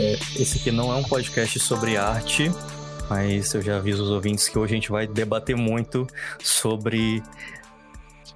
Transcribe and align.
É, 0.00 0.12
esse 0.40 0.58
aqui 0.58 0.70
não 0.70 0.92
é 0.92 0.94
um 0.96 1.02
podcast 1.02 1.58
sobre 1.58 1.96
arte, 1.96 2.50
mas 3.10 3.52
eu 3.52 3.60
já 3.60 3.78
aviso 3.78 4.04
os 4.04 4.10
ouvintes 4.10 4.48
que 4.48 4.56
hoje 4.56 4.74
a 4.74 4.76
gente 4.76 4.90
vai 4.90 5.08
debater 5.08 5.56
muito 5.56 6.06
sobre 6.40 7.20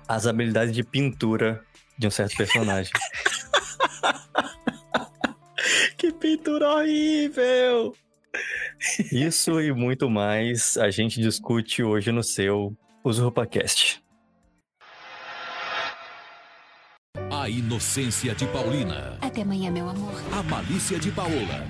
as 0.09 0.27
habilidades 0.27 0.75
de 0.75 0.83
pintura 0.83 1.63
de 1.97 2.09
um 2.09 2.11
certo 2.11 2.37
personagem. 2.37 2.93
que 5.97 6.13
pintura 6.13 6.69
horrível! 6.69 7.95
Isso 9.13 9.61
e 9.61 9.73
muito 9.73 10.11
mais 10.11 10.77
a 10.77 10.91
gente 10.91 11.21
discute 11.21 11.85
hoje 11.85 12.11
no 12.11 12.25
seu 12.25 12.77
UsurpaCast. 13.05 14.02
Inocência 17.59 18.35
de 18.35 18.47
Paulina. 18.47 19.17
Até 19.21 19.43
amanhã, 19.43 19.71
meu 19.71 19.89
amor. 19.89 20.15
A 20.33 20.43
malícia 20.43 20.99
de 20.99 21.11
Paola. 21.11 21.67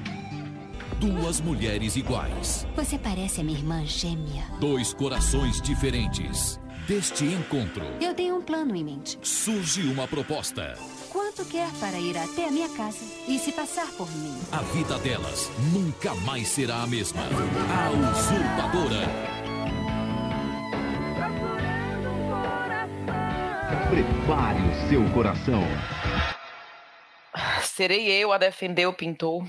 Duas 1.00 1.40
mulheres 1.40 1.96
iguais. 1.96 2.66
Você 2.76 2.96
parece 2.96 3.40
a 3.40 3.44
minha 3.44 3.58
irmã 3.58 3.84
gêmea. 3.84 4.44
Dois 4.60 4.94
corações 4.94 5.60
diferentes. 5.60 6.60
Deste 6.86 7.24
encontro. 7.24 7.84
Eu 8.00 8.14
tenho 8.14 8.36
um 8.36 8.42
plano 8.42 8.74
em 8.74 8.84
mente. 8.84 9.18
Surge 9.22 9.82
uma 9.82 10.06
proposta. 10.06 10.76
Quanto 11.10 11.44
quer 11.44 11.70
para 11.80 11.98
ir 11.98 12.16
até 12.16 12.48
a 12.48 12.50
minha 12.50 12.68
casa 12.70 13.04
e 13.28 13.38
se 13.38 13.52
passar 13.52 13.86
por 13.92 14.10
mim? 14.10 14.34
A 14.50 14.62
vida 14.62 14.98
delas 14.98 15.50
nunca 15.72 16.14
mais 16.16 16.48
será 16.48 16.82
a 16.82 16.86
mesma. 16.86 17.22
A 17.22 17.90
usurpadora. 17.90 19.41
Prepare 23.92 24.58
o 24.58 24.88
seu 24.88 25.04
coração. 25.12 25.60
Serei 27.62 28.08
eu 28.10 28.32
a 28.32 28.38
defender 28.38 28.86
o 28.86 28.94
pintor. 28.94 29.46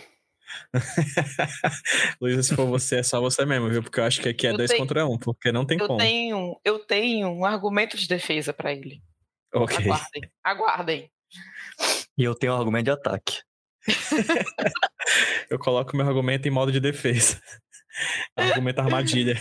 Luísa, 2.20 2.44
se 2.44 2.54
for 2.54 2.66
você, 2.66 2.98
é 2.98 3.04
só 3.04 3.22
você 3.22 3.46
mesmo, 3.46 3.70
viu? 3.70 3.82
Porque 3.82 4.02
eu 4.02 4.04
acho 4.04 4.22
que 4.22 4.28
aqui 4.28 4.46
é 4.48 4.52
Eu 4.52 4.58
dois 4.58 4.70
tenho- 4.70 4.82
contra 4.82 5.08
um, 5.08 5.18
porque 5.18 5.50
não 5.50 5.66
tem 5.66 5.80
Eu 5.80 5.88
como. 5.88 5.98
tenho, 5.98 6.60
eu 6.66 6.78
tenho 6.80 7.30
um 7.30 7.46
argumento 7.46 7.96
de 7.96 8.06
defesa 8.06 8.52
pra 8.52 8.74
ele. 8.74 9.02
Ok. 9.56 9.78
Aguardem, 9.78 10.32
aguardem. 10.44 11.12
E 12.18 12.24
eu 12.26 12.36
tenho 12.36 12.52
um 12.52 12.58
argumento 12.58 12.84
de 12.84 12.92
ataque. 12.92 13.40
Eu 15.50 15.58
coloco 15.58 15.96
meu 15.96 16.06
argumento 16.06 16.48
em 16.48 16.52
modo 16.52 16.70
de 16.72 16.80
defesa. 16.82 17.40
argumento 18.36 18.80
armadilha. 18.80 19.40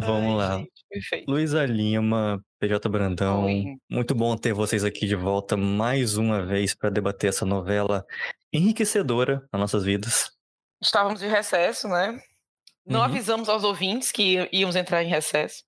Vamos 0.00 0.30
Ai, 0.30 0.36
lá. 0.36 0.58
gente, 0.58 0.70
perfeito. 0.90 1.30
Luísa 1.30 1.64
Lima, 1.66 2.40
PJ 2.60 2.88
Brandão, 2.88 3.44
Oi. 3.44 3.64
muito 3.90 4.14
bom 4.14 4.36
ter 4.36 4.52
vocês 4.52 4.84
aqui 4.84 5.06
de 5.06 5.14
volta 5.16 5.56
mais 5.56 6.16
uma 6.16 6.44
vez 6.44 6.74
para 6.74 6.90
debater 6.90 7.28
essa 7.30 7.44
novela 7.46 8.04
enriquecedora 8.52 9.46
nas 9.52 9.60
nossas 9.60 9.84
vidas. 9.84 10.30
Estávamos 10.82 11.22
em 11.22 11.28
recesso, 11.28 11.88
né? 11.88 12.20
Não 12.86 13.00
Uhum. 13.00 13.04
avisamos 13.06 13.48
aos 13.48 13.64
ouvintes 13.64 14.10
que 14.12 14.48
íamos 14.52 14.76
entrar 14.76 15.02
em 15.02 15.08
recesso. 15.08 15.62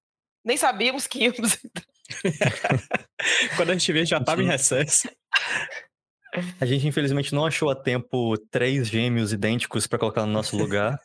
Nem 0.45 0.57
sabíamos 0.57 1.07
que 1.07 1.25
íamos 1.25 1.59
entrar. 1.65 1.85
Quando 3.57 3.71
a 3.71 3.73
gente 3.75 3.93
vê, 3.93 4.05
já 4.07 4.23
tava 4.23 4.43
em 4.43 4.47
recesso. 4.47 5.09
A 6.61 6.65
gente 6.65 6.87
infelizmente 6.87 7.35
não 7.35 7.45
achou 7.45 7.69
a 7.71 7.75
tempo 7.75 8.39
três 8.53 8.87
gêmeos 8.87 9.33
idênticos 9.33 9.89
para 9.89 9.99
colocar 9.99 10.25
no 10.25 10.33
nosso 10.33 10.57
lugar. 10.57 10.97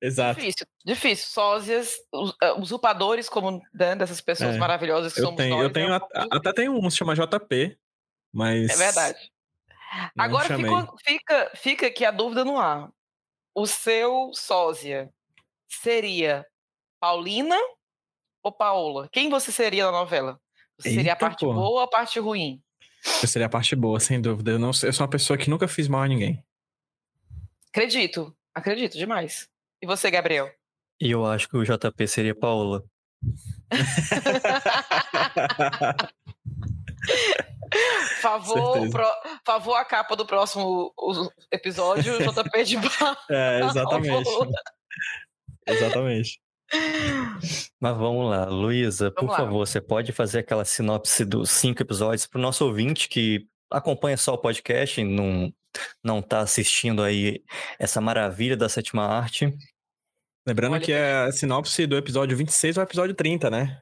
Exato. 0.00 0.40
Difícil, 0.40 0.66
difícil. 0.84 1.26
Sósias, 1.28 1.94
eh, 2.42 2.52
usurpadores 2.54 3.28
como 3.28 3.60
né, 3.74 3.94
dessas 3.96 4.20
pessoas 4.20 4.54
É, 4.56 4.58
maravilhosas 4.58 5.12
que 5.12 5.20
Eu 5.20 5.24
somos 5.26 5.36
tenho, 5.38 5.56
nós. 5.56 5.62
eu 5.64 5.72
tenho 5.72 5.88
é, 5.88 5.90
um 5.92 5.94
a- 5.94 6.08
até 6.32 6.52
tem 6.52 6.68
um 6.68 6.88
se 6.90 6.96
chama 6.96 7.14
JP, 7.14 7.76
mas. 8.32 8.70
é 8.70 8.76
verdade. 8.76 9.18
não 10.16 10.24
Agora 10.24 10.56
ficou- 10.56 10.96
fica, 11.04 11.50
fica 11.54 11.86
aqui 11.88 12.04
a 12.04 12.10
dúvida 12.10 12.44
no 12.44 12.56
ar. 12.58 12.90
O 13.54 13.66
seu 13.66 14.30
sósia 14.32 15.10
seria 15.68 16.46
Paulina 17.00 17.56
ou 18.42 18.52
Paola? 18.52 19.08
Quem 19.12 19.28
você 19.28 19.50
seria 19.52 19.84
na 19.86 19.92
novela? 19.92 20.40
Você 20.78 20.94
seria 20.94 21.12
a 21.12 21.14
Eita, 21.14 21.26
parte 21.26 21.44
boa 21.44 21.56
ou 21.68 21.80
a 21.80 21.88
parte 21.88 22.18
ruim? 22.20 22.62
Eu 23.20 23.26
seria 23.28 23.46
a 23.46 23.50
parte 23.50 23.74
boa, 23.76 23.98
sem 23.98 24.20
dúvida. 24.20 24.52
Eu, 24.52 24.58
não, 24.58 24.68
eu 24.68 24.92
sou 24.92 25.04
uma 25.04 25.10
pessoa 25.10 25.36
que 25.36 25.50
nunca 25.50 25.66
fiz 25.66 25.88
mal 25.88 26.02
a 26.02 26.08
ninguém. 26.08 26.42
Acredito, 27.68 28.34
acredito 28.54 28.96
demais. 28.96 29.49
E 29.82 29.86
você, 29.86 30.10
Gabriel? 30.10 30.50
E 31.00 31.10
eu 31.10 31.24
acho 31.26 31.48
que 31.48 31.56
o 31.56 31.64
JP 31.64 32.06
seria 32.08 32.34
Paola. 32.34 32.82
Favor, 38.20 38.90
pro- 38.90 39.14
favor 39.44 39.74
a 39.76 39.84
capa 39.84 40.16
do 40.16 40.26
próximo 40.26 40.92
o- 40.96 41.30
episódio, 41.52 42.18
JP 42.18 42.64
de 42.64 42.76
Bar. 42.76 43.16
É, 43.30 43.60
exatamente. 43.64 44.28
Exatamente. 45.66 46.40
Mas 47.80 47.96
vamos 47.96 48.30
lá, 48.30 48.44
Luísa, 48.46 49.10
por 49.10 49.28
lá. 49.30 49.36
favor, 49.36 49.66
você 49.66 49.80
pode 49.80 50.12
fazer 50.12 50.40
aquela 50.40 50.64
sinopse 50.64 51.24
dos 51.24 51.50
cinco 51.50 51.82
episódios 51.82 52.26
para 52.26 52.38
o 52.38 52.42
nosso 52.42 52.64
ouvinte 52.66 53.08
que 53.08 53.46
acompanha 53.70 54.16
só 54.16 54.34
o 54.34 54.38
podcast 54.38 55.00
e 55.00 55.04
não, 55.04 55.52
não 56.02 56.20
tá 56.20 56.40
assistindo 56.40 57.02
aí 57.02 57.42
essa 57.78 58.00
maravilha 58.00 58.56
da 58.56 58.68
sétima 58.68 59.04
arte. 59.04 59.52
Lembrando 60.50 60.72
Olha, 60.72 60.84
que 60.84 60.92
é 60.92 61.12
a 61.12 61.30
sinopse 61.30 61.86
do 61.86 61.96
episódio 61.96 62.36
26 62.36 62.76
ou 62.76 62.82
episódio 62.82 63.14
30, 63.14 63.48
né? 63.48 63.78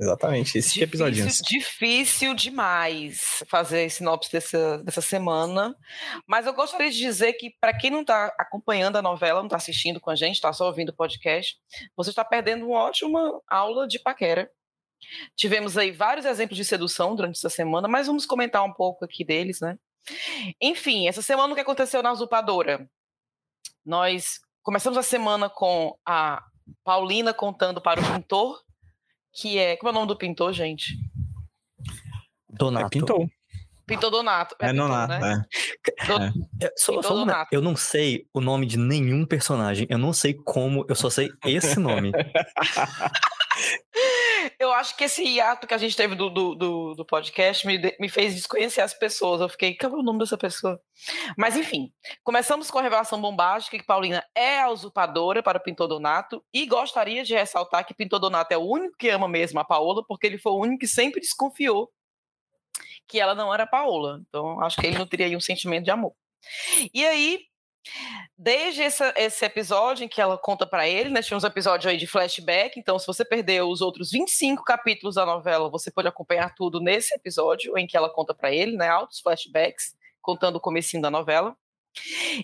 Exatamente, 0.00 0.56
esses 0.56 0.76
episódios. 0.76 1.24
Difícil, 1.24 1.44
difícil 1.48 2.34
demais 2.34 3.42
fazer 3.48 3.90
sinopse 3.90 4.30
dessa, 4.30 4.78
dessa 4.84 5.00
semana. 5.00 5.74
Mas 6.24 6.46
eu 6.46 6.54
gostaria 6.54 6.88
de 6.88 6.98
dizer 6.98 7.32
que, 7.32 7.50
para 7.60 7.76
quem 7.76 7.90
não 7.90 8.02
está 8.02 8.32
acompanhando 8.38 8.94
a 8.94 9.02
novela, 9.02 9.40
não 9.40 9.48
está 9.48 9.56
assistindo 9.56 9.98
com 9.98 10.08
a 10.08 10.14
gente, 10.14 10.36
está 10.36 10.52
só 10.52 10.66
ouvindo 10.66 10.90
o 10.90 10.96
podcast, 10.96 11.56
você 11.96 12.10
está 12.10 12.24
perdendo 12.24 12.64
uma 12.64 12.78
ótima 12.78 13.40
aula 13.48 13.88
de 13.88 13.98
paquera. 13.98 14.48
Tivemos 15.34 15.76
aí 15.76 15.90
vários 15.90 16.26
exemplos 16.26 16.56
de 16.56 16.64
sedução 16.64 17.16
durante 17.16 17.38
essa 17.38 17.50
semana, 17.50 17.88
mas 17.88 18.06
vamos 18.06 18.24
comentar 18.24 18.62
um 18.62 18.72
pouco 18.72 19.04
aqui 19.04 19.24
deles, 19.24 19.58
né? 19.60 19.76
Enfim, 20.62 21.08
essa 21.08 21.22
semana 21.22 21.52
o 21.52 21.56
que 21.56 21.62
aconteceu 21.62 22.04
na 22.04 22.12
usurpadora? 22.12 22.88
Nós 23.84 24.43
começamos 24.64 24.98
a 24.98 25.02
semana 25.02 25.48
com 25.48 25.96
a 26.04 26.42
Paulina 26.82 27.32
contando 27.32 27.80
para 27.80 28.00
o 28.00 28.04
pintor, 28.14 28.60
que 29.32 29.56
é. 29.58 29.76
Como 29.76 29.90
é 29.90 29.92
o 29.92 29.94
nome 29.94 30.08
do 30.08 30.16
pintor, 30.16 30.52
gente? 30.52 30.94
Donato. 32.48 32.86
É, 32.86 32.88
pintou. 32.88 33.28
Pintor 33.86 34.10
Donato. 34.10 34.56
É, 34.60 34.72
não 34.72 34.86
pintor, 34.86 34.98
lá. 34.98 35.06
né? 35.06 35.44
É. 36.00 36.06
Do- 36.06 36.22
É. 36.22 36.32
É, 36.66 36.72
só- 36.76 36.92
Pintor 36.94 37.08
só 37.10 37.14
Donato. 37.14 37.48
eu 37.52 37.60
não 37.60 37.76
sei 37.76 38.26
o 38.32 38.40
nome 38.40 38.64
de 38.66 38.78
nenhum 38.78 39.26
personagem. 39.26 39.86
Eu 39.90 39.98
não 39.98 40.12
sei 40.12 40.32
como, 40.34 40.86
eu 40.88 40.94
só 40.94 41.10
sei 41.10 41.30
esse 41.44 41.78
nome. 41.78 42.10
Eu 44.58 44.72
acho 44.72 44.96
que 44.96 45.04
esse 45.04 45.22
hiato 45.22 45.66
que 45.66 45.74
a 45.74 45.78
gente 45.78 45.96
teve 45.96 46.14
do, 46.14 46.30
do, 46.30 46.54
do, 46.54 46.94
do 46.94 47.04
podcast 47.04 47.66
me, 47.66 47.78
me 47.98 48.08
fez 48.08 48.34
desconhecer 48.34 48.80
as 48.80 48.94
pessoas. 48.94 49.40
Eu 49.40 49.48
fiquei, 49.48 49.76
qual 49.76 49.92
é 49.92 49.96
o 49.96 50.02
nome 50.02 50.20
dessa 50.20 50.36
pessoa? 50.36 50.80
Mas 51.36 51.56
enfim, 51.56 51.92
começamos 52.22 52.70
com 52.70 52.78
a 52.78 52.82
revelação 52.82 53.20
bombástica 53.20 53.78
que 53.78 53.84
Paulina 53.84 54.24
é 54.34 54.60
a 54.60 54.70
usurpadora 54.70 55.42
para 55.42 55.58
o 55.58 55.62
Pintor 55.62 55.88
Donato 55.88 56.44
e 56.52 56.66
gostaria 56.66 57.24
de 57.24 57.34
ressaltar 57.34 57.86
que 57.86 57.94
Pintor 57.94 58.20
Donato 58.20 58.52
é 58.52 58.58
o 58.58 58.68
único 58.68 58.96
que 58.96 59.08
ama 59.08 59.28
mesmo 59.28 59.58
a 59.60 59.64
Paola, 59.64 60.04
porque 60.06 60.26
ele 60.26 60.38
foi 60.38 60.52
o 60.52 60.60
único 60.60 60.80
que 60.80 60.88
sempre 60.88 61.20
desconfiou 61.20 61.90
que 63.06 63.20
ela 63.20 63.34
não 63.34 63.52
era 63.52 63.66
Paola. 63.66 64.20
Então, 64.28 64.60
acho 64.60 64.80
que 64.80 64.86
ele 64.86 64.98
não 64.98 65.06
teria 65.06 65.26
aí 65.26 65.36
um 65.36 65.40
sentimento 65.40 65.84
de 65.84 65.90
amor. 65.90 66.14
E 66.92 67.04
aí, 67.04 67.40
desde 68.36 68.82
essa- 68.82 69.12
esse 69.16 69.44
episódio 69.44 70.04
em 70.04 70.08
que 70.08 70.20
ela 70.20 70.36
conta 70.38 70.66
pra 70.66 70.88
ele, 70.88 71.10
nós 71.10 71.26
tínhamos 71.26 71.44
um 71.44 71.46
episódio 71.48 71.90
aí 71.90 71.96
de 71.96 72.06
flashback, 72.06 72.78
então 72.78 72.98
se 72.98 73.06
você 73.06 73.24
perdeu 73.24 73.68
os 73.68 73.80
outros 73.80 74.10
25 74.10 74.64
capítulos 74.64 75.14
da 75.16 75.24
novela, 75.26 75.68
você 75.70 75.90
pode 75.90 76.08
acompanhar 76.08 76.54
tudo 76.54 76.80
nesse 76.80 77.14
episódio 77.14 77.76
em 77.78 77.86
que 77.86 77.96
ela 77.96 78.08
conta 78.12 78.34
pra 78.34 78.52
ele, 78.52 78.76
né, 78.76 78.88
altos 78.88 79.20
flashbacks, 79.20 79.94
contando 80.20 80.56
o 80.56 80.60
comecinho 80.60 81.02
da 81.02 81.10
novela. 81.10 81.56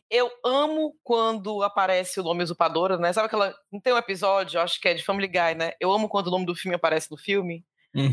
Eu 0.08 0.30
amo 0.44 0.94
quando 1.02 1.62
aparece 1.64 2.20
o 2.20 2.22
nome 2.22 2.44
usurpadora, 2.44 2.96
né? 2.96 3.12
Sabe 3.12 3.26
aquela. 3.26 3.52
Não 3.72 3.80
tem 3.80 3.92
um 3.92 3.96
episódio, 3.98 4.60
acho 4.60 4.80
que 4.80 4.88
é 4.88 4.94
de 4.94 5.02
Family 5.04 5.26
Guy, 5.26 5.54
né? 5.56 5.72
Eu 5.80 5.90
amo 5.92 6.08
quando 6.08 6.28
o 6.28 6.30
nome 6.30 6.46
do 6.46 6.54
filme 6.54 6.76
aparece 6.76 7.10
no 7.10 7.16
filme. 7.16 7.64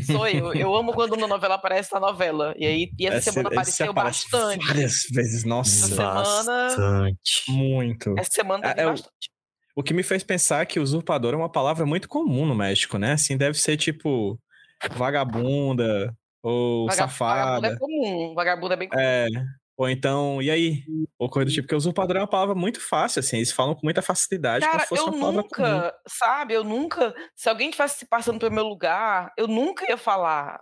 Sou 0.06 0.26
eu. 0.26 0.52
Eu 0.54 0.74
amo 0.74 0.92
quando 0.92 1.14
uma 1.14 1.26
novela 1.28 1.54
aparece 1.54 1.92
na 1.92 2.00
novela. 2.00 2.54
E 2.58 2.66
aí, 2.66 2.90
e 2.98 3.06
essa 3.06 3.16
Esse- 3.18 3.30
semana 3.32 3.48
apareceu 3.48 3.90
aparece 3.90 4.30
bastante. 4.30 4.66
Várias 4.66 5.02
vezes, 5.12 5.44
nossa. 5.44 5.86
Essa 5.86 5.94
semana- 5.94 6.14
Bastante. 6.14 7.44
Muito. 7.48 8.14
Essa 8.18 8.30
semana 8.32 8.66
É, 8.66 8.74
teve 8.74 8.80
é 8.82 8.86
o- 8.86 8.90
bastante. 8.90 9.30
O 9.76 9.82
que 9.82 9.94
me 9.94 10.02
fez 10.02 10.24
pensar 10.24 10.66
que 10.66 10.80
usurpador 10.80 11.32
é 11.34 11.36
uma 11.36 11.50
palavra 11.52 11.86
muito 11.86 12.08
comum 12.08 12.44
no 12.44 12.54
México, 12.54 12.98
né? 12.98 13.12
Assim, 13.12 13.36
deve 13.36 13.56
ser 13.56 13.76
tipo 13.76 14.36
vagabunda 14.96 16.12
ou 16.42 16.86
Vaga- 16.86 16.96
safada. 16.96 17.60
Vagabundo 17.60 17.66
é 17.66 17.78
comum. 17.78 18.34
Vagabundo 18.34 18.72
é 18.72 18.76
bem 18.76 18.88
comum. 18.88 19.00
É. 19.00 19.28
Ou 19.78 19.88
então, 19.88 20.42
e 20.42 20.50
aí? 20.50 20.82
Ou 21.16 21.30
coisa 21.30 21.46
do 21.46 21.52
tipo, 21.52 21.62
porque 21.62 21.76
usurpador 21.76 22.16
é 22.16 22.20
uma 22.20 22.26
palavra 22.26 22.54
muito 22.54 22.80
fácil, 22.80 23.20
assim, 23.20 23.36
eles 23.36 23.52
falam 23.52 23.76
com 23.76 23.82
muita 23.84 24.02
facilidade, 24.02 24.66
Cara, 24.66 24.84
eu 24.90 25.06
nunca, 25.12 25.94
sabe, 26.08 26.54
eu 26.54 26.64
nunca, 26.64 27.14
se 27.36 27.48
alguém 27.48 27.68
estivesse 27.68 28.00
se 28.00 28.06
passando 28.06 28.40
pelo 28.40 28.52
meu 28.52 28.66
lugar, 28.66 29.32
eu 29.36 29.46
nunca 29.46 29.88
ia 29.88 29.96
falar 29.96 30.60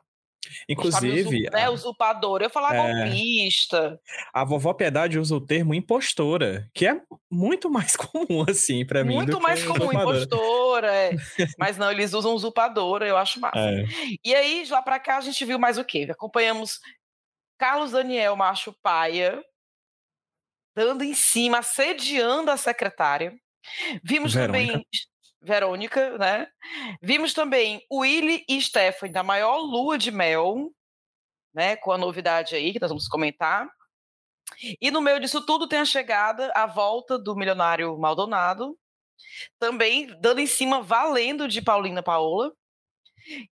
Inclusive, 0.68 1.44
Sabe, 1.44 1.50
né, 1.50 1.68
usurpadora. 1.68 2.44
Eu 2.44 2.50
falar 2.50 2.74
É. 2.74 3.04
golpista. 3.04 3.98
a 4.32 4.44
vovó 4.44 4.72
Piedade 4.72 5.18
usa 5.18 5.34
o 5.34 5.40
termo 5.44 5.74
impostora, 5.74 6.68
que 6.72 6.86
é 6.86 7.00
muito 7.30 7.68
mais 7.70 7.96
comum, 8.14 8.44
assim, 8.48 8.86
pra 8.86 9.02
mim. 9.04 9.14
Muito 9.14 9.40
mais 9.40 9.64
comum, 9.64 9.86
usurpadora. 9.88 10.18
impostora. 10.18 10.94
é. 10.94 11.10
Mas 11.58 11.76
não, 11.76 11.90
eles 11.90 12.12
usam 12.12 12.32
usurpadora, 12.34 13.06
eu 13.06 13.16
acho 13.16 13.40
massa. 13.40 13.58
É. 13.58 13.84
E 14.24 14.34
aí, 14.34 14.62
de 14.64 14.70
lá 14.70 14.82
pra 14.82 14.98
cá, 15.00 15.18
a 15.18 15.20
gente 15.20 15.44
viu 15.44 15.58
mais 15.58 15.78
o 15.78 15.84
quê? 15.84 16.06
Acompanhamos 16.10 16.78
Carlos 17.58 17.93
Daniel 17.93 18.37
Macho 18.37 18.73
Paia 18.82 19.43
dando 20.75 21.03
em 21.03 21.14
cima, 21.14 21.58
assediando 21.58 22.50
a 22.50 22.56
secretária. 22.56 23.35
Vimos 24.05 24.35
Verônica. 24.35 24.73
também 24.73 24.87
Verônica, 25.41 26.19
né? 26.19 26.49
Vimos 27.00 27.32
também 27.32 27.87
Willy 27.91 28.44
e 28.49 28.61
Stephanie 28.61 29.12
da 29.12 29.23
maior 29.23 29.58
lua 29.58 29.97
de 29.97 30.11
mel, 30.11 30.70
né? 31.55 31.76
Com 31.76 31.93
a 31.93 31.99
novidade 31.99 32.55
aí 32.55 32.73
que 32.73 32.81
nós 32.81 32.91
vamos 32.91 33.08
comentar. 33.08 33.69
E 34.81 34.91
no 34.91 35.00
meio 35.00 35.19
disso 35.19 35.44
tudo 35.44 35.67
tem 35.67 35.79
a 35.79 35.85
chegada, 35.85 36.52
a 36.55 36.67
volta 36.67 37.19
do 37.19 37.35
milionário 37.35 37.97
Maldonado, 37.99 38.79
também 39.59 40.06
dando 40.20 40.41
em 40.41 40.47
cima, 40.47 40.82
valendo 40.82 41.49
de 41.49 41.62
Paulina 41.62 42.02
Paola. 42.02 42.52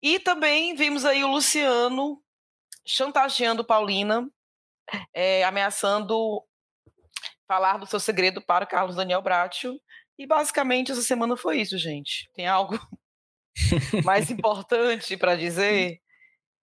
E 0.02 0.20
também 0.20 0.76
vimos 0.76 1.06
aí 1.06 1.24
o 1.24 1.32
Luciano 1.32 2.22
chantageando 2.86 3.64
Paulina, 3.64 4.28
eh, 5.14 5.44
ameaçando 5.44 6.44
falar 7.48 7.78
do 7.78 7.86
seu 7.86 8.00
segredo 8.00 8.42
para 8.42 8.66
o 8.66 8.68
Carlos 8.68 8.96
Daniel 8.96 9.22
Bracho. 9.22 9.80
E 10.18 10.28
basicamente 10.28 10.92
essa 10.92 11.02
semana 11.02 11.36
foi 11.36 11.60
isso, 11.62 11.78
gente. 11.78 12.30
Tem 12.34 12.48
algo 12.48 12.80
mais 14.06 14.30
importante 14.30 15.18
para 15.18 15.36
dizer? 15.36 16.00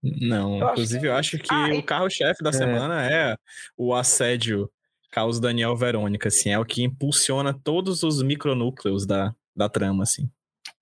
Não, 0.02 0.58
Eu 0.58 0.66
acho 0.68 0.72
inclusive 0.72 1.00
que 1.00 1.06
é 1.06 1.10
eu 1.10 1.14
acho 1.14 1.38
que 1.38 1.48
Ah, 1.52 1.68
o 1.74 1.82
carro-chefe 1.82 2.42
da 2.42 2.52
semana 2.52 3.06
é 3.10 3.36
o 3.76 3.94
assédio 3.94 4.70
Carlos 5.10 5.40
Daniel 5.40 5.76
Verônica, 5.76 6.28
assim, 6.28 6.50
é 6.50 6.58
o 6.58 6.64
que 6.64 6.82
impulsiona 6.82 7.52
todos 7.52 8.02
os 8.02 8.22
micronúcleos 8.22 9.04
da, 9.04 9.34
da 9.54 9.68
trama, 9.68 10.04
assim. 10.04 10.30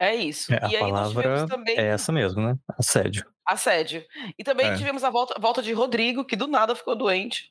É 0.01 0.15
isso. 0.15 0.53
É, 0.55 0.59
a 0.65 0.69
e 0.69 0.77
aí 0.77 0.83
nós 0.83 1.13
palavra 1.13 1.23
tivemos 1.23 1.51
também 1.51 1.77
é 1.79 1.87
essa 1.89 2.13
mesmo, 2.13 2.41
né? 2.43 2.55
Assédio. 2.79 3.25
assédio. 3.47 4.05
E 4.39 4.45
também 4.45 4.67
É. 4.67 4.77
tivemos 4.77 5.03
a 5.05 5.11
volta, 5.11 5.35
volta 5.41 5.61
de 5.63 5.73
Rodrigo, 5.73 6.25
que 6.25 6.37
do 6.37 6.47
nada 6.47 6.75
ficou 6.75 6.95
doente. 6.97 7.51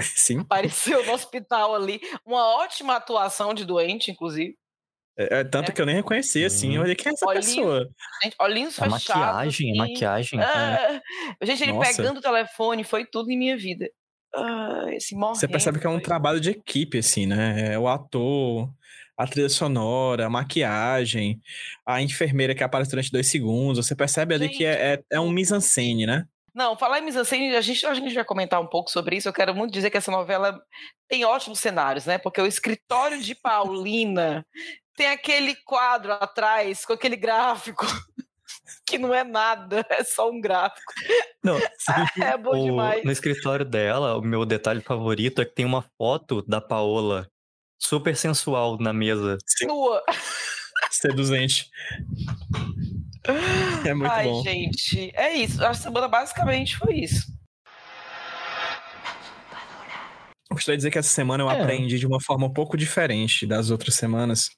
Sim. 0.00 0.40
Apareceu 0.40 1.04
no 1.04 1.12
hospital 1.12 1.74
ali. 1.74 2.00
Uma 2.24 2.44
ótima 2.56 2.94
atuação 2.96 3.52
de 3.52 3.64
doente, 3.64 4.10
inclusive. 4.12 4.54
É, 5.18 5.40
é 5.40 5.44
tanto 5.44 5.70
É. 5.70 5.74
que 5.74 5.80
eu 5.82 5.86
nem 5.86 5.96
reconheci, 5.96 6.44
assim. 6.44 6.76
Eu 6.76 6.82
olhei, 6.82 6.94
quem 6.94 7.10
é 7.10 7.12
essa 7.14 7.26
Olhinho 7.26 7.42
pessoa? 7.42 7.88
Gente, 8.22 8.36
olhinhos 8.40 8.78
A 8.80 8.84
fechados. 8.84 9.08
maquiagem, 9.08 9.68
a 9.68 9.82
assim. 9.82 9.92
maquiagem. 9.92 10.40
Ah, 10.40 11.00
gente, 11.42 11.62
ele 11.64 11.72
Nossa. 11.72 11.96
pegando 11.96 12.18
o 12.18 12.22
telefone, 12.22 12.84
foi 12.84 13.04
tudo 13.04 13.28
em 13.32 13.36
minha 13.36 13.56
vida. 13.56 13.88
Ah, 14.32 14.84
esse 14.92 15.16
morrendo. 15.16 15.40
Você 15.40 15.48
percebe 15.48 15.80
que 15.80 15.86
é 15.86 15.90
um 15.90 15.94
foi- 15.94 16.02
trabalho 16.02 16.38
de 16.40 16.50
equipe, 16.50 16.98
assim, 16.98 17.26
né? 17.26 17.72
É 17.72 17.78
o 17.78 17.88
ator, 17.88 18.70
a 19.18 19.26
trilha 19.26 19.48
sonora, 19.48 20.26
a 20.26 20.30
maquiagem, 20.30 21.40
a 21.84 22.00
enfermeira 22.00 22.54
que 22.54 22.62
aparece 22.62 22.90
durante 22.90 23.10
dois 23.10 23.28
segundos. 23.28 23.84
Você 23.84 23.96
percebe 23.96 24.34
ali 24.34 24.48
que 24.48 24.64
é, 24.64 24.94
é, 24.94 25.02
é 25.12 25.20
um 25.20 25.30
mise-en-scène, 25.30 26.06
né? 26.06 26.24
Não, 26.54 26.76
falar 26.76 27.00
em 27.00 27.04
mise-en-scène, 27.04 27.54
a 27.56 27.60
gente, 27.60 27.84
a 27.84 27.94
gente 27.94 28.14
vai 28.14 28.24
comentar 28.24 28.60
um 28.60 28.66
pouco 28.66 28.90
sobre 28.90 29.16
isso. 29.16 29.28
Eu 29.28 29.32
quero 29.32 29.54
muito 29.54 29.72
dizer 29.72 29.90
que 29.90 29.96
essa 29.96 30.10
novela 30.10 30.60
tem 31.08 31.24
ótimos 31.24 31.58
cenários, 31.58 32.06
né? 32.06 32.16
Porque 32.18 32.40
o 32.40 32.46
escritório 32.46 33.20
de 33.20 33.34
Paulina 33.34 34.46
tem 34.96 35.08
aquele 35.08 35.54
quadro 35.64 36.12
atrás 36.12 36.84
com 36.84 36.92
aquele 36.92 37.16
gráfico 37.16 37.86
que 38.86 38.98
não 38.98 39.14
é 39.14 39.22
nada, 39.24 39.84
é 39.90 40.02
só 40.04 40.30
um 40.30 40.40
gráfico. 40.40 40.92
Não, 41.44 41.56
É 42.24 42.36
bom 42.36 42.50
o- 42.60 42.64
demais. 42.64 43.04
no 43.04 43.10
escritório 43.12 43.64
dela, 43.64 44.16
o 44.16 44.22
meu 44.22 44.44
detalhe 44.44 44.80
favorito 44.80 45.40
é 45.42 45.44
que 45.44 45.54
tem 45.54 45.64
uma 45.64 45.84
foto 45.96 46.42
da 46.42 46.60
Paola 46.60 47.28
super 47.78 48.16
sensual 48.16 48.78
na 48.78 48.92
mesa. 48.92 49.38
Nua. 49.62 50.02
Seduzente. 50.90 51.70
É 53.86 53.94
muito 53.94 54.10
Ai, 54.10 54.24
bom. 54.24 54.42
gente, 54.42 55.10
é 55.14 55.34
isso. 55.36 55.64
A 55.64 55.74
semana 55.74 56.08
basicamente 56.08 56.76
foi 56.76 57.00
isso. 57.00 57.26
Gostaria 60.50 60.76
de 60.76 60.80
dizer 60.80 60.90
que 60.90 60.98
essa 60.98 61.08
semana 61.10 61.44
eu 61.44 61.50
É. 61.50 61.60
aprendi 61.60 61.98
de 61.98 62.06
uma 62.06 62.20
forma 62.20 62.46
um 62.46 62.52
pouco 62.52 62.76
diferente 62.76 63.46
das 63.46 63.70
outras 63.70 63.94
semanas. 63.94 64.48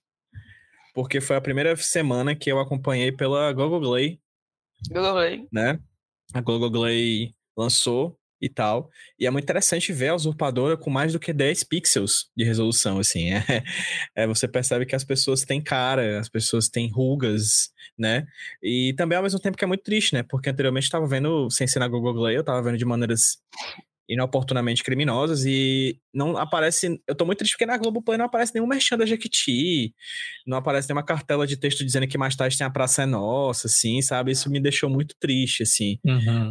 Porque 0.95 1.21
foi 1.21 1.37
a 1.37 1.41
primeira 1.41 1.77
semana 1.77 2.35
que 2.35 2.51
eu 2.51 2.59
acompanhei 2.61 3.13
pela 3.13 3.53
Google 3.53 3.81
Play, 3.81 4.21
Eu 4.91 5.03
falei. 5.03 5.47
né? 5.53 5.79
A 6.33 6.41
Google 6.41 6.71
Play 6.71 7.35
lançou 7.57 8.17
e 8.41 8.49
tal. 8.49 8.91
E 9.19 9.27
é 9.27 9.31
muito 9.31 9.45
interessante 9.45 9.93
ver 9.93 10.09
a 10.09 10.15
usurpadora 10.15 10.77
com 10.77 10.91
mais 10.91 11.13
do 11.13 11.21
que 11.21 11.33
10 11.33 11.65
pixels 11.65 12.31
de 12.37 12.45
resolução, 12.45 12.99
assim. 12.99 13.33
É, 13.33 13.45
é, 14.17 14.27
você 14.27 14.49
percebe 14.49 14.87
que 14.87 14.97
as 14.97 15.05
pessoas 15.05 15.45
têm 15.45 15.63
cara, 15.63 16.19
as 16.19 16.29
pessoas 16.29 16.69
têm 16.69 16.91
rugas, 16.91 17.71
né? 17.99 18.27
E 18.63 18.95
também 18.97 19.17
ao 19.17 19.23
mesmo 19.23 19.39
tempo 19.39 19.57
que 19.57 19.65
é 19.65 19.69
muito 19.69 19.83
triste, 19.83 20.15
né? 20.15 20.23
Porque 20.23 20.49
anteriormente 20.51 20.87
eu 20.87 20.93
tava 20.93 21.07
vendo, 21.07 21.51
sem 21.51 21.67
ser 21.67 21.79
na 21.79 21.89
Google 21.89 22.15
Play, 22.15 22.37
eu 22.37 22.45
tava 22.45 22.63
vendo 22.63 22.79
de 22.79 22.85
maneiras 22.85 23.39
inoportunamente 24.11 24.83
criminosas 24.83 25.45
e 25.47 25.97
não 26.13 26.37
aparece. 26.37 27.01
Eu 27.07 27.15
tô 27.15 27.25
muito 27.25 27.39
triste 27.39 27.53
porque 27.53 27.65
na 27.65 27.79
Globoplay 27.79 28.19
não 28.19 28.25
aparece 28.25 28.53
nenhum 28.53 28.67
merchan 28.67 28.99
da 28.99 29.07
Jequiti, 29.07 29.95
não 30.45 30.59
aparece 30.59 30.89
nenhuma 30.89 31.05
cartela 31.05 31.47
de 31.47 31.57
texto 31.57 31.85
dizendo 31.85 32.09
que 32.09 32.19
mais 32.19 32.35
tarde 32.35 32.59
tem 32.59 32.67
a 32.67 32.71
Praça 32.71 33.05
é 33.05 33.07
Nossa, 33.07 33.69
assim, 33.69 34.03
sabe? 34.03 34.33
Isso 34.33 34.51
me 34.51 34.61
deixou 34.61 34.91
muito 34.91 35.15
triste, 35.19 35.63
assim. 35.63 35.99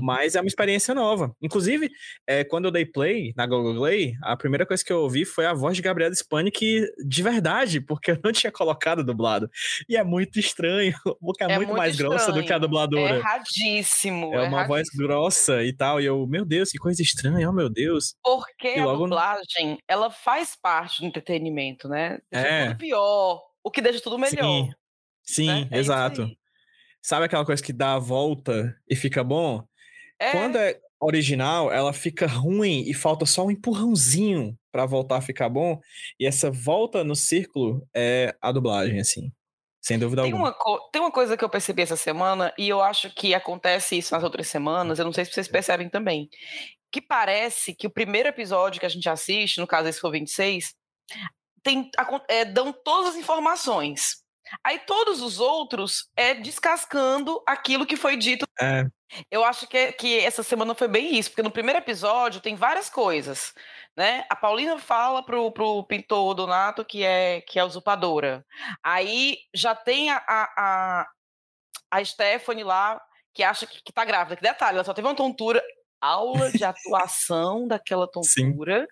Mas 0.02 0.36
é 0.36 0.42
uma 0.42 0.48
experiência 0.48 0.96
nova. 0.96 1.36
Inclusive, 1.42 1.90
é, 2.26 2.44
quando 2.46 2.66
eu 2.66 2.72
dei 2.72 2.86
play 2.86 3.34
na 3.36 3.46
Google 3.46 3.76
Play, 3.90 4.14
a 4.24 4.38
primeira 4.38 4.66
coisa 4.66 4.84
que 4.84 4.94
eu 4.94 5.02
ouvi 5.02 5.26
foi 5.26 5.46
a 5.46 5.54
voz 5.54 5.76
de 5.76 5.82
Gabriela 5.82 6.14
Spanik 6.14 6.86
de 7.06 7.24
verdade, 7.24 7.82
porque 7.82 8.12
eu 8.12 8.20
não 8.24 8.32
tinha 8.32 8.52
colocado 8.52 9.04
dublado. 9.04 9.50
E 9.88 9.98
é 9.98 10.04
muito 10.04 10.40
estranho, 10.40 10.94
porque 11.20 11.44
é, 11.44 11.56
muito, 11.58 11.74
mais 11.74 11.98
grossa 11.98 12.28
do 12.28 12.36
que 12.36 12.40
a 12.40 12.42
estranho. 12.42 12.62
dubladora. 12.62 13.16
É 13.16 13.18
erradíssimo. 13.18 14.34
É 14.34 14.48
uma 14.48 14.66
voz 14.66 14.88
erradíssimo. 14.88 15.08
grossa 15.08 15.64
e 15.64 15.74
tal. 15.74 16.00
E 16.00 16.06
eu, 16.06 16.26
meu 16.28 16.46
Deus, 16.46 16.70
que 16.70 16.78
coisa 16.78 17.02
estranha, 17.02 17.49
oh 17.50 17.54
meu 17.54 17.70
Deus. 17.70 18.16
Porque 18.24 18.76
E 18.76 18.80
a 18.80 18.86
logo- 18.86 19.04
dublagem, 19.06 19.78
ela 19.88 20.10
faz 20.10 20.56
parte 20.56 21.02
do 21.02 21.08
entretenimento, 21.08 21.88
né? 21.90 22.20
Deixa 22.32 22.48
É. 22.48 22.68
tudo 22.68 22.78
pior, 22.78 23.42
o 23.64 23.72
que 23.72 23.82
deixa 23.82 24.02
tudo 24.02 24.18
melhor. 24.20 24.44
Sim, 24.44 24.72
sim, 25.24 25.48
né? 25.48 25.68
É 25.72 25.78
exato. 25.80 26.30
Sabe 27.02 27.26
aquela 27.26 27.46
coisa 27.46 27.64
que 27.64 27.72
dá 27.74 27.94
a 27.96 28.00
volta 28.00 28.76
e 28.90 28.96
fica 28.96 29.24
bom? 29.24 29.64
É, 30.20 30.32
Quando 30.32 30.58
é 30.58 30.80
original, 31.00 31.72
ela 31.72 31.94
fica 31.94 32.28
ruim 32.28 32.82
e 32.86 32.94
falta 32.94 33.26
só 33.26 33.46
um 33.46 33.52
empurrãozinho 33.52 34.58
pra 34.72 34.86
voltar 34.86 35.18
a 35.18 35.22
ficar 35.22 35.48
bom. 35.48 35.80
E 36.20 36.26
essa 36.28 36.52
volta 36.52 37.04
no 37.06 37.16
círculo 37.16 37.88
é 37.96 38.36
a 38.42 38.52
dublagem, 38.52 39.00
assim. 39.00 39.32
Sem 39.82 39.98
dúvida 39.98 40.24
tem, 40.24 40.32
alguma. 40.34 40.50
uma 40.66 40.90
tem 40.92 41.02
uma 41.02 41.10
coisa 41.12 41.38
que 41.38 41.44
eu 41.44 41.50
percebi 41.50 41.82
essa 41.82 41.96
semana, 41.96 42.54
e 42.58 42.68
eu 42.68 42.82
acho 42.82 43.10
que 43.16 43.34
acontece 43.34 43.98
isso 43.98 44.14
nas 44.14 44.24
outras 44.26 44.48
semanas, 44.50 45.00
eu 45.00 45.06
não 45.06 45.14
sei 45.14 45.24
se 45.24 45.32
vocês 45.32 45.48
percebem 45.48 45.88
também, 45.90 46.30
que 46.92 47.02
parece 47.02 47.74
que 47.74 47.88
o 47.88 47.92
primeiro 47.92 48.30
episódio 48.30 48.80
que 48.80 48.86
a 48.86 48.90
gente 48.90 49.10
assiste, 49.10 49.60
no 49.60 49.68
caso 49.68 49.88
esse 49.88 50.00
foi 50.00 50.10
o 50.10 50.14
26, 50.14 50.74
tem, 51.64 51.90
é, 52.28 52.46
dão 52.46 52.72
todas 52.72 53.12
as 53.12 53.16
informações. 53.16 54.24
Aí 54.64 54.80
todos 54.80 55.22
os 55.22 55.40
outros 55.40 56.10
é 56.16 56.34
descascando 56.34 57.42
aquilo 57.46 57.86
que 57.86 57.96
foi 57.96 58.18
dito 58.18 58.48
É, 58.60 58.86
Eu 59.30 59.44
acho 59.44 59.68
que, 59.68 59.92
que 59.94 60.20
essa 60.20 60.42
semana 60.44 60.74
foi 60.74 60.88
bem 60.88 61.16
isso, 61.16 61.30
porque 61.30 61.44
no 61.44 61.52
primeiro 61.52 61.80
episódio 61.80 62.42
tem 62.42 62.56
várias 62.56 62.90
coisas, 62.90 63.54
né? 63.96 64.26
A 64.30 64.36
Paulina 64.36 64.80
fala 64.80 65.24
pro, 65.24 65.52
pro 65.52 65.84
pintor 65.84 66.34
Donato 66.34 66.84
que 66.84 67.04
é, 67.04 67.42
que 67.42 67.60
é 67.60 67.64
usurpadora. 67.64 68.46
Aí 68.84 69.38
já 69.54 69.76
tem 69.76 70.10
a, 70.10 70.18
a, 70.28 70.54
a, 70.58 71.08
a 71.92 72.06
Stephanie 72.06 72.64
lá, 72.64 73.00
que 73.34 73.44
acha 73.44 73.68
que, 73.68 73.82
que 73.84 73.94
tá 73.94 74.04
grávida. 74.04 74.36
Que 74.36 74.42
detalhe, 74.42 74.78
ela 74.78 74.84
só 74.84 74.94
teve 74.94 75.08
uma 75.08 75.16
tontura, 75.16 75.62
aula 76.02 76.52
de 76.52 76.64
atuação 76.66 77.68
daquela 77.68 78.08
Sim. 78.24 78.52
tontura. 78.52 78.88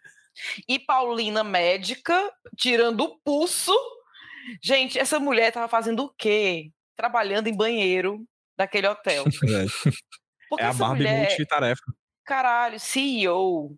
E 0.67 0.77
Paulina 0.77 1.43
médica, 1.43 2.31
tirando 2.55 3.01
o 3.01 3.17
pulso. 3.19 3.73
Gente, 4.61 4.97
essa 4.99 5.19
mulher 5.19 5.51
tava 5.51 5.67
fazendo 5.67 6.03
o 6.03 6.13
quê? 6.15 6.71
Trabalhando 6.95 7.47
em 7.47 7.55
banheiro 7.55 8.23
daquele 8.55 8.87
hotel. 8.87 9.25
verdade. 9.41 9.71
Porque 10.49 10.63
é 10.63 10.67
a 10.67 10.73
Barbie 10.73 11.03
mulher, 11.03 11.27
multitarefa. 11.27 11.81
caralho, 12.23 12.79
CEO, 12.79 13.75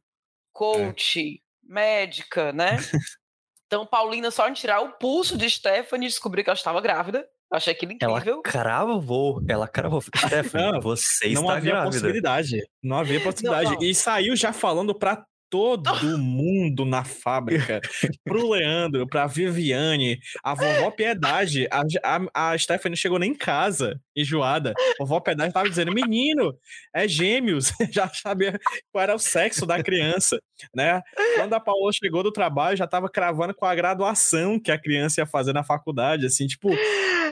coach, 0.53 1.41
médica, 1.63 2.51
né? 2.51 2.77
Então, 3.65 3.86
Paulina, 3.86 4.31
só 4.31 4.50
em 4.50 4.53
tirar 4.53 4.79
o 4.81 4.93
pulso 4.93 5.38
de 5.38 5.48
Stephanie, 5.48 6.07
descobriu 6.07 6.43
que 6.43 6.50
ela 6.50 6.57
estava 6.57 6.81
grávida. 6.81 7.29
Eu 7.51 7.58
achei 7.58 7.74
aquilo 7.74 7.94
Ela 8.00 8.20
incrível. 8.20 8.41
cravou, 8.44 9.41
ela 9.48 9.68
cravou. 9.68 10.01
Stephanie, 10.15 10.72
Não, 10.74 10.82
você 10.82 11.29
Não 11.29 11.41
está 11.41 11.53
havia 11.56 11.72
grávida. 11.72 11.91
possibilidade. 11.91 12.58
Não 12.84 12.98
havia 12.98 13.20
possibilidade. 13.22 13.72
não. 13.72 13.82
E 13.82 13.96
saiu 13.96 14.36
já 14.36 14.53
falando 14.53 14.94
pra 14.94 15.24
todo 15.50 15.89
mundo 16.18 16.86
na 16.86 17.03
fábrica. 17.03 17.82
Pro 18.24 18.51
Leandro, 18.51 19.08
pra 19.08 19.27
Viviane, 19.27 20.20
a 20.44 20.53
vovó 20.53 20.91
Piedade. 20.91 21.68
A, 21.72 21.84
a, 22.03 22.51
a 22.51 22.58
Stephanie 22.58 22.98
chegou 22.98 23.20
nem 23.20 23.32
em 23.32 23.36
casa, 23.36 24.00
enjoada. 24.15 24.74
A 25.00 25.03
vovó 25.03 25.20
Piedade 25.20 25.53
tava 25.53 25.70
dizendo: 25.70 25.94
menino, 25.94 26.53
é 26.94 27.08
gêmeos. 27.08 27.72
Já 27.91 28.08
sabia 28.10 28.60
qual 28.91 29.03
era 29.03 29.15
o 29.15 29.20
sexo 29.20 29.65
da 29.65 29.82
criança, 29.82 30.39
né? 30.74 31.01
Quando 31.36 31.53
a 31.53 31.60
Paola 31.60 31.91
chegou 31.91 32.24
do 32.24 32.32
trabalho, 32.32 32.77
já 32.77 32.88
tava 32.88 33.10
cravando 33.10 33.53
com 33.53 33.65
a 33.65 33.75
graduação 33.75 34.60
que 34.60 34.72
a 34.72 34.77
criança 34.77 35.22
ia 35.22 35.25
fazer 35.25 35.53
na 35.53 35.63
faculdade. 35.63 36.25
Assim, 36.25 36.48
tipo, 36.48 36.70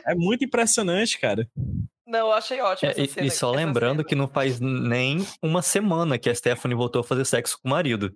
é 0.05 0.15
muito 0.15 0.43
impressionante, 0.43 1.19
cara. 1.19 1.47
Não, 2.07 2.19
eu 2.19 2.31
achei 2.31 2.61
ótimo. 2.61 2.89
É, 2.89 3.01
e, 3.01 3.07
cena, 3.09 3.27
e 3.27 3.29
só 3.29 3.51
lembrando 3.51 4.01
que 4.01 4.15
não 4.15 4.29
faz 4.29 4.61
nem 4.61 5.27
uma 5.41 5.61
semana 5.61 6.17
que 6.17 6.29
a 6.29 6.35
Stephanie 6.35 6.75
voltou 6.75 7.01
a 7.01 7.03
fazer 7.03 7.25
sexo 7.25 7.59
com 7.61 7.67
o 7.67 7.71
marido. 7.71 8.15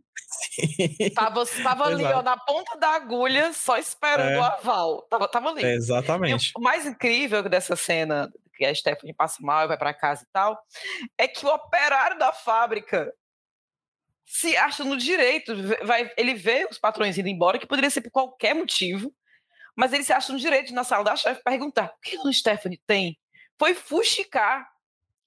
Tava, 1.13 1.45
tava 1.45 1.86
ali, 1.88 2.05
ó, 2.05 2.21
na 2.21 2.38
ponta 2.38 2.77
da 2.77 2.95
agulha, 2.95 3.51
só 3.51 3.77
esperando 3.77 4.29
é. 4.29 4.39
o 4.39 4.43
aval. 4.43 5.01
Tava, 5.10 5.27
tava 5.27 5.50
ali. 5.50 5.65
É, 5.65 5.74
exatamente. 5.74 6.51
E 6.55 6.60
o 6.60 6.62
mais 6.62 6.86
incrível 6.86 7.43
dessa 7.50 7.75
cena, 7.75 8.31
que 8.55 8.63
a 8.63 8.74
Stephanie 8.74 9.13
passa 9.13 9.39
mal 9.41 9.65
e 9.65 9.67
vai 9.67 9.77
para 9.77 9.93
casa 9.93 10.24
e 10.24 10.27
tal, 10.31 10.57
é 11.17 11.27
que 11.27 11.45
o 11.45 11.53
operário 11.53 12.17
da 12.17 12.31
fábrica 12.31 13.13
se 14.25 14.55
acha 14.55 14.86
no 14.86 14.95
direito. 14.95 15.53
Vai, 15.83 16.10
ele 16.15 16.33
vê 16.33 16.65
os 16.71 16.77
patrões 16.77 17.17
indo 17.17 17.27
embora, 17.27 17.60
que 17.60 17.67
poderia 17.67 17.89
ser 17.89 18.00
por 18.00 18.12
qualquer 18.12 18.55
motivo, 18.55 19.13
mas 19.75 19.91
ele 19.91 20.03
se 20.03 20.13
acha 20.13 20.31
no 20.31 20.39
direito 20.39 20.67
de, 20.67 20.74
na 20.74 20.86
sala 20.86 21.03
da 21.03 21.15
chefe 21.17 21.41
perguntar: 21.43 21.88
o 21.88 22.01
que 22.01 22.15
a 22.15 22.31
Stephanie 22.31 22.81
tem? 22.88 23.19
Foi 23.62 23.75
fuxicar. 23.75 24.68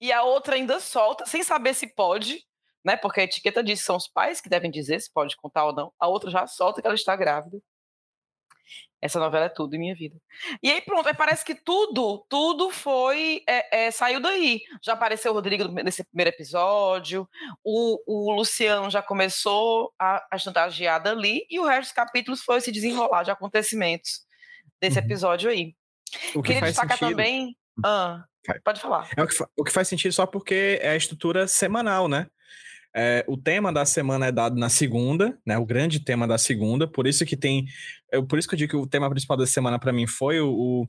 E 0.00 0.12
a 0.12 0.24
outra 0.24 0.56
ainda 0.56 0.80
solta, 0.80 1.24
sem 1.24 1.44
saber 1.44 1.72
se 1.72 1.86
pode, 1.86 2.44
né? 2.84 2.96
Porque 2.96 3.20
a 3.20 3.24
etiqueta 3.24 3.62
diz 3.62 3.78
que 3.78 3.86
são 3.86 3.96
os 3.96 4.08
pais 4.08 4.40
que 4.40 4.48
devem 4.48 4.72
dizer 4.72 5.00
se 5.00 5.12
pode 5.12 5.36
contar 5.36 5.66
ou 5.66 5.72
não. 5.72 5.92
A 6.00 6.08
outra 6.08 6.28
já 6.32 6.44
solta 6.48 6.82
que 6.82 6.86
ela 6.86 6.96
está 6.96 7.14
grávida. 7.14 7.58
Essa 9.00 9.20
novela 9.20 9.44
é 9.44 9.48
tudo 9.48 9.76
em 9.76 9.78
minha 9.78 9.94
vida. 9.94 10.16
E 10.60 10.68
aí, 10.68 10.80
pronto, 10.80 11.06
aí 11.06 11.14
parece 11.14 11.44
que 11.44 11.54
tudo, 11.54 12.26
tudo 12.28 12.70
foi. 12.70 13.44
É, 13.48 13.84
é, 13.84 13.90
saiu 13.92 14.18
daí. 14.18 14.62
Já 14.82 14.94
apareceu 14.94 15.30
o 15.30 15.34
Rodrigo 15.34 15.68
nesse 15.68 16.02
primeiro 16.02 16.30
episódio, 16.30 17.28
o, 17.62 18.00
o 18.04 18.32
Luciano 18.32 18.90
já 18.90 19.00
começou 19.00 19.94
a, 19.96 20.26
a 20.28 20.38
chantagear 20.38 21.00
dali, 21.00 21.46
e 21.48 21.60
o 21.60 21.66
resto 21.66 21.90
dos 21.90 21.92
capítulos 21.92 22.42
foi 22.42 22.60
se 22.60 22.72
desenrolar 22.72 23.22
de 23.22 23.30
acontecimentos 23.30 24.26
desse 24.80 24.98
uhum. 24.98 25.04
episódio 25.04 25.50
aí. 25.50 25.76
O 26.34 26.42
que 26.42 26.52
Queria 26.54 26.62
destacar 26.62 26.98
sentido. 26.98 27.16
também 27.16 27.56
ah, 27.82 28.24
pode 28.64 28.80
falar. 28.80 29.08
É 29.16 29.22
o, 29.22 29.26
que, 29.26 29.34
o 29.56 29.64
que 29.64 29.72
faz 29.72 29.88
sentido 29.88 30.12
só 30.12 30.26
porque 30.26 30.78
é 30.80 30.90
a 30.90 30.96
estrutura 30.96 31.48
semanal, 31.48 32.08
né? 32.08 32.26
É, 32.96 33.24
o 33.26 33.36
tema 33.36 33.72
da 33.72 33.84
semana 33.84 34.26
é 34.26 34.32
dado 34.32 34.56
na 34.56 34.68
segunda, 34.68 35.36
né? 35.44 35.58
O 35.58 35.66
grande 35.66 35.98
tema 35.98 36.28
da 36.28 36.38
segunda, 36.38 36.86
por 36.86 37.08
isso 37.08 37.26
que 37.26 37.36
tem, 37.36 37.66
é, 38.12 38.22
por 38.22 38.38
isso 38.38 38.46
que 38.46 38.54
eu 38.54 38.58
digo 38.58 38.70
que 38.70 38.76
o 38.76 38.86
tema 38.86 39.10
principal 39.10 39.36
da 39.36 39.46
semana 39.46 39.80
para 39.80 39.92
mim 39.92 40.06
foi 40.06 40.40
o, 40.40 40.48
o, 40.48 40.88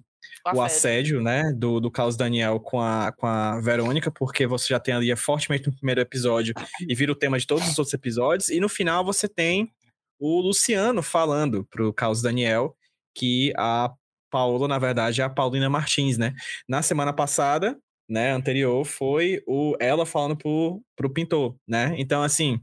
o, 0.54 0.62
assédio. 0.62 1.20
né? 1.20 1.52
Do, 1.58 1.80
do 1.80 1.90
Carlos 1.90 2.16
Daniel 2.16 2.60
com 2.60 2.80
a, 2.80 3.12
com 3.12 3.26
a 3.26 3.60
Verônica, 3.60 4.12
porque 4.12 4.46
você 4.46 4.68
já 4.68 4.80
tem 4.80 4.94
ali 4.94 5.16
fortemente 5.16 5.66
no 5.66 5.76
primeiro 5.76 6.00
episódio 6.00 6.54
e 6.88 6.94
vira 6.94 7.12
o 7.12 7.16
tema 7.16 7.40
de 7.40 7.48
todos 7.48 7.68
os 7.68 7.80
outros 7.80 7.94
episódios, 7.94 8.50
e 8.50 8.60
no 8.60 8.70
final 8.70 9.04
você 9.04 9.28
tem 9.28 9.72
o 10.20 10.40
Luciano 10.42 11.02
falando 11.02 11.66
pro 11.66 11.92
Carlos 11.92 12.22
Daniel 12.22 12.76
que 13.16 13.52
a 13.58 13.92
Paola, 14.36 14.68
na 14.68 14.78
verdade, 14.78 15.22
é 15.22 15.24
a 15.24 15.30
Paulina 15.30 15.70
Martins, 15.70 16.18
né? 16.18 16.34
Na 16.68 16.82
semana 16.82 17.14
passada, 17.14 17.80
né, 18.10 18.34
anterior, 18.34 18.84
foi 18.84 19.42
o 19.48 19.78
ela 19.80 20.06
falando 20.06 20.36
pro, 20.36 20.84
pro 20.94 21.10
pintor, 21.10 21.56
né? 21.66 21.96
Então, 21.98 22.22
assim, 22.22 22.60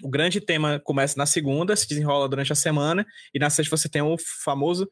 o 0.00 0.08
grande 0.08 0.40
tema 0.40 0.78
começa 0.78 1.18
na 1.18 1.26
segunda, 1.26 1.74
se 1.74 1.88
desenrola 1.88 2.28
durante 2.28 2.52
a 2.52 2.54
semana, 2.54 3.04
e 3.34 3.38
na 3.40 3.50
sexta 3.50 3.76
você 3.76 3.88
tem 3.88 4.00
o 4.00 4.14
famoso 4.44 4.88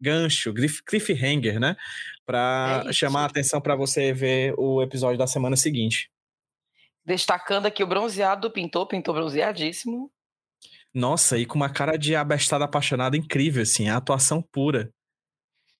gancho, 0.00 0.54
cliffhanger, 0.88 1.60
né? 1.60 1.76
Para 2.24 2.84
é 2.86 2.92
chamar 2.94 3.24
a 3.24 3.26
atenção 3.26 3.60
para 3.60 3.76
você 3.76 4.14
ver 4.14 4.54
o 4.56 4.82
episódio 4.82 5.18
da 5.18 5.26
semana 5.26 5.56
seguinte. 5.56 6.10
Destacando 7.04 7.66
aqui 7.66 7.84
o 7.84 7.86
bronzeado 7.86 8.48
do 8.48 8.50
pintor, 8.50 8.88
pintor 8.88 9.14
bronzeadíssimo. 9.14 10.10
Nossa, 10.94 11.36
e 11.36 11.44
com 11.44 11.56
uma 11.56 11.68
cara 11.68 11.98
de 11.98 12.16
abestada 12.16 12.64
apaixonada 12.64 13.14
incrível, 13.14 13.62
assim, 13.62 13.90
a 13.90 13.98
atuação 13.98 14.40
pura. 14.40 14.90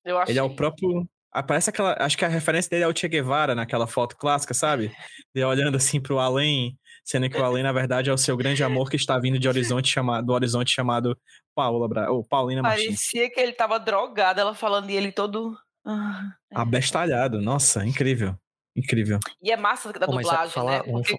Eu 0.06 0.18
achei. 0.18 0.32
Ele 0.32 0.38
é 0.38 0.42
o 0.42 0.54
próprio. 0.54 1.06
Aparece 1.32 1.68
aquela. 1.68 1.96
Acho 1.98 2.16
que 2.16 2.24
a 2.24 2.28
referência 2.28 2.70
dele 2.70 2.84
é 2.84 2.88
o 2.88 2.96
Che 2.96 3.08
Guevara 3.08 3.54
naquela 3.54 3.86
foto 3.86 4.16
clássica, 4.16 4.54
sabe? 4.54 4.90
Ele 5.34 5.44
olhando 5.44 5.76
assim 5.76 6.00
pro 6.00 6.18
além, 6.18 6.78
sendo 7.04 7.28
que 7.28 7.36
o 7.36 7.44
além, 7.44 7.62
na 7.62 7.72
verdade, 7.72 8.08
é 8.08 8.12
o 8.12 8.16
seu 8.16 8.36
grande 8.36 8.62
amor 8.62 8.88
que 8.88 8.96
está 8.96 9.18
vindo 9.18 9.38
de 9.38 9.48
horizonte 9.48 9.88
chamado, 9.92 10.24
do 10.24 10.32
horizonte 10.32 10.72
chamado 10.72 11.18
Paula 11.54 11.88
Bra... 11.88 12.10
ou 12.10 12.24
Paulina 12.24 12.62
Parecia 12.62 12.90
Martins. 12.90 13.10
Parecia 13.10 13.30
que 13.30 13.40
ele 13.40 13.52
tava 13.52 13.78
drogado, 13.78 14.40
ela 14.40 14.54
falando 14.54 14.88
e 14.88 14.96
ele 14.96 15.12
todo. 15.12 15.54
Ah, 15.84 16.30
é. 16.52 16.58
Abestalhado, 16.58 17.42
nossa, 17.42 17.84
incrível. 17.84 18.34
Incrível. 18.74 19.18
E 19.42 19.50
é 19.50 19.56
massa 19.56 19.92
da 19.92 20.06
dublagem, 20.06 20.52
falar, 20.52 20.84
né? 20.84 20.92
Porque... 20.92 21.18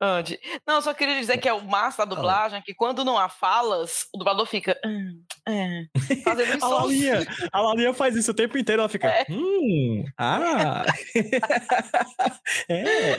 Andy. 0.00 0.38
Não, 0.66 0.80
só 0.82 0.92
queria 0.92 1.18
dizer 1.18 1.38
que 1.38 1.48
é 1.48 1.52
o 1.52 1.64
massa 1.64 2.04
da 2.04 2.14
dublagem, 2.16 2.62
que 2.62 2.74
quando 2.74 3.04
não 3.04 3.18
há 3.18 3.28
falas, 3.28 4.06
o 4.14 4.18
dublador 4.18 4.46
fica. 4.46 4.78
Hum, 4.84 5.22
é, 5.46 5.84
fazendo 6.22 6.62
a, 6.64 6.68
Lalinha, 6.68 7.26
a 7.52 7.60
Lalinha 7.60 7.94
faz 7.94 8.14
isso 8.16 8.30
o 8.30 8.34
tempo 8.34 8.58
inteiro, 8.58 8.82
ela 8.82 8.88
fica. 8.88 9.08
É. 9.08 9.26
Hum, 9.30 10.04
ah! 10.18 10.84
é. 12.68 13.16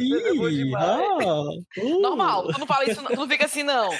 Ih, 0.00 0.74
ah, 0.76 0.98
uh. 1.24 2.00
Normal, 2.00 2.52
tu 2.52 2.60
não 2.60 2.66
fala 2.66 2.84
isso, 2.90 3.02
tu 3.02 3.16
não 3.16 3.28
fica 3.28 3.46
assim, 3.46 3.62
não. 3.62 3.90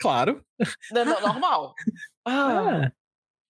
Claro. 0.00 0.44
Não, 0.92 1.04
não, 1.04 1.20
normal. 1.20 1.74
Ah. 2.24 2.86
ah. 2.86 2.92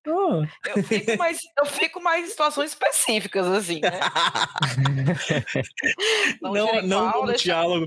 Oh. 0.06 0.42
Eu, 0.66 0.82
fico 0.82 1.16
mais, 1.16 1.38
eu 1.58 1.66
fico 1.66 2.02
mais 2.02 2.26
em 2.26 2.30
situações 2.30 2.70
específicas, 2.70 3.46
assim, 3.46 3.80
né? 3.80 4.00
não, 6.42 6.52
não, 6.52 6.82
não 6.82 7.26
deixa, 7.26 7.44
diálogo. 7.44 7.86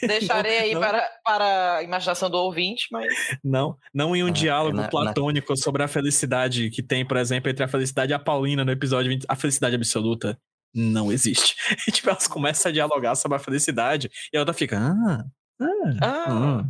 Deixarei 0.00 0.58
aí 0.58 0.74
não, 0.74 0.80
Para, 0.80 1.10
para 1.24 1.76
a 1.76 1.82
imaginação 1.82 2.30
do 2.30 2.38
ouvinte, 2.38 2.86
mas. 2.92 3.12
Não, 3.42 3.76
não 3.92 4.14
em 4.14 4.22
um 4.22 4.28
ah, 4.28 4.30
diálogo 4.30 4.76
na, 4.76 4.88
platônico 4.88 5.52
na... 5.52 5.56
sobre 5.56 5.82
a 5.82 5.88
felicidade 5.88 6.70
que 6.70 6.82
tem, 6.82 7.04
por 7.04 7.16
exemplo, 7.16 7.50
entre 7.50 7.64
a 7.64 7.68
felicidade 7.68 8.12
e 8.12 8.14
a 8.14 8.18
Paulina 8.18 8.64
no 8.64 8.70
episódio 8.70 9.10
20, 9.10 9.26
a 9.28 9.34
felicidade 9.34 9.74
absoluta 9.74 10.38
não 10.72 11.10
existe. 11.10 11.56
E, 11.88 11.90
tipo, 11.90 12.08
elas 12.08 12.28
começam 12.28 12.70
a 12.70 12.72
dialogar 12.72 13.16
sobre 13.16 13.36
a 13.36 13.40
felicidade 13.40 14.08
e 14.32 14.36
a 14.36 14.40
outra 14.40 14.54
fica. 14.54 14.78
Ah, 14.78 15.24
ah, 15.60 15.66
ah. 16.02 16.62
ah. 16.62 16.64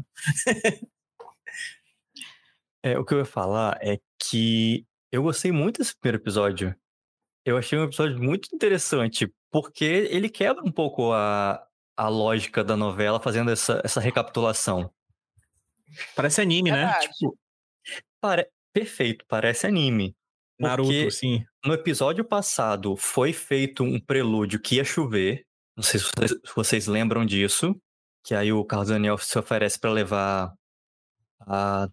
É, 2.88 2.99
o 2.99 3.04
que 3.04 3.12
eu 3.12 3.18
ia 3.18 3.25
falar 3.25 3.78
é 3.83 3.99
que 4.18 4.87
eu 5.12 5.23
gostei 5.23 5.52
muito 5.52 5.78
desse 5.78 5.95
primeiro 5.95 6.23
episódio. 6.23 6.75
Eu 7.45 7.59
achei 7.59 7.78
um 7.78 7.85
episódio 7.85 8.18
muito 8.18 8.49
interessante, 8.54 9.30
porque 9.50 9.85
ele 9.85 10.28
quebra 10.28 10.62
um 10.64 10.73
pouco 10.73 11.12
a, 11.12 11.62
a 11.97 12.09
lógica 12.09 12.64
da 12.64 12.76
novela 12.76 13.21
fazendo 13.21 13.50
essa, 13.50 13.80
essa 13.85 14.00
recapitulação. 14.00 14.90
Parece 16.14 16.40
anime, 16.40 16.71
né? 16.71 16.92
Tipo, 17.00 17.38
pare... 18.21 18.49
Perfeito, 18.73 19.25
parece 19.26 19.66
anime. 19.66 20.14
Naruto, 20.59 21.11
sim. 21.11 21.45
No 21.64 21.75
episódio 21.75 22.25
passado 22.25 22.97
foi 22.97 23.33
feito 23.33 23.83
um 23.83 24.00
prelúdio 24.00 24.61
que 24.61 24.76
ia 24.76 24.85
chover. 24.85 25.45
Não 25.76 25.83
sei 25.83 26.00
se 26.00 26.07
vocês, 26.07 26.30
se 26.30 26.54
vocês 26.54 26.87
lembram 26.87 27.25
disso. 27.25 27.75
Que 28.25 28.35
aí 28.35 28.52
o 28.52 28.64
Carlos 28.64 28.88
Daniel 28.88 29.18
se 29.18 29.38
oferece 29.38 29.78
para 29.78 29.90
levar 29.90 30.54
a 31.40 31.88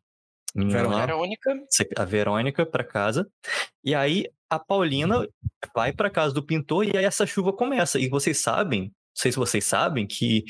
Verônica. 0.56 1.54
A 1.98 2.06
Verônica 2.06 2.66
para 2.66 2.84
casa. 2.84 3.30
E 3.84 3.94
aí 3.94 4.26
a 4.50 4.58
Paulina 4.58 5.28
vai 5.76 5.92
para 5.92 6.10
casa 6.10 6.34
do 6.34 6.46
pintor 6.46 6.86
e 6.86 6.98
aí 6.98 7.04
essa 7.04 7.26
chuva 7.26 7.52
começa. 7.52 8.00
E 8.00 8.08
vocês 8.08 8.38
sabem, 8.38 8.84
não 8.84 8.92
sei 9.14 9.32
se 9.32 9.38
vocês 9.38 9.66
sabem, 9.66 10.08
que 10.08 10.46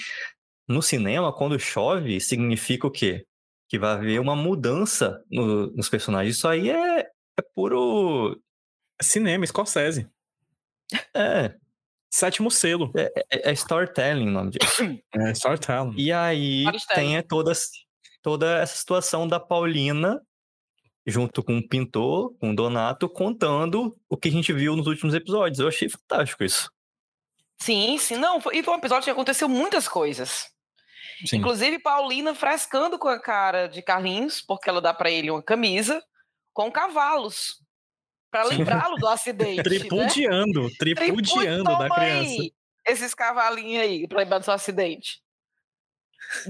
no 0.67 0.81
cinema, 0.81 1.33
quando 1.33 1.59
chove, 1.59 2.19
significa 2.19 2.85
o 2.85 2.91
quê? 2.91 3.25
Que 3.67 3.79
vai 3.79 3.93
haver 3.93 4.19
uma 4.19 4.35
mudança 4.35 5.23
no, 5.29 5.71
nos 5.71 5.89
personagens. 5.89 6.37
Isso 6.37 6.47
aí 6.47 6.69
é, 6.69 6.99
é 6.99 7.41
puro. 7.55 8.39
Cinema, 9.01 9.45
Scorsese. 9.45 10.07
É. 11.13 11.53
Sétimo 12.09 12.49
selo. 12.49 12.91
É, 12.95 13.11
é, 13.29 13.49
é 13.49 13.53
storytelling 13.53 14.27
o 14.27 14.31
nome 14.31 14.51
disso. 14.51 14.83
É 15.13 15.31
storytelling. 15.31 15.95
E 15.97 16.13
aí 16.13 16.63
tem 16.93 17.21
todas 17.23 17.69
toda 18.25 18.57
essa 18.57 18.75
situação 18.75 19.27
da 19.27 19.39
Paulina 19.39 20.19
junto 21.05 21.43
com 21.43 21.59
o 21.59 21.69
pintor, 21.69 22.35
com 22.39 22.49
o 22.49 22.55
Donato, 22.55 23.07
contando 23.07 23.95
o 24.09 24.17
que 24.17 24.29
a 24.29 24.31
gente 24.31 24.51
viu 24.51 24.75
nos 24.75 24.87
últimos 24.87 25.13
episódios. 25.13 25.59
Eu 25.59 25.67
achei 25.67 25.87
fantástico 25.87 26.43
isso. 26.43 26.71
Sim, 27.61 27.99
sim, 27.99 28.15
não, 28.15 28.39
e 28.51 28.63
foi 28.63 28.73
um 28.73 28.77
episódio 28.79 29.03
que 29.03 29.11
aconteceu 29.11 29.47
muitas 29.47 29.87
coisas. 29.87 30.49
Sim. 31.23 31.37
Inclusive 31.37 31.77
Paulina 31.77 32.33
frescando 32.33 32.97
com 32.97 33.07
a 33.07 33.21
cara 33.21 33.67
de 33.67 33.83
Carlinhos, 33.83 34.41
porque 34.41 34.67
ela 34.67 34.81
dá 34.81 34.91
para 34.91 35.11
ele 35.11 35.29
uma 35.29 35.43
camisa 35.43 36.03
com 36.51 36.71
cavalos 36.71 37.61
para 38.31 38.45
lembrá-lo 38.45 38.95
do 38.97 39.05
acidente. 39.07 39.61
tripudiando, 39.61 40.63
né? 40.63 40.69
tripudiando 40.79 41.63
da 41.77 41.89
criança. 41.91 42.41
Aí, 42.41 42.51
esses 42.87 43.13
cavalinhos 43.13 43.83
aí, 43.83 44.07
para 44.07 44.17
lembrar 44.17 44.39
do 44.39 44.45
seu 44.45 44.53
acidente. 44.55 45.21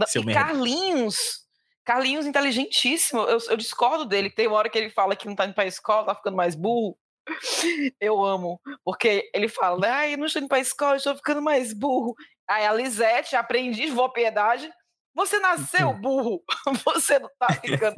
Seu 0.08 0.22
e 0.22 0.26
merda. 0.26 0.42
Carlinhos, 0.42 1.45
Carlinhos 1.86 2.26
inteligentíssimo. 2.26 3.22
Eu, 3.22 3.38
eu 3.50 3.56
discordo 3.58 4.06
dele. 4.06 4.30
Tem 4.30 4.48
uma 4.48 4.58
hora 4.58 4.70
que 4.70 4.78
ele 4.78 4.90
fala 4.90 5.16
que 5.16 5.28
não 5.28 5.36
tá 5.36 5.46
indo 5.46 5.54
pra 5.54 5.66
escola, 5.66 6.08
tá 6.08 6.16
ficando 6.16 6.36
mais 6.36 6.56
burro. 6.56 6.98
Eu 8.00 8.24
amo, 8.24 8.60
porque 8.84 9.30
ele 9.34 9.48
fala, 9.48 9.80
né? 9.80 9.90
Ai, 9.90 10.14
eu 10.14 10.18
não 10.20 10.28
estou 10.28 10.40
indo 10.40 10.48
pra 10.48 10.60
escola, 10.60 10.96
estou 10.96 11.16
ficando 11.16 11.42
mais 11.42 11.74
burro. 11.74 12.14
Aí 12.48 12.66
a 12.68 12.72
Lisete, 12.74 13.36
aprendiz 13.36 13.92
de 13.92 14.10
piedade, 14.14 14.70
você 15.14 15.40
nasceu 15.40 15.92
burro, 16.00 16.44
você 16.86 17.18
não 17.18 17.30
tá 17.40 17.52
ficando. 17.54 17.96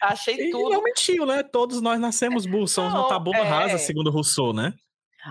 Achei 0.00 0.34
E 0.48 0.50
tudo. 0.50 0.70
não 0.70 0.82
mentiu, 0.82 1.26
né? 1.26 1.42
Todos 1.42 1.82
nós 1.82 2.00
nascemos 2.00 2.46
burros, 2.46 2.72
somos 2.72 2.94
uma 2.94 3.02
Não, 3.02 3.08
tabula 3.08 3.36
é. 3.38 3.42
rasa, 3.42 3.76
segundo 3.78 4.10
Rousseau, 4.10 4.54
né? 4.54 4.72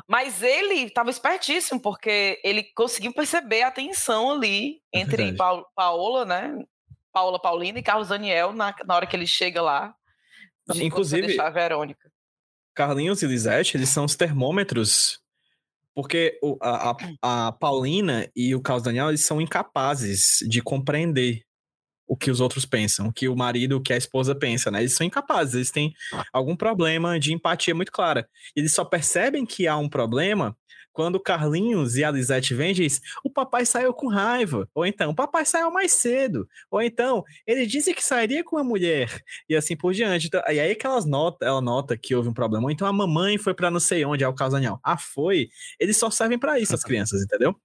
Mas 0.07 0.43
ele 0.43 0.83
estava 0.83 1.09
espertíssimo, 1.09 1.81
porque 1.81 2.39
ele 2.43 2.63
conseguiu 2.75 3.11
perceber 3.11 3.63
a 3.63 3.71
tensão 3.71 4.31
ali 4.31 4.81
É 4.93 4.99
entre 4.99 5.25
verdade. 5.31 5.63
Paola, 5.75 6.25
né? 6.25 6.53
Paola 7.11 7.39
Paulina 7.39 7.79
e 7.79 7.83
Carlos 7.83 8.07
Daniel 8.09 8.53
na, 8.53 8.73
na 8.85 8.95
hora 8.95 9.05
que 9.07 9.15
ele 9.15 9.27
chega 9.27 9.61
lá. 9.61 9.93
de 10.71 10.83
Inclusive- 10.85 11.27
deixar 11.27 11.47
a 11.47 11.49
Verônica. 11.49 12.09
Carlinhos 12.73 13.21
e 13.21 13.27
Lisete, 13.27 13.75
eles 13.75 13.89
são 13.89 14.05
os 14.05 14.15
termômetros, 14.15 15.19
porque 15.93 16.39
a, 16.61 16.91
a- 16.91 17.47
a 17.47 17.51
Paulina 17.51 18.29
e 18.35 18.55
o 18.55 18.61
Carlos 18.61 18.83
Daniel, 18.83 19.09
eles 19.09 19.25
são 19.25 19.41
incapazes 19.41 20.37
de 20.47 20.61
compreender 20.61 21.41
o 22.07 22.15
que 22.15 22.29
os 22.31 22.39
outros 22.39 22.65
pensam, 22.65 23.07
o 23.07 23.13
que 23.13 23.27
o 23.27 23.35
marido, 23.35 23.77
o 23.77 23.81
que 23.81 23.91
a 23.93 23.97
esposa 23.97 24.33
pensa, 24.35 24.69
né? 24.71 24.79
Eles 24.79 24.93
são 24.95 25.05
incapazes, 25.05 25.55
eles 25.55 25.71
têm 25.71 25.93
algum 26.31 26.55
problema 26.55 27.19
de 27.19 27.33
empatia 27.33 27.73
muito 27.75 27.91
clara. 27.91 28.27
Eles 28.55 28.73
só 28.73 28.83
percebem 28.85 29.45
que 29.45 29.67
há 29.67 29.77
um 29.77 29.87
problema 29.89 30.55
quando 30.91 31.19
Carlinhos 31.19 31.95
e 31.95 32.03
a 32.03 32.11
Lisete 32.11 32.53
vêm 32.53 32.73
diz, 32.73 33.01
o 33.23 33.29
papai 33.29 33.65
saiu 33.65 33.93
com 33.93 34.07
raiva, 34.07 34.67
ou 34.73 34.85
então, 34.85 35.11
o 35.11 35.15
papai 35.15 35.45
saiu 35.45 35.71
mais 35.71 35.93
cedo, 35.93 36.47
ou 36.69 36.81
então, 36.81 37.23
ele 37.47 37.65
disse 37.65 37.93
que 37.93 38.03
sairia 38.03 38.43
com 38.43 38.57
a 38.57 38.63
mulher, 38.63 39.21
e 39.49 39.55
assim 39.55 39.75
por 39.75 39.93
diante. 39.93 40.27
Então, 40.27 40.41
e 40.49 40.59
aí 40.59 40.75
que 40.75 40.85
elas 40.85 41.05
nota, 41.05 41.45
ela 41.45 41.61
nota 41.61 41.97
que 41.97 42.13
houve 42.15 42.29
um 42.29 42.33
problema. 42.33 42.65
Ou 42.65 42.71
então 42.71 42.87
a 42.87 42.93
mamãe 42.93 43.37
foi 43.37 43.53
pra 43.53 43.71
não 43.71 43.79
sei 43.79 44.03
onde, 44.05 44.23
é 44.23 44.27
o 44.27 44.35
caso 44.35 44.55
Daniel. 44.55 44.79
Ah, 44.83 44.97
foi. 44.97 45.49
Eles 45.79 45.97
só 45.97 46.09
servem 46.09 46.37
pra 46.37 46.59
isso, 46.59 46.75
as 46.75 46.83
crianças, 46.83 47.21
entendeu? 47.23 47.55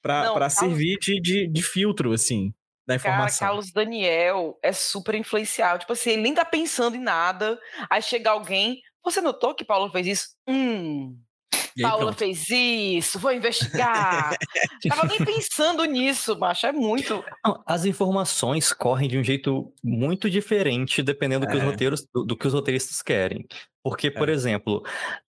Pra, 0.00 0.24
Não, 0.24 0.34
pra 0.34 0.48
Carlos- 0.48 0.54
servir 0.58 0.98
de, 0.98 1.20
de, 1.20 1.46
de 1.46 1.62
filtro, 1.62 2.12
assim, 2.12 2.52
da 2.86 2.98
Cara, 2.98 3.14
informação. 3.14 3.46
Carlos 3.46 3.70
Daniel 3.72 4.58
é 4.62 4.72
super 4.72 5.14
influencial. 5.14 5.78
Tipo 5.78 5.92
assim, 5.92 6.10
ele 6.10 6.22
nem 6.22 6.34
tá 6.34 6.44
pensando 6.44 6.96
em 6.96 7.00
nada. 7.00 7.58
Aí 7.88 8.02
chega 8.02 8.30
alguém. 8.30 8.80
Você 9.04 9.20
notou 9.20 9.54
que 9.54 9.64
Paula 9.64 9.90
fez 9.92 10.06
isso? 10.06 10.26
Hum. 10.48 11.16
E 11.76 11.82
Paula 11.82 12.06
pronto. 12.06 12.18
fez 12.18 12.48
isso, 12.50 13.18
vou 13.18 13.32
investigar. 13.32 14.36
Tava 14.88 15.06
nem 15.06 15.24
pensando 15.24 15.84
nisso, 15.84 16.38
macho. 16.38 16.66
É 16.66 16.72
muito. 16.72 17.24
As 17.66 17.84
informações 17.84 18.72
correm 18.72 19.08
de 19.08 19.18
um 19.18 19.24
jeito 19.24 19.72
muito 19.82 20.28
diferente 20.28 21.02
dependendo 21.02 21.46
do 21.46 21.50
que 21.50 21.56
os 21.56 21.62
É. 21.62 21.66
roteiros, 21.66 22.06
do, 22.14 22.24
do 22.24 22.36
que 22.36 22.46
os 22.46 22.52
roteiristas 22.54 23.00
querem. 23.02 23.46
Porque, 23.82 24.10
por 24.10 24.28
É. 24.28 24.32
exemplo, 24.32 24.82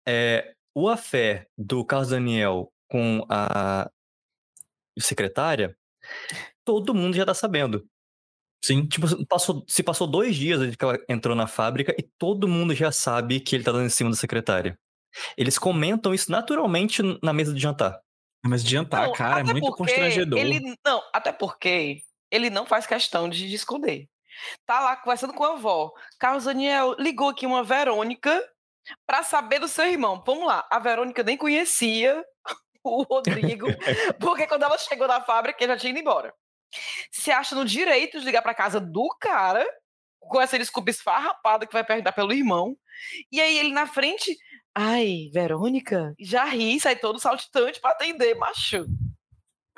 é, 0.08 0.54
o 0.74 0.88
afé 0.88 1.46
do 1.58 1.84
Carlos 1.84 2.10
Daniel 2.10 2.72
com 2.90 3.24
a 3.28 3.90
secretária, 4.98 5.76
todo 6.64 6.94
mundo 6.94 7.14
já 7.16 7.24
tá 7.24 7.34
sabendo. 7.34 7.84
Sim. 8.64 8.86
Tipo, 8.86 9.08
se 9.08 9.26
passou, 9.26 9.64
se 9.66 9.82
passou 9.82 10.06
dois 10.06 10.36
dias 10.36 10.58
desde 10.60 10.76
que 10.76 10.84
ela 10.84 10.98
entrou 11.08 11.34
na 11.34 11.46
fábrica 11.46 11.94
e 11.98 12.02
todo 12.18 12.46
mundo 12.48 12.74
já 12.74 12.92
sabe 12.92 13.40
que 13.40 13.56
ele 13.56 13.64
tá 13.64 13.72
dando 13.72 13.86
em 13.86 13.90
cima 13.90 14.10
da 14.10 14.16
secretária. 14.16 14.78
Eles 15.36 15.58
comentam 15.58 16.14
isso 16.14 16.30
naturalmente 16.30 17.02
na 17.22 17.32
mesa 17.32 17.52
de 17.52 17.60
jantar. 17.60 18.00
Mas 18.44 18.64
adiantar, 18.64 19.06
Não, 19.06 19.12
cara, 19.12 19.40
é 19.40 19.44
muito 19.44 19.70
constrangedor. 19.72 20.38
Ele, 20.38 20.74
não, 20.84 21.02
até 21.12 21.30
porque 21.30 22.02
ele 22.30 22.48
não 22.48 22.64
faz 22.64 22.86
questão 22.86 23.28
de, 23.28 23.48
de 23.48 23.54
esconder. 23.54 24.08
Tá 24.64 24.80
lá 24.80 24.96
conversando 24.96 25.34
com 25.34 25.44
a 25.44 25.52
avó. 25.52 25.92
Carlos 26.18 26.44
Daniel 26.44 26.94
ligou 26.98 27.28
aqui 27.28 27.44
uma 27.44 27.62
Verônica 27.62 28.42
para 29.06 29.22
saber 29.22 29.58
do 29.58 29.68
seu 29.68 29.86
irmão. 29.86 30.22
Vamos 30.24 30.46
lá, 30.46 30.66
a 30.70 30.78
Verônica 30.78 31.22
nem 31.22 31.36
conhecia 31.36 32.24
o 32.82 33.02
Rodrigo, 33.02 33.66
porque 34.18 34.46
quando 34.46 34.62
ela 34.62 34.78
chegou 34.78 35.06
na 35.06 35.20
fábrica, 35.20 35.62
ele 35.62 35.72
já 35.72 35.78
tinha 35.78 35.90
ido 35.90 36.00
embora. 36.00 36.32
Se 37.10 37.30
acha 37.30 37.54
no 37.54 37.64
direito 37.64 38.18
de 38.18 38.24
ligar 38.24 38.42
para 38.42 38.54
casa 38.54 38.80
do 38.80 39.08
cara, 39.20 39.66
com 40.20 40.40
essa 40.40 40.58
desculpa 40.58 40.90
esfarrapada 40.90 41.66
que 41.66 41.72
vai 41.72 41.84
perguntar 41.84 42.12
pelo 42.12 42.32
irmão. 42.32 42.76
E 43.32 43.40
aí 43.40 43.58
ele 43.58 43.72
na 43.72 43.86
frente, 43.86 44.36
ai, 44.80 45.30
Verônica, 45.32 46.14
já 46.18 46.44
ri, 46.46 46.80
sai 46.80 46.96
todo 46.96 47.18
saltitante 47.18 47.80
para 47.80 47.90
atender, 47.90 48.34
macho. 48.34 48.86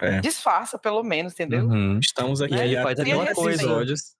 É. 0.01 0.21
Disfarça, 0.21 0.79
pelo 0.79 1.03
menos, 1.03 1.33
entendeu? 1.33 1.65
Uhum. 1.67 1.99
Estamos 1.99 2.41
aqui 2.41 2.55
E 2.55 2.61
aí 2.61 2.69
ele 2.69 2.77
há 2.79 2.83
faz 2.83 2.99
aquela 3.01 3.25
30 3.25 3.35
coisa. 3.35 3.63
episódios. 3.63 4.17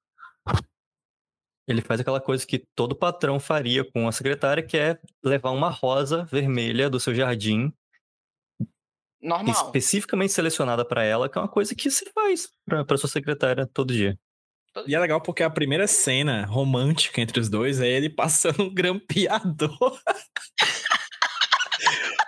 Ele 1.67 1.81
faz 1.81 2.01
aquela 2.01 2.21
coisa 2.21 2.45
que 2.45 2.67
todo 2.75 2.97
patrão 2.97 3.39
faria 3.39 3.89
com 3.89 4.09
a 4.09 4.13
secretária, 4.13 4.63
que 4.63 4.77
é 4.77 4.99
levar 5.23 5.51
uma 5.51 5.71
rosa 5.71 6.25
vermelha 6.25 6.91
do 6.91 6.99
seu 6.99 7.15
jardim, 7.15 7.73
Normal. 9.21 9.55
especificamente 9.55 10.33
selecionada 10.33 10.85
para 10.85 11.05
ela, 11.05 11.29
que 11.29 11.39
é 11.39 11.41
uma 11.41 11.49
coisa 11.49 11.75
que 11.75 11.89
se 11.91 12.11
faz 12.13 12.49
para 12.67 12.97
sua 12.97 13.09
secretária 13.09 13.67
todo 13.73 13.95
dia. 13.95 14.19
E 14.87 14.95
é 14.95 14.99
legal 14.99 15.21
porque 15.21 15.43
a 15.43 15.51
primeira 15.51 15.87
cena 15.87 16.47
romântica 16.47 17.21
entre 17.21 17.39
os 17.41 17.49
dois 17.49 17.81
é 17.81 17.89
ele 17.89 18.09
passando 18.09 18.63
um 18.65 18.73
grampeador. 18.75 19.99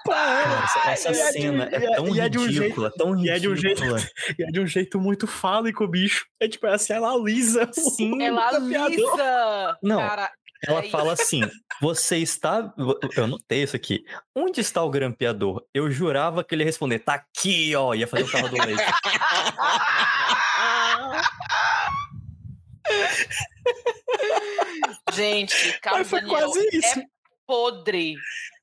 Cara, 0.06 0.64
essa, 0.64 0.90
essa 0.90 1.08
é 1.08 1.12
de- 1.32 1.32
cena 1.40 1.68
é 1.72 1.76
é- 1.76 1.94
tão 1.96 2.06
é 2.06 2.10
ridícula, 2.28 2.90
tão 2.96 3.18
e 3.18 3.30
é 3.30 3.38
de 3.38 3.48
um 3.48 3.56
jeito- 3.56 3.80
ridícula. 3.82 4.00
E 4.38 4.42
é 4.42 4.46
de 4.48 4.60
um 4.60 4.66
jeito 4.66 5.00
muito 5.00 5.26
fálico, 5.26 5.86
bicho. 5.88 6.26
É 6.38 6.46
tipo 6.46 6.66
assim, 6.66 6.92
ela 6.92 7.16
lisa. 7.16 7.68
o 7.70 7.72
Sim, 7.90 8.22
Ela 8.22 8.50
grampeador. 8.60 8.90
lisa! 8.90 9.78
Não, 9.82 9.96
Cara, 9.98 10.30
Ela 10.66 10.80
é 10.84 10.90
fala 10.90 11.12
assim: 11.14 11.40
você 11.80 12.18
está. 12.18 12.72
Eu 13.16 13.26
notei 13.26 13.62
isso 13.62 13.74
aqui. 13.76 14.04
Onde 14.36 14.60
está 14.60 14.82
o 14.82 14.90
grampeador? 14.90 15.64
Eu 15.72 15.90
jurava 15.90 16.44
que 16.44 16.54
ele 16.54 16.62
ia 16.62 16.66
responder: 16.66 16.98
tá 16.98 17.14
aqui, 17.14 17.74
ó. 17.74 17.94
Ia 17.94 18.06
fazer 18.06 18.24
o 18.24 18.30
carro 18.30 18.48
do 18.48 18.56
leite. 18.66 18.82
Gente, 25.12 25.78
Carlos 25.80 26.10
Daniel 26.10 26.28
quase 26.50 26.68
isso. 26.72 26.98
é 27.00 27.04
podre. 27.46 28.14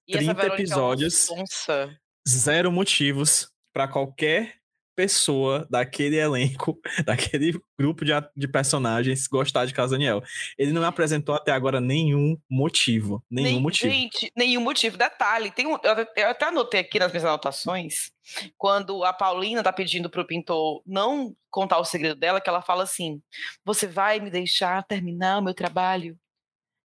E 0.07 0.13
essa 0.17 0.34
30 0.34 0.34
Verônica 0.34 0.62
é 0.62 0.63
episódios. 0.65 1.13
sonsa. 1.15 1.95
Zero 2.27 2.71
motivos 2.71 3.49
pra 3.73 3.88
qualquer 3.88 4.55
pessoa 4.95 5.67
daquele 5.69 6.17
elenco, 6.17 6.80
daquele 7.06 7.60
grupo 7.80 8.04
de, 8.06 8.12
de 8.36 8.47
personagens 8.47 9.27
gostar 9.27 9.65
de 9.65 9.73
Carlos 9.73 9.91
Daniel. 9.91 10.21
Ele 10.58 10.71
não 10.71 10.84
apresentou 10.84 11.36
até 11.36 11.51
agora 11.51 11.80
nenhum 11.82 12.38
motivo. 12.49 13.23
Nenhum 13.30 13.51
Nem- 13.54 13.62
motivo. 13.62 13.91
Gente, 13.91 14.32
nenhum 14.36 14.62
motivo. 14.62 14.97
Detalhe, 14.97 15.51
tem 15.51 15.67
um, 15.67 15.77
eu, 15.84 15.91
até- 15.91 16.23
eu 16.23 16.30
até 16.30 16.45
anotei 16.45 16.80
aqui 16.82 16.99
nas 16.99 17.12
minhas 17.12 17.25
anotações, 17.25 18.12
quando 18.58 19.04
a 19.04 19.13
Paulina 19.13 19.63
tá 19.63 19.73
pedindo 19.73 20.10
pro 20.10 20.25
pintor 20.27 20.82
não 20.86 21.36
contar 21.49 21.80
o 21.80 21.86
segredo 21.86 22.15
dela, 22.19 22.39
que 22.41 22.49
ela 22.49 22.62
fala 22.62 22.84
assim: 22.84 23.21
você 23.65 23.88
vai 23.88 24.19
me 24.19 24.30
deixar 24.30 24.84
terminar 24.86 25.39
o 25.39 25.43
meu 25.43 25.54
trabalho 25.54 26.17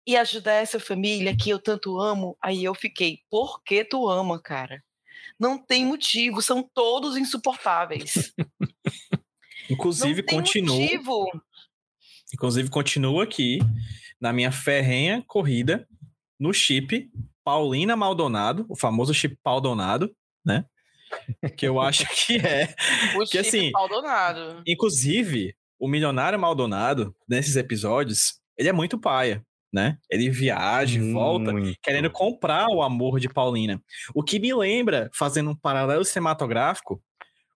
e 0.05 0.17
ajudar 0.17 0.53
essa 0.55 0.79
família 0.79 1.35
que 1.35 1.49
eu 1.49 1.57
tanto 1.59 1.97
amo. 1.99 2.37
Aí 2.43 2.63
eu 2.63 2.75
fiquei, 2.75 3.19
por 3.29 3.63
que 3.63 3.85
tu 3.85 4.09
ama, 4.09 4.41
cara? 4.41 4.83
Não 5.39 5.57
tem 5.57 5.85
motivo, 5.85 6.41
são 6.41 6.67
todos 6.73 7.17
insuportáveis. 7.17 8.33
Inclusive, 9.69 10.23
continua. 10.23 10.75
motivo. 10.75 11.25
Inclusive, 12.33 12.69
continua 12.69 13.23
aqui 13.23 13.59
na 14.19 14.33
minha 14.33 14.51
ferrenha 14.51 15.23
corrida 15.27 15.87
no 16.39 16.53
chip 16.53 17.09
Paulina 17.43 17.95
Maldonado, 17.95 18.65
o 18.69 18.75
famoso 18.75 19.13
chip 19.13 19.37
Maldonado, 19.45 20.13
né? 20.45 20.65
Que 21.57 21.67
eu 21.67 21.79
acho 21.79 22.05
que 22.07 22.37
é. 22.45 22.73
O 23.15 23.19
Que 23.19 23.43
chip 23.43 23.47
assim, 23.47 23.71
Maldonado. 23.71 24.63
Inclusive, 24.65 25.55
o 25.79 25.87
milionário 25.87 26.39
Maldonado, 26.39 27.15
nesses 27.27 27.55
episódios, 27.55 28.39
ele 28.57 28.69
é 28.69 28.73
muito 28.73 28.97
paia, 28.97 29.45
né? 29.73 29.97
Ele 30.09 30.29
viaja 30.29 30.99
e 30.99 31.11
volta 31.11 31.51
Muito. 31.51 31.77
querendo 31.81 32.11
comprar 32.11 32.67
o 32.69 32.83
amor 32.83 33.19
de 33.19 33.27
Paulina. 33.27 33.81
O 34.13 34.23
que 34.23 34.39
me 34.39 34.53
lembra, 34.53 35.09
fazendo 35.13 35.49
um 35.49 35.55
paralelo 35.55 36.05
cinematográfico, 36.05 37.01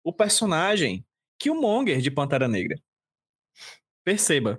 o 0.04 0.12
personagem 0.12 1.06
Killmonger 1.40 2.02
de 2.02 2.10
Pantera 2.10 2.48
Negra. 2.48 2.76
Perceba, 4.04 4.58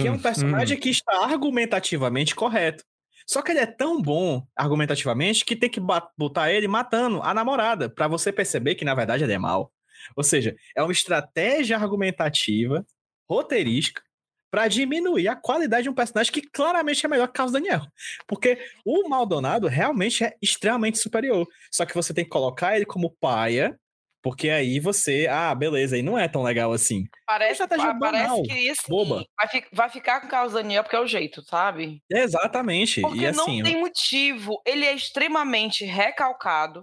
que 0.00 0.08
é 0.08 0.10
um 0.10 0.18
personagem 0.18 0.78
que 0.78 0.88
está 0.88 1.24
argumentativamente 1.24 2.34
correto. 2.34 2.84
Só 3.28 3.42
que 3.42 3.52
ele 3.52 3.60
é 3.60 3.66
tão 3.66 4.00
bom 4.00 4.46
argumentativamente 4.56 5.44
que 5.44 5.56
tem 5.56 5.68
que 5.68 5.80
botar 6.16 6.50
ele 6.50 6.66
matando 6.66 7.20
a 7.22 7.34
namorada, 7.34 7.88
pra 7.88 8.08
você 8.08 8.32
perceber 8.32 8.74
que 8.74 8.84
na 8.84 8.94
verdade 8.94 9.24
ele 9.24 9.32
é 9.32 9.38
mal. 9.38 9.72
Ou 10.16 10.22
seja, 10.22 10.56
é 10.76 10.82
uma 10.82 10.92
estratégia 10.92 11.76
argumentativa, 11.76 12.86
roteirística, 13.28 14.02
pra 14.50 14.68
diminuir 14.68 15.28
a 15.28 15.36
qualidade 15.36 15.84
de 15.84 15.88
um 15.90 15.94
personagem 15.94 16.32
que 16.32 16.42
claramente 16.42 17.04
é 17.04 17.08
melhor 17.08 17.26
que 17.26 17.34
Carlos 17.34 17.52
Daniel. 17.52 17.82
Porque 18.26 18.58
o 18.84 19.08
Maldonado 19.08 19.66
realmente 19.66 20.24
é 20.24 20.34
extremamente 20.40 20.98
superior. 20.98 21.46
Só 21.70 21.84
que 21.84 21.94
você 21.94 22.14
tem 22.14 22.24
que 22.24 22.30
colocar 22.30 22.76
ele 22.76 22.86
como 22.86 23.10
paia, 23.20 23.78
Porque 24.22 24.50
aí 24.50 24.80
você, 24.80 25.28
ah, 25.30 25.54
beleza, 25.54 25.94
aí 25.94 26.02
não 26.02 26.18
é 26.18 26.26
tão 26.26 26.42
legal 26.42 26.72
assim. 26.72 27.04
Parece, 27.24 27.62
Estratégia 27.62 27.92
pa- 27.92 27.98
parece 28.00 28.24
banal, 28.24 28.42
que 28.42 28.70
assim, 28.70 28.88
boba. 28.88 29.24
Vai, 29.36 29.48
fi- 29.48 29.66
vai 29.72 29.88
ficar 29.88 30.20
com 30.20 30.26
o 30.26 30.30
Carlos 30.30 30.52
Daniel 30.52 30.82
porque 30.82 30.96
é 30.96 31.00
o 31.00 31.06
jeito, 31.06 31.42
sabe? 31.44 32.02
Exatamente. 32.10 33.00
Porque 33.02 33.20
e 33.20 33.26
assim, 33.26 33.62
não 33.62 33.70
tem 33.70 33.78
motivo. 33.80 34.60
Ele 34.66 34.84
é 34.84 34.92
extremamente 34.94 35.84
recalcado. 35.84 36.82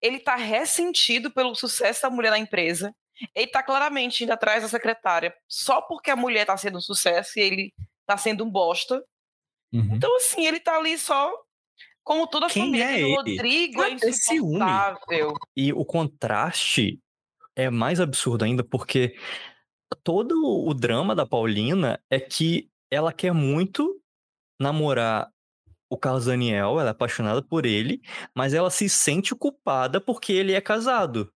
Ele 0.00 0.18
tá 0.20 0.36
ressentido 0.36 1.30
pelo 1.30 1.54
sucesso 1.54 2.00
da 2.02 2.10
mulher 2.10 2.30
na 2.30 2.38
empresa. 2.38 2.94
Ele 3.34 3.46
tá 3.46 3.62
claramente 3.62 4.24
indo 4.24 4.32
atrás 4.32 4.62
da 4.62 4.68
secretária 4.68 5.34
só 5.48 5.80
porque 5.80 6.10
a 6.10 6.16
mulher 6.16 6.46
tá 6.46 6.56
sendo 6.56 6.78
um 6.78 6.80
sucesso 6.80 7.38
e 7.38 7.42
ele 7.42 7.74
tá 8.06 8.16
sendo 8.16 8.44
um 8.44 8.50
bosta. 8.50 9.02
uhum. 9.72 9.94
Então, 9.94 10.16
assim, 10.16 10.46
ele 10.46 10.60
tá 10.60 10.76
ali 10.76 10.98
só 10.98 11.32
como 12.02 12.26
toda 12.26 12.46
a 12.46 12.50
Quem 12.50 12.64
família 12.64 12.84
é 12.84 12.98
do 12.98 13.06
ele? 13.06 13.14
Rodrigo 13.36 13.82
é 13.82 13.98
ciúme. 13.98 14.10
insuportável. 14.10 15.34
E 15.56 15.72
o 15.72 15.84
contraste 15.84 16.98
é 17.54 17.70
mais 17.70 18.00
absurdo 18.00 18.44
ainda, 18.44 18.64
porque 18.64 19.14
todo 20.02 20.34
o 20.66 20.72
drama 20.74 21.14
da 21.14 21.26
Paulina 21.26 22.00
é 22.10 22.18
que 22.18 22.68
ela 22.90 23.12
quer 23.12 23.32
muito 23.32 24.00
namorar 24.58 25.30
o 25.88 25.96
Carlos 25.96 26.26
Daniel, 26.26 26.78
ela 26.78 26.90
é 26.90 26.92
apaixonada 26.92 27.42
por 27.42 27.66
ele, 27.66 28.00
mas 28.34 28.54
ela 28.54 28.70
se 28.70 28.88
sente 28.88 29.34
culpada 29.34 30.00
porque 30.00 30.32
ele 30.32 30.52
é 30.52 30.60
casado. 30.60 31.32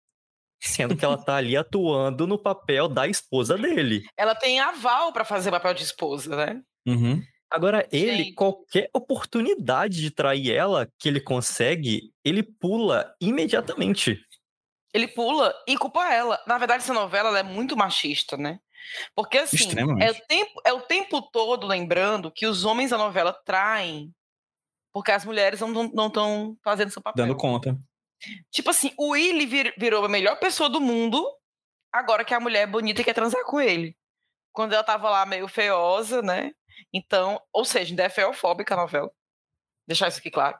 Sendo 0.61 0.97
que 0.97 1.05
ela 1.05 1.17
tá 1.17 1.37
ali 1.37 1.57
atuando 1.57 2.27
no 2.27 2.39
papel 2.39 2.89
da 2.89 3.07
esposa 3.07 3.57
dele. 3.57 4.05
Ela 4.17 4.35
tem 4.35 4.61
aval 4.61 5.13
pra 5.13 5.25
fazer 5.25 5.51
papel 5.51 5.73
de 5.75 5.85
esposa, 5.85 6.37
né? 6.37 6.61
Uhum. 6.87 7.23
Agora, 7.51 7.89
ele, 7.91 8.33
qualquer 8.33 8.89
oportunidade 8.95 10.01
de 10.01 10.11
trair 10.11 10.53
ela 10.53 10.89
que 10.99 11.09
ele 11.09 11.21
consegue, 11.21 12.13
ele 12.25 12.43
pula 12.43 13.13
imediatamente. 13.21 14.21
Ele 14.93 15.09
pula 15.09 15.53
e 15.67 15.77
culpa 15.77 16.13
ela. 16.13 16.41
Na 16.47 16.59
verdade, 16.59 16.83
essa 16.83 16.95
novela 16.95 17.31
ela 17.31 17.39
é 17.41 17.43
muito 17.43 17.77
machista, 17.77 18.37
né? 18.37 18.61
Porque 19.15 19.39
assim, 19.39 19.57
é 20.01 20.11
o, 20.11 20.15
tempo, 20.27 20.63
é 20.65 20.73
o 20.73 20.81
tempo 20.81 21.23
todo 21.23 21.67
lembrando 21.67 22.31
que 22.31 22.47
os 22.47 22.65
homens 22.65 22.91
da 22.91 22.99
novela 22.99 23.33
traem 23.33 24.13
porque 24.93 25.13
as 25.13 25.25
mulheres 25.25 25.61
não 25.61 26.07
estão 26.07 26.57
fazendo 26.63 26.91
seu 26.91 27.03
papel. 27.03 27.25
Dando 27.25 27.37
conta. 27.37 27.79
Tipo 28.51 28.71
assim, 28.71 28.93
o 28.97 29.11
Willy 29.11 29.47
vir- 29.47 29.75
virou 29.79 30.05
a 30.05 30.09
melhor 30.09 30.39
pessoa 30.39 30.69
do 30.69 30.81
mundo 30.81 31.25
agora 31.93 32.25
que 32.25 32.35
a 32.35 32.41
mulher 32.41 32.63
é 32.63 32.67
bonita 32.67 33.01
e 33.01 33.05
quer 33.05 33.15
transar 33.15 33.45
com 33.45 33.61
ele. 33.61 33.97
Quando 34.53 34.73
ela 34.73 34.85
tava 34.85 35.09
lá 35.11 35.25
meio 35.27 35.49
feiosa, 35.49 36.23
né? 36.23 36.53
Então, 36.93 37.41
ou 37.53 37.65
seja, 37.65 37.93
ainda 37.93 38.05
é 38.05 38.09
feofóbica 38.09 38.75
a 38.75 38.77
novela. 38.77 39.11
Deixar 39.87 40.09
isso 40.09 40.19
aqui 40.19 40.31
claro. 40.31 40.59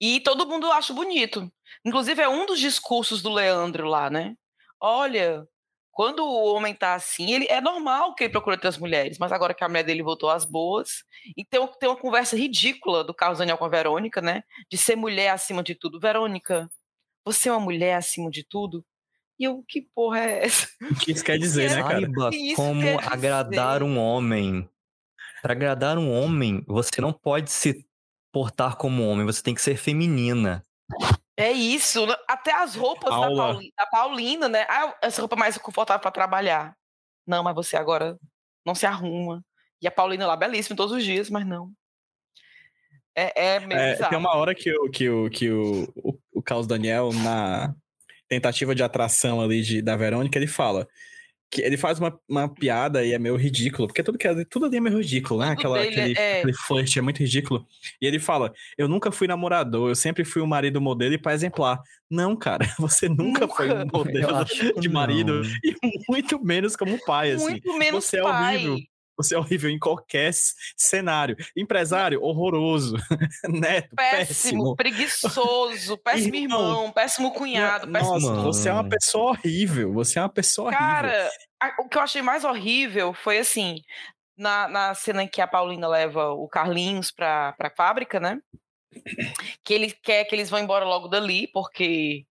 E 0.00 0.20
todo 0.20 0.46
mundo 0.46 0.70
acha 0.70 0.92
bonito. 0.92 1.50
Inclusive, 1.84 2.22
é 2.22 2.28
um 2.28 2.46
dos 2.46 2.60
discursos 2.60 3.22
do 3.22 3.30
Leandro 3.30 3.88
lá, 3.88 4.10
né? 4.10 4.36
Olha, 4.80 5.46
quando 5.92 6.20
o 6.20 6.54
homem 6.54 6.74
tá 6.74 6.94
assim, 6.94 7.32
ele 7.32 7.46
é 7.48 7.60
normal 7.60 8.14
que 8.14 8.24
ele 8.24 8.30
procure 8.32 8.56
outras 8.56 8.78
mulheres, 8.78 9.18
mas 9.18 9.32
agora 9.32 9.52
que 9.52 9.62
a 9.64 9.68
mulher 9.68 9.82
dele 9.82 10.02
voltou 10.02 10.30
às 10.30 10.44
boas. 10.44 11.04
E 11.36 11.44
tem, 11.44 11.60
um- 11.60 11.68
uma 11.84 11.96
conversa 11.96 12.36
ridícula 12.36 13.02
do 13.04 13.12
Carlos 13.12 13.38
Daniel 13.38 13.58
com 13.58 13.64
a 13.64 13.68
Verônica, 13.68 14.20
né? 14.20 14.42
De 14.70 14.78
ser 14.78 14.96
mulher 14.96 15.30
acima 15.30 15.62
de 15.62 15.74
tudo. 15.74 15.98
Verônica, 16.00 16.70
você 17.24 17.48
é 17.48 17.52
uma 17.52 17.60
mulher 17.60 17.94
acima 17.96 18.30
de 18.30 18.44
tudo? 18.44 18.84
E 19.38 19.44
eu, 19.44 19.64
que 19.66 19.82
porra 19.94 20.20
é 20.20 20.44
essa? 20.44 20.68
O 20.90 20.94
que 20.94 21.12
isso 21.12 21.24
quer 21.24 21.38
dizer, 21.40 21.70
né, 21.70 21.82
cara? 21.82 22.00
Saiba 22.00 22.30
como 22.56 22.98
agradar 23.00 23.82
um 23.82 23.98
homem. 23.98 24.68
Para 25.42 25.52
agradar 25.54 25.96
um 25.98 26.10
homem, 26.12 26.62
você 26.66 27.00
não 27.00 27.12
pode 27.12 27.50
se 27.50 27.86
portar 28.32 28.76
como 28.76 29.06
homem, 29.08 29.24
você 29.26 29.42
tem 29.42 29.54
que 29.54 29.62
ser 29.62 29.76
feminina. 29.76 30.64
É 31.40 31.52
isso. 31.52 32.06
né? 32.06 32.14
Até 32.28 32.52
as 32.52 32.74
roupas 32.74 33.10
da, 33.10 33.16
Aula. 33.16 33.36
Pauli- 33.52 33.72
da 33.76 33.86
Paulina, 33.86 34.48
né? 34.48 34.66
Ah, 34.68 34.94
essa 35.02 35.20
roupa 35.22 35.36
é 35.36 35.38
mais 35.38 35.56
confortável 35.58 36.00
para 36.00 36.10
trabalhar. 36.10 36.74
Não, 37.26 37.42
mas 37.42 37.54
você 37.54 37.76
agora 37.76 38.18
não 38.64 38.74
se 38.74 38.86
arruma. 38.86 39.44
E 39.80 39.86
a 39.86 39.90
Paulina 39.90 40.26
lá, 40.26 40.36
belíssima 40.36 40.76
todos 40.76 40.92
os 40.94 41.04
dias, 41.04 41.30
mas 41.30 41.46
não. 41.46 41.70
É, 43.14 43.54
é 43.54 43.60
meio 43.60 43.80
É, 43.80 43.92
bizarro. 43.92 44.10
tem 44.10 44.18
uma 44.18 44.34
hora 44.36 44.54
que, 44.54 44.72
o, 44.72 44.90
que, 44.90 45.08
o, 45.08 45.30
que 45.30 45.50
o, 45.50 45.88
o 46.32 46.42
Carlos 46.42 46.66
Daniel, 46.66 47.10
na 47.12 47.74
tentativa 48.28 48.74
de 48.74 48.82
atração 48.82 49.40
ali 49.40 49.62
de, 49.62 49.82
da 49.82 49.96
Verônica, 49.96 50.38
ele 50.38 50.46
fala 50.46 50.86
que 51.50 51.60
ele 51.62 51.76
faz 51.76 51.98
uma, 51.98 52.16
uma 52.28 52.48
piada 52.48 53.04
e 53.04 53.12
é 53.12 53.18
meio 53.18 53.34
ridículo, 53.34 53.88
porque 53.88 54.02
tudo, 54.04 54.16
que, 54.16 54.28
é- 54.28 54.44
tudo 54.44 54.66
ali 54.66 54.76
é 54.76 54.80
meio 54.80 54.98
ridículo, 54.98 55.40
né? 55.40 55.50
Aquela, 55.50 55.78
dele 55.78 55.90
aquele, 55.90 56.18
é- 56.18 56.38
aquele 56.38 56.52
flirt 56.54 56.96
é 56.96 57.00
muito 57.00 57.18
ridículo. 57.18 57.66
E 58.00 58.06
ele 58.06 58.18
fala: 58.20 58.52
Eu 58.78 58.86
nunca 58.86 59.10
fui 59.10 59.26
namorador, 59.26 59.88
eu 59.90 59.96
sempre 59.96 60.24
fui 60.24 60.40
um 60.40 60.46
marido 60.46 60.80
modelo 60.80 61.12
e 61.14 61.18
pai 61.18 61.34
exemplar. 61.34 61.80
Não, 62.08 62.36
cara, 62.36 62.64
você 62.78 63.08
nunca, 63.08 63.48
foi 63.48 63.70
um 63.72 63.78
Nunca. 63.80 63.98
modelo 63.98 64.44
de 64.80 64.88
marido 64.88 65.42
não. 65.42 65.50
e 65.64 65.74
muito 66.08 66.44
menos 66.44 66.76
como 66.76 66.96
pai, 67.04 67.32
assim. 67.32 67.44
Muito 67.50 67.76
menos 67.78 68.04
você 68.04 68.18
é 68.18 68.22
pai. 68.22 68.56
horrível. 68.56 68.78
Você 69.22 69.34
é 69.34 69.38
horrível 69.38 69.70
em 69.70 69.78
qualquer 69.78 70.30
cenário. 70.76 71.36
Empresário, 71.56 72.22
horroroso. 72.22 72.96
Neto, 73.48 73.94
Péssimo, 73.94 74.74
péssimo. 74.74 74.76
preguiçoso, 74.76 75.98
péssimo 76.02 76.34
Irmão. 76.34 76.60
irmão, 76.60 76.92
péssimo 76.92 77.32
cunhado, 77.32 77.90
péssimo 77.90 78.18
Nossa, 78.20 78.42
você 78.42 78.68
é 78.68 78.72
uma 78.72 78.88
pessoa 78.88 79.30
horrível. 79.30 79.92
Você 79.92 80.18
é 80.18 80.22
uma 80.22 80.28
pessoa 80.28 80.68
horrível. 80.68 80.86
Cara, 80.86 81.30
o 81.78 81.88
que 81.88 81.98
eu 81.98 82.02
achei 82.02 82.22
mais 82.22 82.44
horrível 82.44 83.12
foi 83.12 83.38
assim, 83.38 83.82
na, 84.36 84.66
na 84.68 84.94
cena 84.94 85.22
em 85.22 85.28
que 85.28 85.40
a 85.42 85.46
Paulina 85.46 85.86
leva 85.86 86.30
o 86.30 86.48
Carlinhos 86.48 87.10
pra, 87.10 87.52
pra 87.52 87.70
fábrica, 87.70 88.18
né? 88.18 88.40
Que 89.62 89.74
ele 89.74 89.92
quer 90.02 90.24
que 90.24 90.34
eles 90.34 90.48
vão 90.50 90.58
embora 90.58 90.84
logo 90.84 91.06
dali, 91.08 91.46
porque 91.52 92.24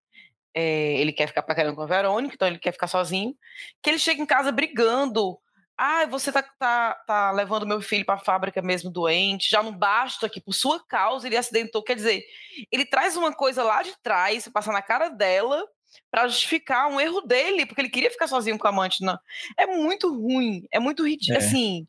é, 0.53 0.99
ele 0.99 1.13
quer 1.13 1.27
ficar 1.27 1.43
paquerando 1.43 1.75
com 1.75 1.83
a 1.83 1.87
Verônica, 1.87 2.33
então 2.35 2.47
ele 2.47 2.59
quer 2.59 2.71
ficar 2.71 2.87
sozinho. 2.87 3.35
Que 3.81 3.89
ele 3.91 3.99
chega 3.99 4.21
em 4.21 4.25
casa 4.25 4.51
brigando. 4.51 5.37
Ah, 5.81 6.05
você 6.07 6.29
tá, 6.29 6.43
tá, 6.43 6.93
tá 7.07 7.31
levando 7.31 7.65
meu 7.65 7.79
filho 7.81 8.05
pra 8.05 8.17
fábrica 8.17 8.61
mesmo 8.61 8.91
doente, 8.91 9.49
já 9.49 9.63
não 9.63 9.71
basta 9.71 10.27
que 10.27 10.41
por 10.41 10.51
sua 10.51 10.83
causa 10.85 11.25
ele 11.25 11.37
acidentou. 11.37 11.81
Quer 11.81 11.95
dizer, 11.95 12.21
ele 12.69 12.85
traz 12.85 13.15
uma 13.15 13.31
coisa 13.33 13.63
lá 13.63 13.81
de 13.81 13.93
trás, 14.03 14.45
passa 14.49 14.73
na 14.73 14.81
cara 14.81 15.07
dela, 15.07 15.65
pra 16.11 16.27
justificar 16.27 16.89
um 16.89 16.99
erro 16.99 17.21
dele, 17.21 17.65
porque 17.65 17.79
ele 17.79 17.89
queria 17.89 18.11
ficar 18.11 18.27
sozinho 18.27 18.59
com 18.59 18.67
a 18.67 18.71
amante. 18.71 19.01
Não. 19.03 19.17
É 19.57 19.65
muito 19.67 20.13
ruim, 20.13 20.67
é 20.69 20.79
muito 20.79 21.07
ridículo. 21.07 21.39
É. 21.41 21.45
Assim, 21.45 21.87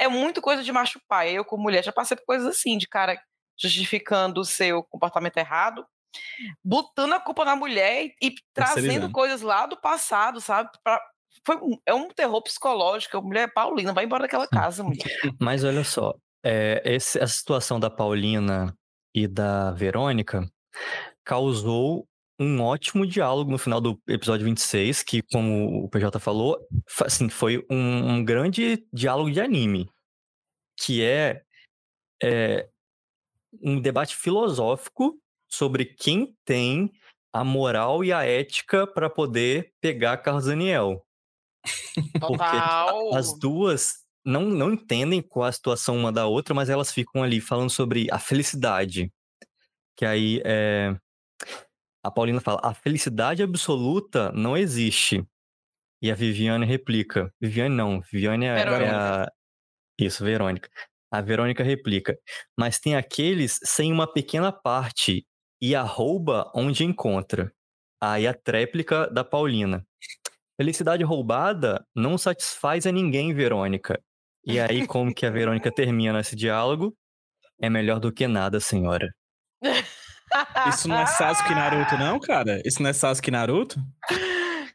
é 0.00 0.08
muito 0.08 0.42
coisa 0.42 0.64
de 0.64 0.72
macho 0.72 1.00
pai. 1.06 1.30
Eu, 1.30 1.44
como 1.44 1.62
mulher, 1.62 1.84
já 1.84 1.92
passei 1.92 2.16
por 2.16 2.26
coisas 2.26 2.46
assim, 2.48 2.76
de 2.76 2.88
cara 2.88 3.16
justificando 3.56 4.40
o 4.40 4.44
seu 4.44 4.82
comportamento 4.82 5.36
errado, 5.36 5.86
botando 6.64 7.12
a 7.12 7.20
culpa 7.20 7.44
na 7.44 7.54
mulher 7.54 8.06
e, 8.06 8.14
e 8.20 8.34
trazendo 8.52 8.74
Terceirizando. 8.74 9.12
coisas 9.12 9.42
lá 9.42 9.64
do 9.66 9.76
passado, 9.76 10.40
sabe? 10.40 10.70
Pra- 10.82 11.00
foi 11.44 11.56
um- 11.56 11.78
é 11.86 11.94
um 11.94 12.08
terror 12.08 12.42
psicológico. 12.42 13.16
A 13.18 13.22
mulher 13.22 13.42
é 13.48 13.52
Paulina, 13.52 13.92
vai 13.92 14.04
embora 14.04 14.22
daquela 14.22 14.46
casa, 14.72 14.82
mulher. 14.82 15.06
Mas 15.40 15.64
olha 15.64 15.84
só, 15.84 16.14
é, 16.44 16.82
esse- 16.84 17.18
essa 17.18 17.34
situação 17.34 17.78
da 17.80 17.90
Paulina 17.90 18.74
e 19.14 19.26
da 19.26 19.72
Verônica 19.72 20.46
causou 21.24 22.06
um 22.40 22.62
ótimo 22.62 23.04
diálogo 23.06 23.50
no 23.50 23.58
final 23.58 23.80
do 23.80 24.00
episódio 24.06 24.44
26, 24.46 25.02
que, 25.02 25.22
como 25.22 25.84
o 25.84 25.88
PJ 25.88 26.20
falou, 26.20 26.56
fa- 26.88 27.06
assim, 27.06 27.28
foi 27.28 27.64
um, 27.68 28.12
um 28.14 28.24
grande 28.24 28.86
diálogo 28.92 29.30
de 29.30 29.40
anime, 29.40 29.90
que 30.78 31.02
é, 31.02 31.42
é 32.22 32.68
um 33.60 33.80
debate 33.80 34.14
filosófico 34.16 35.18
sobre 35.50 35.84
quem 35.84 36.36
tem 36.44 36.92
a 37.32 37.42
moral 37.42 38.04
e 38.04 38.12
a 38.12 38.24
ética 38.24 38.86
para 38.86 39.10
poder 39.10 39.72
pegar 39.80 40.16
Carlos 40.18 40.44
Daniel. 40.46 41.04
Porque 42.20 42.36
Total. 42.36 43.14
as 43.14 43.38
duas 43.38 44.04
não, 44.24 44.42
não 44.42 44.72
entendem 44.72 45.22
qual 45.22 45.46
a 45.46 45.52
situação 45.52 45.96
uma 45.96 46.12
da 46.12 46.26
outra, 46.26 46.54
mas 46.54 46.68
elas 46.68 46.92
ficam 46.92 47.22
ali 47.22 47.40
falando 47.40 47.70
sobre 47.70 48.06
a 48.10 48.18
felicidade. 48.18 49.12
Que 49.96 50.04
aí 50.04 50.42
é... 50.44 50.94
a 52.04 52.10
Paulina 52.10 52.40
fala: 52.40 52.60
a 52.62 52.74
felicidade 52.74 53.42
absoluta 53.42 54.30
não 54.32 54.56
existe. 54.56 55.26
E 56.02 56.10
a 56.10 56.14
Viviane 56.14 56.66
replica: 56.66 57.32
Viviane 57.40 57.74
não, 57.74 58.00
Viviane 58.00 58.46
é, 58.46 58.58
é 58.58 58.90
a. 58.90 59.32
Isso, 59.98 60.24
Verônica. 60.24 60.68
A 61.10 61.20
Verônica 61.20 61.64
replica: 61.64 62.16
mas 62.56 62.78
tem 62.78 62.96
aqueles 62.96 63.58
sem 63.64 63.92
uma 63.92 64.06
pequena 64.06 64.52
parte 64.52 65.26
e 65.60 65.74
arrouba 65.74 66.50
onde 66.54 66.84
encontra. 66.84 67.52
Aí 68.00 68.26
a 68.26 68.34
tréplica 68.34 69.08
da 69.10 69.24
Paulina. 69.24 69.84
Felicidade 70.58 71.04
roubada 71.04 71.84
não 71.94 72.18
satisfaz 72.18 72.86
a 72.86 72.92
ninguém, 72.92 73.32
Verônica. 73.32 74.00
E 74.44 74.58
aí, 74.58 74.86
como 74.86 75.14
que 75.14 75.24
a 75.24 75.30
Verônica 75.30 75.70
termina 75.70 76.18
esse 76.20 76.34
diálogo? 76.34 76.96
É 77.60 77.70
melhor 77.70 78.00
do 78.00 78.12
que 78.12 78.26
nada, 78.26 78.58
senhora. 78.60 79.08
Isso 80.68 80.88
não 80.88 80.98
é 80.98 81.06
Sasuke 81.06 81.54
Naruto, 81.54 81.96
não, 81.96 82.18
cara? 82.20 82.60
Isso 82.64 82.82
não 82.82 82.90
é 82.90 82.92
Sasuke 82.92 83.30
Naruto? 83.30 83.80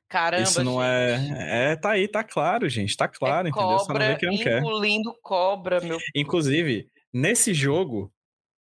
Caramba, 0.09 0.43
Isso 0.43 0.63
não 0.63 0.73
gente. 0.81 1.33
é. 1.33 1.71
É, 1.71 1.75
tá 1.75 1.91
aí, 1.91 2.07
tá 2.07 2.23
claro, 2.23 2.69
gente. 2.69 2.95
Tá 2.95 3.07
claro, 3.07 3.47
é 3.47 3.49
entendeu? 3.51 3.79
Só 3.79 3.93
não 3.93 3.99
vê 3.99 4.15
que 4.15 4.25
não 4.27 4.37
quer. 4.37 4.59
engolindo 4.59 5.13
cobra, 5.21 5.81
meu. 5.81 5.97
Inclusive, 6.15 6.87
nesse 7.11 7.53
jogo, 7.53 8.11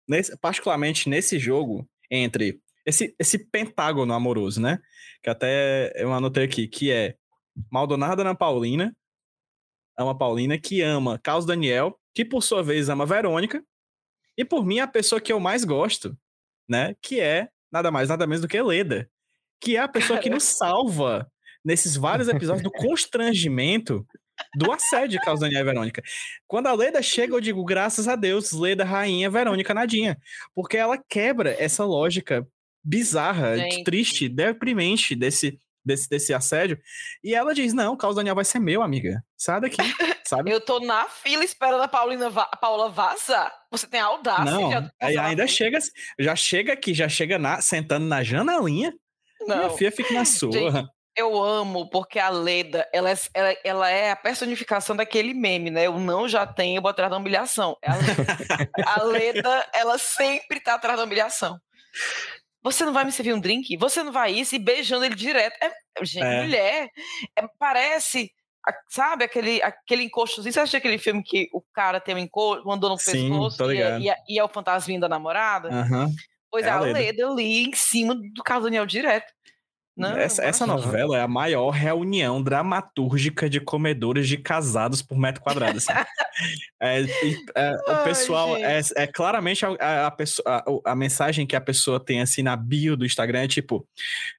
nesse- 0.08 0.38
particularmente 0.40 1.10
nesse 1.10 1.38
jogo, 1.38 1.86
entre 2.10 2.60
esse, 2.86 3.14
esse 3.20 3.38
pentágono 3.38 4.14
amoroso, 4.14 4.62
né? 4.62 4.80
Que 5.24 5.30
até 5.30 5.92
eu 5.96 6.12
anotei 6.14 6.44
aqui, 6.46 6.68
que 6.68 6.92
é 6.92 7.16
Maldonado 7.72 8.22
Ana 8.22 8.36
Paulina, 8.36 8.96
ama 9.98 10.18
Paulina, 10.18 10.58
que 10.58 10.82
ama 10.82 11.20
Carlos 11.20 11.46
Daniel, 11.46 12.00
que 12.14 12.26
por 12.26 12.42
sua 12.42 12.64
vez 12.64 12.90
ama 12.90 13.06
Verônica, 13.06 13.64
e 14.38 14.44
por 14.44 14.66
mim 14.66 14.80
a 14.80 14.88
pessoa 14.88 15.22
que 15.22 15.32
eu 15.32 15.40
mais 15.40 15.64
gosto, 15.64 16.18
né? 16.68 16.96
Que 17.02 17.20
é 17.20 17.50
nada 17.72 17.92
mais, 17.92 18.10
nada 18.10 18.26
menos 18.26 18.42
do 18.42 18.48
que 18.48 18.62
Leda, 18.62 19.10
que 19.62 19.78
é 19.78 19.80
a 19.80 19.88
pessoa 19.88 20.20
que 20.20 20.30
nos 20.30 20.44
salva 20.44 21.30
nesses 21.64 21.96
vários 21.96 22.28
episódios 22.28 22.64
do 22.64 22.72
constrangimento 22.72 24.06
do 24.56 24.72
assédio 24.72 25.20
de 25.20 25.20
Carlos 25.20 25.40
Daniel 25.40 25.62
e 25.62 25.66
Verônica. 25.66 26.02
Quando 26.48 26.68
a 26.68 26.74
Leda 26.74 27.02
chega, 27.02 27.36
eu 27.36 27.42
digo, 27.42 27.64
graças 27.64 28.08
a 28.08 28.16
Deus, 28.16 28.52
Leda, 28.52 28.84
rainha, 28.84 29.30
Verônica, 29.30 29.74
nadinha. 29.74 30.18
Porque 30.56 30.78
ela 30.78 30.98
quebra 30.98 31.56
essa 31.60 31.86
lógica 31.86 32.48
bizarra, 32.84 33.58
Gente. 33.58 33.84
triste, 33.84 34.28
deprimente 34.30 35.16
desse, 35.16 35.60
desse, 35.84 36.10
desse 36.10 36.34
assédio. 36.34 36.80
E 37.24 37.34
ela 37.36 37.54
diz: 37.54 37.74
Não, 37.74 37.96
Carlos 37.98 38.16
Daniel 38.16 38.36
vai 38.36 38.46
ser 38.46 38.60
meu, 38.60 38.82
amiga. 38.82 39.24
Sai 39.38 39.62
daqui, 39.62 39.78
sabe? 40.26 40.52
Eu 40.52 40.62
tô 40.62 40.80
na 40.80 41.06
fila 41.10 41.44
esperando 41.44 41.82
a 41.84 41.88
Paulina 41.88 42.30
va- 42.30 42.50
a 42.52 42.58
Paula 42.58 42.90
vazar. 42.90 43.54
Você 43.72 43.88
tem 43.88 44.00
a 44.00 44.06
audácia 44.06 44.46
Não, 44.46 44.70
de 44.82 44.92
aí 45.02 45.18
ainda 45.18 45.48
chega, 45.48 45.80
já 46.20 46.36
chega 46.36 46.74
aqui, 46.74 46.94
já 46.94 47.08
chega 47.10 47.38
na, 47.38 47.62
sentando 47.62 48.06
na 48.06 48.24
janelinha. 48.24 48.94
Minha 49.42 49.56
Não. 49.64 49.78
filha 49.78 49.92
fica 49.92 50.14
na 50.14 50.26
sua. 50.26 50.52
Eu 51.18 51.44
amo, 51.44 51.90
porque 51.90 52.18
a 52.18 52.30
Leda, 52.30 52.88
ela 52.94 53.12
é, 53.12 53.16
ela, 53.34 53.56
ela 53.66 53.90
é 53.90 54.12
a 54.12 54.16
personificação 54.16 54.96
daquele 54.96 55.34
meme, 55.34 55.70
né? 55.70 55.86
Eu 55.88 56.00
não 56.00 56.26
já 56.26 56.48
tenho, 56.48 56.78
eu 56.78 56.82
vou 56.82 56.90
atrás 56.90 57.12
da 57.12 57.18
humilhação. 57.18 57.76
É 57.82 57.92
a 57.92 57.96
Leda. 57.96 58.26
a 58.88 59.04
Leda, 59.04 59.70
ela 59.74 59.98
sempre 59.98 60.62
tá 60.62 60.76
atrás 60.76 60.98
da 60.98 61.04
humilhação. 61.04 61.60
Você 62.64 62.86
não 62.86 62.94
vai 62.94 63.04
me 63.04 63.12
servir 63.12 63.34
um 63.34 63.40
drink? 63.40 63.76
Você 63.78 64.04
não 64.04 64.12
vai 64.12 64.32
isso? 64.32 64.56
E 64.56 64.60
beijando 64.60 65.06
ele 65.06 65.16
direto. 65.16 65.56
É, 65.62 65.72
gente, 66.06 66.24
É. 66.24 66.44
mulher, 66.44 66.90
é, 67.36 67.48
parece, 67.58 68.32
sabe, 68.90 69.24
aquele, 69.24 69.62
aquele 69.64 70.04
encostozinho. 70.04 70.54
Você 70.54 70.60
acha 70.60 70.78
aquele 70.78 70.98
filme 70.98 71.24
que 71.24 71.50
o 71.54 71.62
cara 71.74 72.00
tem 72.00 72.16
um 72.16 72.20
encosto, 72.20 72.70
andou 72.72 72.90
no 72.90 72.98
Sim, 72.98 73.30
pescoço 73.30 73.72
e 73.72 73.82
é, 73.82 74.00
e, 74.00 74.10
é, 74.10 74.16
e 74.30 74.40
é 74.40 74.44
o 74.44 74.50
fantasminha 74.50 75.00
da 75.00 75.10
namorada? 75.10 75.70
Aham. 75.70 76.10
Pois 76.52 76.66
é 76.66 76.70
é, 76.70 76.72
a 76.72 76.80
Leda. 76.82 77.28
Ali 77.30 77.64
em 77.64 77.74
cima 77.74 78.14
do 78.14 78.44
Carlos 78.44 78.66
Daniel 78.66 78.86
direto. 78.86 79.32
Não, 80.02 80.18
essa, 80.18 80.44
essa 80.44 80.66
novela 80.68 81.18
é 81.18 81.22
a 81.22 81.28
maior 81.28 81.70
reunião 81.70 82.42
dramatúrgica 82.42 83.50
de 83.50 83.60
comedores 83.60 84.28
de 84.28 84.38
casados 84.38 85.02
por 85.02 85.18
metro 85.18 85.42
quadrado. 85.42 85.78
assim. 85.78 85.92
É, 86.82 87.02
é, 87.56 87.76
o 87.88 88.04
pessoal 88.04 88.58
é, 88.58 88.82
é 88.96 89.06
claramente 89.06 89.64
a, 89.64 89.70
a, 89.80 90.08
a 90.08 90.12
pessoa- 90.12 90.48
a- 90.66 90.72
o- 90.72 90.82
a 90.84 90.96
mensagem 90.96 91.46
que 91.46 91.56
a 91.56 91.62
pessoa 91.62 92.00
tem 92.04 92.20
assim 92.22 92.42
na 92.42 92.56
bio 92.56 92.98
do 92.98 93.06
Instagram 93.06 93.42
é 93.44 93.48
tipo 93.48 93.88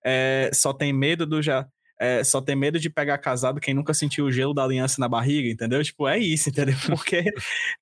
é, 0.04 0.50
só 0.52 0.72
tem 0.72 0.92
medo 0.92 1.24
do 1.24 1.40
já 1.40 1.64
é, 2.02 2.24
só 2.24 2.40
tem 2.40 2.56
medo 2.56 2.80
de 2.80 2.90
pegar 2.90 3.16
casado 3.18 3.60
quem 3.60 3.72
nunca 3.72 3.94
sentiu 3.94 4.24
o 4.24 4.32
gelo 4.32 4.52
da 4.52 4.64
aliança 4.64 5.00
na 5.00 5.08
barriga, 5.08 5.48
entendeu? 5.48 5.80
Tipo, 5.84 6.08
é 6.08 6.18
isso, 6.18 6.48
entendeu? 6.48 6.74
Porque 6.84 7.22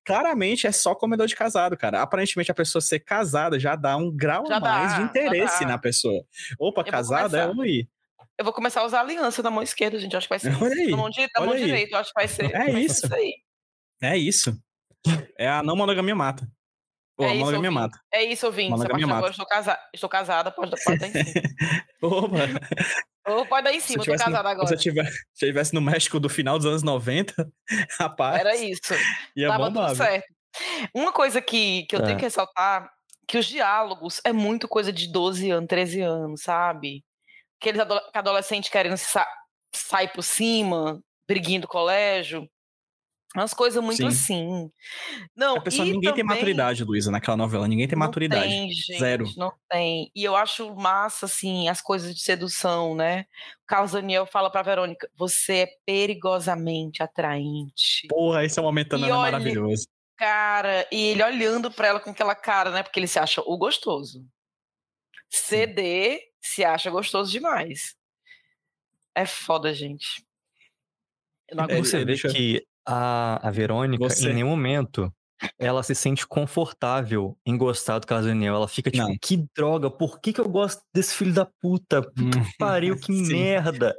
claramente 0.05 0.67
é 0.67 0.71
só 0.71 0.93
comedor 0.93 1.25
de 1.25 1.35
casado, 1.35 1.75
cara. 1.75 2.03
Aparentemente 2.03 2.51
a 2.51 2.53
pessoa 2.53 2.83
ser 2.83 2.99
casada 2.99 3.59
já 3.59 3.75
dá 3.75 3.97
um 3.97 4.15
grau 4.15 4.45
Já 4.45 4.57
a 4.57 4.59
mais 4.59 4.91
dá, 4.91 4.97
de 4.99 5.03
interesse 5.05 5.65
na 5.65 5.79
pessoa. 5.79 6.23
Opa, 6.59 6.81
Eu 6.81 6.85
casada 6.85 7.39
é 7.39 7.47
oi. 7.47 7.87
Eu 8.37 8.45
vou 8.45 8.53
começar 8.53 8.81
a 8.81 8.85
usar 8.85 9.01
aliança 9.01 9.41
na 9.41 9.49
mão 9.49 9.63
esquerda, 9.63 9.97
gente. 9.97 10.15
Acho 10.15 10.27
que 10.27 10.33
vai 10.33 10.39
ser. 10.39 10.53
Olha 10.63 10.75
aí, 10.75 10.91
Na 10.91 10.97
mão, 10.97 11.09
na 11.09 11.45
mão 11.45 11.55
direita, 11.55 11.95
eu 11.95 11.99
acho 11.99 12.13
que 12.13 12.19
vai 12.19 12.27
ser. 12.27 12.55
É 12.55 12.65
ser 12.65 12.79
isso. 12.79 13.15
aí. 13.15 13.33
É 14.03 14.17
isso. 14.17 14.55
É 15.35 15.49
a 15.49 15.63
não 15.63 15.75
monogamia 15.75 16.15
mata. 16.15 16.47
Pô, 17.21 17.29
É 17.29 17.41
a 17.41 17.45
ouvinte. 17.45 17.69
mata. 17.69 17.99
É 18.11 18.23
isso. 18.23 18.47
A 18.47 18.49
partir 18.51 18.97
de 18.97 19.03
agora 19.03 19.07
mata. 19.07 19.27
eu 19.27 19.31
estou, 19.31 19.45
casa... 19.45 19.79
estou 19.93 20.09
casada, 20.09 20.51
pode, 20.51 20.71
pode 20.83 20.97
dar 20.99 21.07
em 21.07 21.11
cima. 21.11 21.41
Opa, 22.01 22.37
Ou 23.27 23.45
pode 23.45 23.63
dar 23.65 23.73
em 23.73 23.79
cima, 23.79 23.99
tô 23.99 24.03
tivesse 24.05 24.23
no, 24.25 24.31
casada 24.31 24.49
se 24.49 24.53
agora. 24.55 24.73
eu 24.73 24.79
tivesse, 24.79 25.11
se 25.33 25.45
eu 25.45 25.49
tivesse 25.49 25.73
no 25.73 25.81
México 25.81 26.19
do 26.19 26.29
final 26.29 26.57
dos 26.57 26.65
anos 26.67 26.83
90, 26.83 27.33
rapaz, 27.99 28.39
Era 28.39 28.55
isso. 28.55 28.93
ia 29.35 29.47
Tava 29.47 29.65
bombar. 29.65 29.87
tudo 29.89 29.97
certo. 29.97 30.25
Uma 30.93 31.11
coisa 31.13 31.41
que, 31.41 31.83
que 31.85 31.95
eu 31.95 31.99
tenho 32.01 32.13
É. 32.13 32.15
que 32.15 32.23
ressaltar, 32.23 32.89
que 33.27 33.37
os 33.37 33.45
diálogos 33.45 34.19
é 34.25 34.33
muito 34.33 34.67
coisa 34.67 34.91
de 34.91 35.07
12 35.11 35.49
anos, 35.51 35.67
13 35.67 36.01
anos, 36.01 36.41
sabe? 36.43 37.03
Aqueles 37.61 37.79
ado 37.79 37.99
que 38.11 38.17
adolescente 38.17 38.69
querendo 38.71 38.97
sa 38.97 39.25
sair 39.73 40.09
por 40.11 40.23
cima, 40.23 40.99
briguinho 41.27 41.61
do 41.61 41.67
colégio. 41.67 42.49
Umas 43.33 43.53
coisas 43.53 43.81
muito 43.81 43.97
Sim. 43.97 44.07
assim. 44.07 44.71
Não, 45.35 45.55
A 45.55 45.61
pessoa, 45.61 45.85
e 45.87 45.91
ninguém 45.91 46.13
tem 46.13 46.23
também- 46.23 46.35
maturidade, 46.37 46.83
Luísa, 46.83 47.09
naquela 47.09 47.37
novela. 47.37 47.65
Ninguém 47.67 47.87
tem 47.87 47.97
Não 47.97 48.05
maturidade. 48.05 48.43
tem, 48.47 48.69
gente, 48.71 48.99
Zero. 48.99 49.25
Não 49.37 49.53
tem. 49.69 50.11
E 50.13 50.23
eu 50.23 50.35
acho 50.35 50.75
massa, 50.75 51.27
assim, 51.27 51.69
as 51.69 51.79
coisas 51.81 52.13
de 52.13 52.21
sedução, 52.21 52.93
né? 52.93 53.21
O 53.63 53.65
Carlos 53.67 53.93
Daniel 53.93 54.25
fala 54.25 54.49
pra 54.51 54.61
Verônica: 54.61 55.09
você 55.15 55.53
é 55.59 55.69
perigosamente 55.85 57.01
atraente. 57.01 58.07
Porra, 58.09 58.43
esse 58.43 58.59
é 58.59 58.61
um 58.61 58.65
momento 58.65 58.93
olha- 58.95 59.15
maravilhoso. 59.15 59.87
Cara, 60.17 60.85
e 60.91 61.01
ele 61.11 61.23
olhando 61.23 61.71
pra 61.71 61.87
ela 61.87 61.99
com 62.01 62.09
aquela 62.11 62.35
cara, 62.35 62.69
né? 62.69 62.83
Porque 62.83 62.99
ele 62.99 63.07
se 63.07 63.17
acha 63.17 63.41
o 63.45 63.57
gostoso. 63.57 64.23
CD 65.29 66.19
se 66.41 66.63
acha 66.63 66.89
gostoso 66.91 67.31
demais. 67.31 67.95
É 69.15 69.25
foda, 69.25 69.73
gente. 69.73 70.23
Eu 71.49 71.57
não 71.57 71.63
É, 71.63 71.67
aguento. 71.67 71.85
Você 71.85 71.99
vê 71.99 72.05
deixa- 72.05 72.27
que 72.29 72.65
a, 72.85 73.47
a 73.47 73.51
Verônica, 73.51 74.03
Você- 74.03 74.29
em 74.29 74.33
nenhum 74.35 74.49
momento, 74.49 75.13
ela 75.57 75.81
se 75.83 75.95
sente 75.95 76.25
confortável 76.27 77.37
em 77.45 77.57
gostar 77.57 77.99
do 77.99 78.07
Carlos 78.07 78.27
Daniel. 78.27 78.55
Ela 78.55 78.67
fica 78.67 78.91
tipo, 78.91 79.07
Não. 79.07 79.17
que 79.21 79.43
droga, 79.55 79.89
por 79.89 80.19
que, 80.19 80.31
que 80.33 80.39
eu 80.41 80.47
gosto 80.49 80.81
desse 80.93 81.15
filho 81.15 81.33
da 81.33 81.45
puta? 81.45 82.01
Puta 82.01 82.39
que 82.39 82.57
pariu, 82.59 82.95
que 82.97 83.13
Sim. 83.13 83.33
merda. 83.33 83.95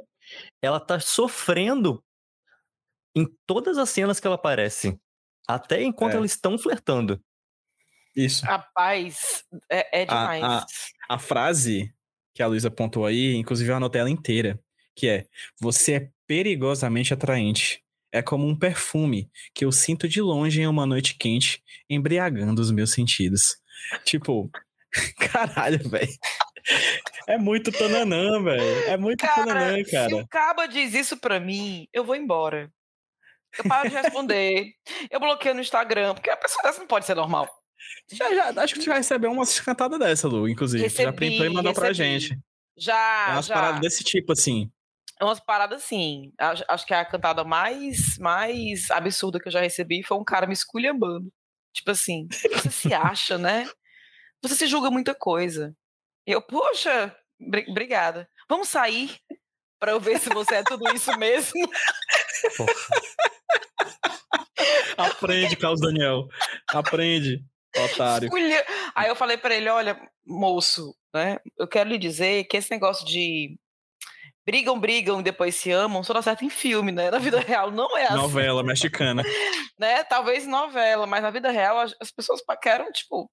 Ela 0.61 0.79
tá 0.79 0.99
sofrendo 0.99 2.03
em 3.15 3.27
todas 3.45 3.77
as 3.77 3.89
cenas 3.89 4.19
que 4.19 4.25
ela 4.27 4.35
aparece. 4.37 4.97
Até 5.47 5.83
enquanto 5.83 6.13
É. 6.13 6.17
eles 6.17 6.31
estão 6.31 6.57
flertando. 6.57 7.21
Isso. 8.15 8.45
Rapaz, 8.45 9.43
é, 9.69 10.01
é 10.01 10.03
A- 10.03 10.05
demais. 10.05 10.43
a- 10.43 10.65
A 11.09 11.19
frase 11.19 11.93
que 12.33 12.41
a 12.41 12.47
Luísa 12.47 12.69
apontou 12.69 13.05
aí, 13.05 13.35
inclusive 13.35 13.69
eu 13.69 13.75
anotei 13.75 13.99
ela 14.01 14.09
inteira, 14.09 14.57
que 14.95 15.07
é: 15.09 15.25
Você 15.59 15.93
é 15.95 16.09
perigosamente 16.25 17.13
atraente. 17.13 17.82
É 18.13 18.21
como 18.21 18.47
um 18.47 18.55
perfume 18.57 19.27
que 19.55 19.65
eu 19.65 19.71
sinto 19.71 20.07
de 20.07 20.21
longe 20.21 20.61
em 20.61 20.67
uma 20.67 20.85
noite 20.85 21.15
quente, 21.17 21.63
embriagando 21.89 22.61
os 22.61 22.69
meus 22.71 22.91
sentidos. 22.91 23.57
Tipo, 24.05 24.49
caralho, 25.31 25.89
velho. 25.89 26.13
É 27.27 27.37
muito 27.37 27.71
tananã, 27.71 28.41
velho. 28.43 28.83
É 28.87 28.95
muito 28.97 29.19
Cara, 29.25 29.45
tananã, 29.45 29.83
se 29.83 29.91
cara. 29.91 30.15
o 30.15 30.27
Caba 30.27 30.67
diz 30.67 30.93
isso 30.93 31.17
pra 31.17 31.39
mim, 31.39 31.87
eu 31.91 32.05
vou 32.05 32.15
embora. 32.15 32.71
Eu 33.57 33.63
paro 33.65 33.89
de 33.89 33.95
responder. 33.95 34.67
eu 35.11 35.19
bloqueio 35.19 35.55
no 35.55 35.61
Instagram, 35.61 36.13
porque 36.13 36.29
a 36.29 36.37
pessoa 36.37 36.61
dessa 36.63 36.79
não 36.79 36.87
pode 36.87 37.05
ser 37.05 37.15
normal. 37.15 37.49
Já, 38.11 38.33
já, 38.33 38.61
acho 38.63 38.73
que 38.75 38.79
tu 38.79 38.85
já 38.85 38.93
recebeu 38.95 39.31
uma 39.31 39.43
cantada 39.65 39.97
dessa, 39.99 40.27
Lu, 40.27 40.47
inclusive. 40.47 40.81
já 40.83 40.87
Recebi, 40.89 41.15
printou 41.17 41.45
e 41.45 41.49
mandou 41.49 41.73
pra 41.73 41.87
recebi. 41.89 42.19
gente. 42.19 42.39
Já, 42.77 43.27
É 43.29 43.33
umas 43.33 43.45
já. 43.47 43.53
paradas 43.55 43.81
desse 43.81 44.03
tipo, 44.03 44.31
assim. 44.31 44.71
É 45.23 45.25
umas 45.25 45.39
paradas 45.39 45.81
assim. 45.81 46.33
Acho, 46.37 46.65
acho 46.67 46.85
que 46.85 46.93
a 46.93 47.05
cantada 47.05 47.45
mais, 47.45 48.17
mais 48.19 48.91
absurda 48.91 49.39
que 49.39 49.47
eu 49.47 49.51
já 49.53 49.61
recebi 49.61 50.03
foi 50.03 50.17
um 50.17 50.23
cara 50.23 50.45
me 50.45 50.51
esculhambando. 50.53 51.31
Tipo 51.73 51.91
assim, 51.91 52.27
você 52.29 52.69
se 52.69 52.93
acha, 52.93 53.37
né? 53.37 53.65
Você 54.41 54.53
se 54.53 54.67
julga 54.67 54.91
muita 54.91 55.15
coisa. 55.15 55.73
Eu, 56.27 56.41
poxa, 56.41 57.15
bri- 57.39 57.65
obrigada. 57.69 58.29
Vamos 58.49 58.67
sair 58.67 59.17
pra 59.79 59.91
eu 59.93 59.99
ver 59.99 60.19
se 60.19 60.27
você 60.29 60.55
é 60.55 60.63
tudo 60.63 60.93
isso 60.93 61.17
mesmo. 61.17 61.53
Porra. 62.57 62.73
Aprende, 64.97 65.55
Carlos 65.55 65.81
Daniel. 65.81 66.27
Aprende, 66.69 67.43
otário. 67.77 68.27
Esculha- 68.27 68.65
Aí 68.95 69.09
eu 69.09 69.15
falei 69.15 69.37
pra 69.37 69.55
ele, 69.55 69.69
olha, 69.69 69.99
moço, 70.25 70.95
né? 71.13 71.39
Eu 71.57 71.67
quero 71.67 71.89
lhe 71.89 71.97
dizer 71.97 72.45
que 72.45 72.57
esse 72.57 72.71
negócio 72.71 73.05
de 73.05 73.57
brigam, 74.45 74.79
brigam 74.79 75.19
e 75.19 75.23
depois 75.23 75.55
se 75.55 75.71
amam 75.71 76.03
só 76.03 76.13
dá 76.13 76.21
certo 76.21 76.43
em 76.45 76.49
filme, 76.49 76.91
né? 76.91 77.09
Na 77.09 77.19
vida 77.19 77.39
real 77.39 77.71
não 77.71 77.97
é 77.97 78.05
assim. 78.05 78.15
Novela 78.15 78.63
mexicana. 78.63 79.23
né? 79.79 80.03
Talvez 80.03 80.45
novela, 80.45 81.05
mas 81.07 81.21
na 81.21 81.31
vida 81.31 81.49
real 81.51 81.79
as, 81.79 81.95
as 81.99 82.11
pessoas 82.11 82.43
paqueram, 82.43 82.91
tipo, 82.91 83.29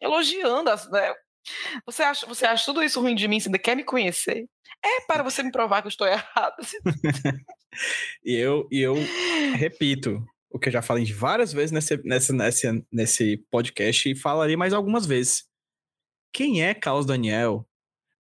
elogiando, 0.00 0.70
as, 0.70 0.90
né? 0.90 1.14
Você 1.86 2.02
acha, 2.02 2.26
você 2.26 2.46
acha 2.46 2.64
tudo 2.64 2.82
isso 2.82 3.00
ruim 3.00 3.14
de 3.14 3.26
mim? 3.26 3.40
Você 3.40 3.48
ainda 3.48 3.58
quer 3.58 3.76
me 3.76 3.84
conhecer? 3.84 4.46
É 4.84 5.00
para 5.06 5.22
você 5.22 5.42
me 5.42 5.50
provar 5.50 5.82
que 5.82 5.88
eu 5.88 5.90
estou 5.90 6.06
errado. 6.08 6.56
E 8.22 8.34
eu, 8.34 8.68
e 8.70 8.80
eu 8.80 8.94
repito 9.56 10.22
o 10.50 10.58
que 10.58 10.68
eu 10.68 10.72
já 10.74 10.82
falei 10.82 11.06
várias 11.06 11.54
vezes 11.54 11.72
nesse, 11.72 11.96
nesse, 12.04 12.32
nesse, 12.32 12.86
nesse 12.92 13.36
podcast 13.50 14.10
e 14.10 14.14
falarei 14.14 14.56
mais 14.56 14.74
algumas 14.74 15.06
vezes. 15.06 15.44
Quem 16.34 16.62
é 16.62 16.74
Carlos 16.74 17.06
Daniel 17.06 17.66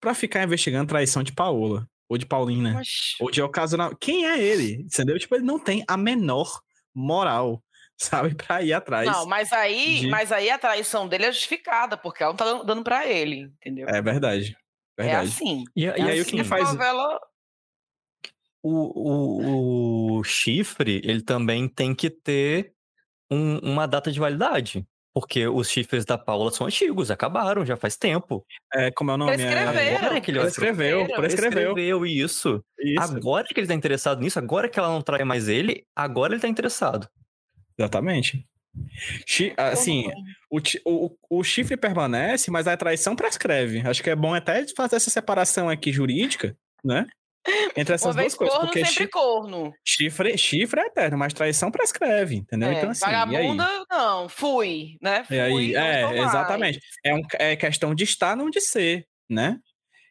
pra 0.01 0.15
ficar 0.15 0.45
investigando 0.45 0.89
traição 0.89 1.25
de 1.25 1.33
Paola? 1.33 1.89
Ou 2.11 2.19
de 2.19 2.27
Paulina? 2.27 2.73
Mas, 2.75 3.15
Ou 3.21 3.31
de 3.31 3.41
ocasional. 3.41 3.95
Quem 3.97 4.27
é 4.27 4.39
ele? 4.43 4.83
Entendeu? 4.83 5.17
Tipo, 5.19 5.37
ele 5.37 5.45
não 5.45 5.59
tem 5.61 5.85
a 5.87 5.97
menor 5.97 6.61
moral. 6.95 7.63
sabe? 7.97 8.35
Pra 8.35 8.63
ir 8.63 8.73
atrás. 8.73 9.07
Não, 9.07 9.27
mas 9.27 9.53
aí, 9.53 10.01
de- 10.01 10.07
mas 10.09 10.33
aí 10.33 10.49
a 10.51 10.59
traição 10.59 11.07
dele 11.07 11.27
é 11.27 11.33
justificada, 11.33 11.97
porque 11.99 12.23
ela 12.23 12.33
não 12.33 12.37
tá 12.37 12.63
dando- 12.65 12.83
pra 12.83 13.07
ele, 13.07 13.43
entendeu? 13.61 13.87
É 13.89 14.01
verdade. 14.03 14.57
É 14.99 15.03
Verdade. 15.05 15.29
assim. 15.29 15.65
E, 15.77 15.85
É 15.87 15.99
E 15.99 16.03
aí 16.03 16.19
o 16.19 16.23
assim 16.23 16.31
que 16.31 16.37
que 16.39 16.45
faz- 16.45 16.69
a 16.69 16.73
novela... 16.73 17.21
o, 18.63 20.17
o, 20.17 20.19
o 20.19 20.25
chifre, 20.25 21.01
ele 21.05 21.23
também 21.23 21.69
tem 21.69 21.95
que 21.95 22.11
ter 22.11 22.73
um- 23.31 23.59
uma 23.59 23.87
data 23.87 24.11
de 24.11 24.19
validade. 24.19 24.87
Porque 25.21 25.47
os 25.47 25.69
chifres 25.71 26.05
da 26.05 26.19
Paula 26.19 26.51
são 26.51 26.67
antigos, 26.67 27.11
acabaram, 27.11 27.65
já 27.65 27.77
faz 27.77 27.97
tempo. 27.97 28.45
É, 28.75 28.91
como 28.91 29.11
é 29.11 29.15
o 29.15 29.17
nome? 29.17 29.37
Prescreveram. 29.37 29.97
Agora 29.99 30.21
que 30.21 30.31
ele 30.31 30.41
Prescreveu, 30.41 31.07
prescreveu. 31.07 31.75
Prescreveu 31.75 32.07
isso. 32.07 32.65
Isso, 32.79 33.03
Agora 33.03 33.45
que 33.47 33.61
ele 33.61 33.67
tá 33.67 33.75
interessado 33.75 34.21
nisso, 34.21 34.39
agora 34.39 34.69
que 34.69 34.79
ela 34.79 34.89
não 34.89 35.03
trai 35.03 35.23
mais 35.25 35.49
ele, 35.49 35.85
agora 35.95 36.33
ele 36.33 36.41
tá 36.41 36.49
interessado. 36.49 37.09
exatamente. 37.79 38.47
Chi- 39.27 39.53
Assim, 39.57 40.05
o, 40.51 40.61
o, 40.85 41.17
o 41.39 41.45
chifre 41.45 41.77
permanece, 41.77 42.51
mas 42.51 42.67
a 42.69 42.77
traição 42.77 43.17
prescreve. 43.17 43.81
Acho 43.87 44.03
que 44.03 44.11
é 44.11 44.17
bom 44.17 44.33
até 44.35 44.65
fazer 44.77 44.97
essa 44.97 45.11
separação 45.11 45.69
aqui 45.69 45.93
jurídica, 45.93 46.57
né? 46.85 47.07
Entre 47.77 47.95
essas 47.95 48.15
duas 48.15 48.35
coisas. 48.35 48.55
corno, 48.57 48.71
Porque 48.71 48.85
sempre 48.85 49.05
chi- 49.05 49.11
corno. 49.11 49.73
chifre, 49.85 50.37
chifre 50.37 50.81
é 50.81 50.87
eterno, 50.87 51.17
mas 51.19 51.33
traição 51.33 51.71
prescreve, 51.71 52.37
entendeu? 52.37 52.71
É, 52.71 52.75
então, 52.75 52.91
assim, 52.91 53.05
e 53.05 53.15
aí? 53.15 53.17
vagabunda, 53.33 53.67
não, 53.91 54.29
fui, 54.29 54.97
né? 55.01 55.25
Fui, 55.25 55.37
E 55.37 55.41
aí, 55.41 55.75
é, 55.75 56.23
exatamente. 56.23 56.81
É, 57.05 57.15
um, 57.15 57.23
é 57.35 57.57
questão 57.57 57.95
de 57.95 58.05
estar, 58.05 58.37
não 58.37 58.51
de 58.51 58.61
ser, 58.61 59.07
né? 59.29 59.59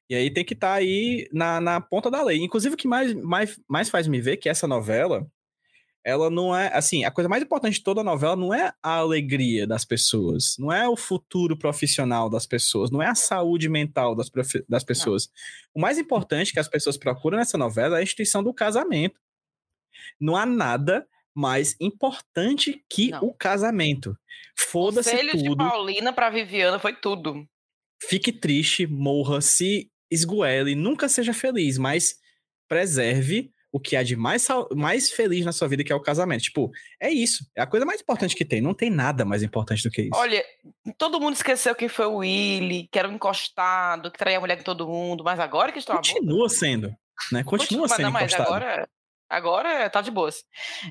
E 0.10 0.15
aí 0.15 0.32
tem 0.32 0.44
que 0.44 0.56
estar 0.56 0.74
aí 0.74 1.28
na, 1.32 1.62
na 1.62 1.80
ponta 1.80 2.10
da 2.10 2.24
lei. 2.24 2.39
Inclusive, 2.39 2.74
o 2.74 2.78
que 2.78 2.88
mais, 2.88 3.13
mais, 3.13 3.60
mais 3.70 3.89
faz 3.92 4.08
me 4.08 4.20
ver 4.20 4.38
que 4.38 4.50
essa 4.50 4.68
novela, 4.68 5.28
ela 6.04 6.30
não 6.30 6.56
é, 6.56 6.72
assim, 6.74 7.04
a 7.04 7.12
coisa 7.12 7.30
mais 7.30 7.44
importante 7.44 7.76
de 7.76 7.84
toda 7.84 8.02
a 8.02 8.04
novela 8.04 8.36
não 8.36 8.54
é 8.54 8.74
a 8.82 8.96
alegria 8.96 9.68
das 9.68 9.84
pessoas, 9.84 10.56
não 10.58 10.72
é 10.72 10.88
o 10.88 10.96
futuro 10.96 11.58
profissional 11.58 12.30
das 12.30 12.46
pessoas, 12.46 12.90
não 12.90 13.02
é 13.02 13.08
a 13.08 13.16
saúde 13.16 13.68
mental 13.68 14.16
das, 14.16 14.30
das 14.68 14.84
pessoas. 14.84 15.30
O 15.74 15.80
mais 15.82 15.98
importante 15.98 16.54
que 16.54 16.60
as 16.60 16.68
pessoas 16.68 16.98
procuram 16.98 17.38
nessa 17.38 17.58
novela 17.58 17.98
é 17.98 18.00
a 18.00 18.04
instituição 18.04 18.42
do 18.42 18.54
casamento. 18.54 19.20
Não 20.20 20.36
há 20.36 20.46
nada 20.46 21.08
mais 21.36 21.76
importante 21.80 22.84
que 22.90 23.12
Não. 23.12 23.26
o 23.26 23.34
casamento. 23.34 24.18
Foda-se 24.58 25.12
Conselho 25.12 25.38
de 25.38 25.44
tudo, 25.44 25.58
Paulina 25.58 26.12
pra 26.12 26.30
Viviana 26.30 26.80
foi 26.80 26.94
tudo. 26.96 27.48
fique 28.02 28.32
triste, 28.32 28.88
morra, 28.88 29.42
se 29.42 29.92
esgoele, 30.12 30.76
nunca 30.76 31.08
seja 31.08 31.34
feliz, 31.34 31.78
mas 31.78 32.18
preserve 32.68 33.52
o 33.71 33.79
que 33.79 33.95
há 33.95 34.01
de 34.03 34.15
mais, 34.15 34.47
mais 34.75 35.12
feliz 35.12 35.45
na 35.45 35.51
sua 35.51 35.67
vida, 35.67 35.84
que 35.84 35.91
é 35.91 35.95
o 35.95 36.01
casamento. 36.01 36.41
Tipo, 36.43 36.71
é 36.99 37.10
isso. 37.12 37.45
É 37.55 37.62
a 37.62 37.67
coisa 37.67 37.86
mais 37.86 38.01
importante 38.01 38.36
que 38.36 38.43
tem. 38.45 38.62
Não 38.62 38.73
tem 38.73 38.89
nada 38.89 39.23
mais 39.23 39.43
importante 39.43 39.84
do 39.84 39.91
que 39.91 40.03
isso. 40.03 40.12
Olha, 40.15 40.43
todo 40.97 41.19
mundo 41.19 41.36
esqueceu 41.36 41.75
quem 41.75 41.88
foi 41.88 42.05
o 42.08 42.17
Willy, 42.17 42.88
que 42.91 42.97
era 42.97 43.08
um 43.08 43.13
encostado, 43.13 44.12
que 44.12 44.17
traía 44.17 44.38
a 44.38 44.39
mulher 44.41 44.58
com 44.58 44.63
todo 44.63 44.88
mundo, 44.88 45.23
mas 45.23 45.39
agora 45.39 45.71
que 45.71 45.79
estão 45.79 45.95
a 45.95 45.97
Continua 45.99 46.49
sendo, 46.49 46.91
né? 47.32 47.43
Continua 47.43 47.84
Mas 47.88 47.91
sendo 47.97 48.05
não, 48.05 48.12
mas 48.12 48.34
encostado. 48.34 48.47
agora, 48.47 48.89
agora 49.29 49.89
tá 49.89 50.01
de 50.01 50.10
boas. 50.12 50.43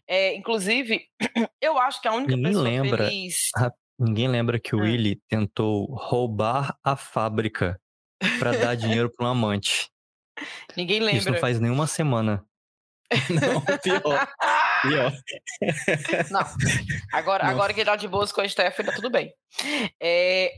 É, 0.06 0.34
inclusive, 0.36 1.02
eu 1.60 1.76
acho 1.78 2.00
que 2.00 2.06
a 2.08 2.12
única 2.14 2.36
Ninguém 2.36 2.52
pessoa 2.52 2.64
lembra. 2.64 3.04
feliz. 3.06 3.36
Ninguém 3.98 4.28
lembra 4.28 4.60
que 4.60 4.76
o 4.76 4.78
Hum. 4.78 4.82
Willy 4.82 5.20
tentou 5.28 5.86
roubar 5.96 6.78
a 6.84 6.94
fábrica 6.96 7.80
pra 8.38 8.52
dar 8.52 8.76
dinheiro 8.76 9.10
pro 9.10 9.26
amante. 9.26 9.88
Ninguém 10.76 10.98
Isso 10.98 11.06
não 11.06 11.32
lembra. 11.32 11.40
faz 11.40 11.58
nenhuma 11.58 11.88
semana. 11.88 12.44
Não, 13.30 13.78
pior. 13.78 14.28
Pior. 14.82 15.12
Não. 16.30 16.40
Agora, 17.12 17.44
Não. 17.44 17.50
agora 17.50 17.72
que 17.72 17.80
ele 17.80 17.86
tá 17.90 17.96
de 17.96 18.08
boas 18.08 18.30
com 18.32 18.40
a 18.40 18.48
Stephanie, 18.48 18.90
tá 18.90 18.96
tudo 18.96 19.10
bem. 19.10 19.32
É, 20.00 20.52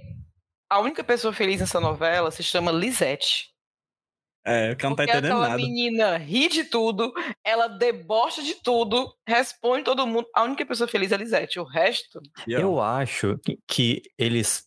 a 0.69 0.81
única 0.81 1.03
pessoa 1.05 1.33
feliz 1.33 1.61
nessa 1.61 1.81
novela 1.81 2.31
se 2.31 2.43
chama 2.43 2.73
Lisette. 2.73 3.51
É, 4.45 4.69
ela 4.69 4.77
não 4.85 4.97
tá 4.97 5.05
entendendo 5.05 5.27
aquela 5.27 5.49
nada. 5.49 5.57
menina 5.57 6.17
ri 6.17 6.49
de 6.49 6.65
tudo, 6.65 7.13
ela 7.45 7.69
debocha 7.69 8.43
de 8.43 8.55
tudo, 8.55 9.13
responde 9.27 9.85
todo 9.85 10.07
mundo. 10.07 10.27
A 10.35 10.45
única 10.45 10.65
pessoa 10.65 10.89
feliz 10.89 11.13
é 11.13 11.15
a 11.15 11.19
Lisette. 11.19 11.61
O 11.61 11.65
resto. 11.65 12.21
Eu 12.47 12.81
acho 12.81 13.39
que 13.69 14.03
eles. 14.19 14.65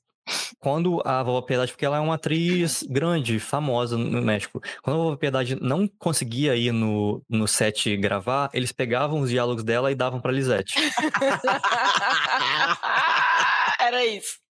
Quando 0.60 1.02
a 1.06 1.22
Vovó 1.22 1.42
Piedade, 1.42 1.72
porque 1.72 1.86
ela 1.86 1.98
é 1.98 2.00
uma 2.00 2.16
atriz 2.16 2.84
grande, 2.84 3.40
famosa 3.40 3.98
no 3.98 4.22
México. 4.22 4.62
Quando 4.82 4.96
a 4.96 5.04
Vovó 5.04 5.18
Piedade 5.18 5.62
não 5.62 5.88
conseguia 5.88 6.56
ir 6.56 6.72
no, 6.72 7.22
no 7.30 7.48
set 7.48 7.96
gravar, 7.98 8.50
eles 8.54 8.72
pegavam 8.72 9.20
os 9.20 9.30
diálogos 9.30 9.64
dela 9.64 9.92
e 9.92 9.96
davam 9.96 10.22
pra 10.22 10.32
Lisette. 10.32 10.76
Era 13.80 14.06
isso. 14.06 14.42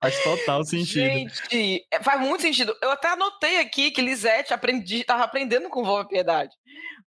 Faz 0.00 0.22
total 0.22 0.64
sentido. 0.64 1.04
Gente, 1.04 1.84
é, 1.90 2.00
faz 2.02 2.20
muito 2.20 2.42
sentido. 2.42 2.76
Eu 2.80 2.92
até 2.92 3.08
anotei 3.08 3.58
aqui 3.58 3.90
que 3.90 4.00
Lisette 4.00 4.54
aprendi, 4.54 5.02
tava 5.02 5.24
aprendendo 5.24 5.68
com 5.68 5.82
Vovó 5.82 6.04
Piedade. 6.04 6.54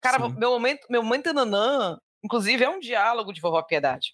Cara, 0.02 0.17
Sim. 0.17 0.34
meu 0.38 0.50
momento, 0.50 0.88
meu 0.89 1.04
momento 1.04 1.32
nanã, 1.34 1.98
inclusive, 2.24 2.63
é 2.63 2.69
um 2.69 2.80
diálogo 2.80 3.32
de 3.32 3.41
Vovó 3.41 3.62
Piedade. 3.62 4.13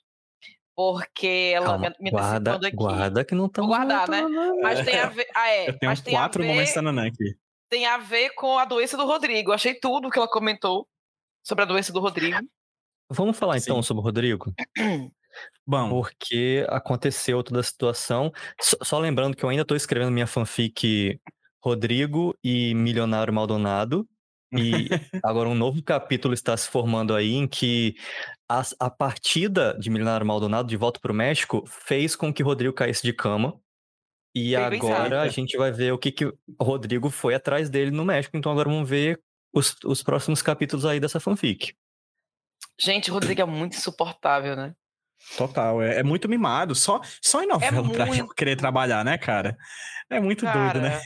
Porque 0.76 1.52
ela 1.56 1.66
Calma, 1.68 1.90
me, 1.90 1.96
me 2.00 2.12
guarda, 2.12 2.52
antecipando 2.56 2.68
aqui. 2.68 2.76
guarda 2.76 3.26
que 3.26 3.36
não 3.36 3.46
estamos 3.48 3.68
Vou 3.70 3.78
guardar, 3.78 4.08
né? 4.08 4.24
Mas 4.62 4.86
tem 4.86 5.00
a 5.00 5.10
ver. 5.10 5.28
Ah, 5.36 5.50
é. 5.50 5.70
Eu 5.70 5.78
tenho 5.80 5.90
mas 5.92 6.02
tem 6.02 6.16
a 6.16 6.20
quatro 6.20 6.42
ver, 6.42 6.50
momentos 6.50 6.74
Tananã 6.74 7.08
aqui. 7.08 7.36
tem 7.70 7.86
a 7.86 7.98
ver 7.98 8.30
com 8.32 8.58
a 8.58 8.66
doença 8.66 8.96
do 8.98 9.06
Rodrigo. 9.06 9.52
Achei 9.52 9.74
tudo 9.76 10.10
que 10.10 10.18
ela 10.18 10.28
comentou 10.30 10.88
sobre 11.44 11.64
a 11.64 11.68
doença 11.68 11.92
do 11.94 12.00
Rodrigo. 12.00 12.40
Vamos 13.10 13.38
falar 13.38 13.58
então 13.58 13.82
Sim. 13.82 13.88
sobre 13.88 14.02
o 14.02 14.04
Rodrigo? 14.04 14.54
Bom, 15.68 15.90
Porque 15.90 16.66
aconteceu 16.70 17.44
toda 17.44 17.60
a 17.60 17.64
situação. 17.64 18.32
Só, 18.60 18.78
só 18.82 19.00
lembrando 19.00 19.36
que 19.36 19.44
eu 19.44 19.50
ainda 19.50 19.66
tô 19.66 19.76
escrevendo 19.76 20.12
minha 20.12 20.28
fanfic 20.28 21.20
Rodrigo 21.64 22.36
e 22.44 22.74
Milionário 22.74 23.34
Maldonado. 23.34 24.08
E 24.54 24.88
agora 25.24 25.48
um 25.50 25.56
novo 25.56 25.82
capítulo 25.82 26.34
está 26.34 26.56
se 26.58 26.70
formando 26.70 27.16
aí 27.16 27.34
em 27.34 27.48
que 27.48 27.96
a, 28.50 28.62
a 28.80 28.90
partida 28.90 29.78
de 29.80 29.90
Milionário 29.90 30.26
Maldonado 30.26 30.68
de 30.68 30.76
volta 30.78 31.00
para 31.00 31.12
o 31.12 31.16
México 31.16 31.64
fez 31.66 32.16
com 32.16 32.34
que 32.34 32.44
Rodrigo 32.44 32.74
caísse 32.74 33.04
de 33.04 33.14
cama. 33.14 33.60
E 34.36 34.56
Bem 34.56 34.70
pensado. 34.72 34.94
agora 34.96 35.22
a 35.22 35.28
gente 35.28 35.58
vai 35.58 35.72
ver 35.72 35.92
o 35.92 35.98
que, 35.98 36.12
que 36.12 36.26
o 36.26 36.36
Rodrigo 36.60 37.10
foi 37.10 37.34
atrás 37.34 37.70
dele 37.70 37.92
no 37.92 38.06
México. 38.06 38.38
Então 38.38 38.52
agora 38.52 38.70
vamos 38.70 38.90
ver 38.90 39.20
os, 39.54 39.76
os 39.84 40.02
próximos 40.02 40.42
capítulos 40.42 40.86
aí 40.86 41.00
dessa 41.00 41.20
fanfic. 41.20 41.74
Gente, 42.80 43.12
o 43.12 43.14
Rodrigo 43.14 43.42
é 43.42 43.46
muito 43.46 43.76
insuportável, 43.76 44.56
né? 44.56 44.74
total. 45.38 45.82
É, 45.84 46.00
é 46.00 46.04
muito 46.04 46.28
mimado. 46.28 46.74
Só, 46.74 47.00
só 47.22 47.44
em 47.44 47.48
novela 47.48 47.88
pra 47.92 48.04
É 48.04 48.08
muito. 48.08 48.34
querer 48.34 48.56
trabalhar, 48.56 49.06
né, 49.06 49.18
cara? 49.18 49.56
É 50.10 50.20
muito 50.20 50.46
Cara, 50.46 50.80
doido, 50.80 50.82
né? 50.84 51.02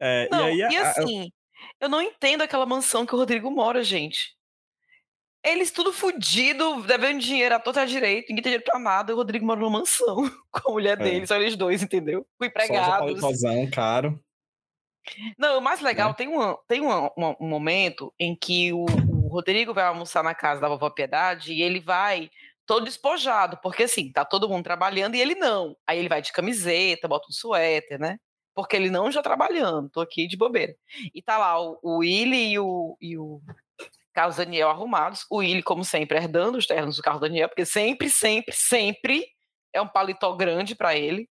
É, 0.00 0.28
Não, 0.30 0.48
e 0.48 0.56
e, 0.58 0.62
aí, 0.62 0.76
a- 0.76 0.82
a- 0.82 0.90
assim, 0.92 1.30
eu 1.80 1.88
não 1.88 2.00
entendo 2.02 2.42
aquela 2.42 2.66
mansão 2.66 3.04
que 3.06 3.14
o 3.14 3.18
Rodrigo 3.18 3.50
mora, 3.50 3.82
gente. 3.82 4.34
Eles 5.42 5.70
tudo 5.70 5.92
fudido, 5.92 6.82
devendo 6.82 7.18
dinheiro 7.20 7.54
à 7.54 7.58
e 7.58 7.78
à 7.78 7.86
direito, 7.86 8.28
ninguém 8.28 8.42
tem 8.42 8.50
dinheiro 8.52 8.64
pra 8.64 8.78
nada, 8.78 9.10
e 9.10 9.14
o 9.14 9.16
Rodrigo 9.16 9.46
mora 9.46 9.58
numa 9.60 9.78
mansão 9.78 10.16
com 10.52 10.70
a 10.70 10.72
mulher 10.72 11.00
É. 11.00 11.02
dele, 11.04 11.26
só 11.26 11.36
eles 11.36 11.56
dois, 11.56 11.82
entendeu? 11.82 12.26
Com 12.38 12.44
só 12.44 12.46
empregados. 12.46 12.98
paletozão, 13.20 13.70
caro. 13.70 14.22
Não, 15.38 15.58
o 15.58 15.62
mais 15.62 15.80
legal, 15.80 16.10
Né? 16.10 16.14
tem, 16.14 16.28
um, 16.28 16.56
tem 16.68 16.80
uma- 16.82 17.10
uma- 17.16 17.36
um 17.40 17.48
momento 17.48 18.12
em 18.18 18.36
que 18.36 18.70
o, 18.72 18.84
o 18.84 19.28
Rodrigo 19.28 19.72
vai 19.72 19.84
almoçar 19.84 20.22
na 20.22 20.34
casa 20.34 20.60
da 20.60 20.68
vovó 20.68 20.90
Piedade 20.90 21.54
e 21.54 21.62
ele 21.62 21.80
vai 21.80 22.30
todo 22.66 22.84
despojado, 22.84 23.56
porque 23.62 23.84
assim, 23.84 24.12
tá 24.12 24.26
todo 24.26 24.48
mundo 24.48 24.62
trabalhando 24.62 25.14
e 25.14 25.20
ele 25.22 25.34
não. 25.34 25.74
Aí 25.86 25.98
ele 25.98 26.08
vai 26.08 26.20
de 26.20 26.32
camiseta, 26.32 27.08
bota 27.08 27.26
um 27.28 27.32
suéter, 27.32 27.98
né? 27.98 28.18
Porque 28.62 28.76
ele 28.76 28.90
não 28.90 29.10
já 29.10 29.22
trabalhando, 29.22 29.88
tô 29.88 30.00
aqui 30.00 30.26
de 30.26 30.36
bobeira. 30.36 30.74
E 31.14 31.22
tá 31.22 31.38
lá 31.38 31.60
o, 31.60 31.78
o 31.82 31.98
Willy 31.98 32.52
e 32.52 32.58
o, 32.58 32.96
e 33.00 33.16
o 33.18 33.40
Carlos 34.12 34.36
Daniel 34.36 34.68
arrumados. 34.68 35.24
O 35.30 35.38
Willy, 35.38 35.62
como 35.62 35.84
sempre, 35.84 36.18
herdando 36.18 36.58
os 36.58 36.66
ternos 36.66 36.96
do 36.96 37.02
Carlos 37.02 37.20
Daniel, 37.22 37.48
porque 37.48 37.64
sempre, 37.64 38.10
sempre, 38.10 38.54
sempre 38.54 39.26
é 39.72 39.80
um 39.80 39.88
paletó 39.88 40.34
grande 40.36 40.74
pra 40.74 40.94
ele. 40.96 41.28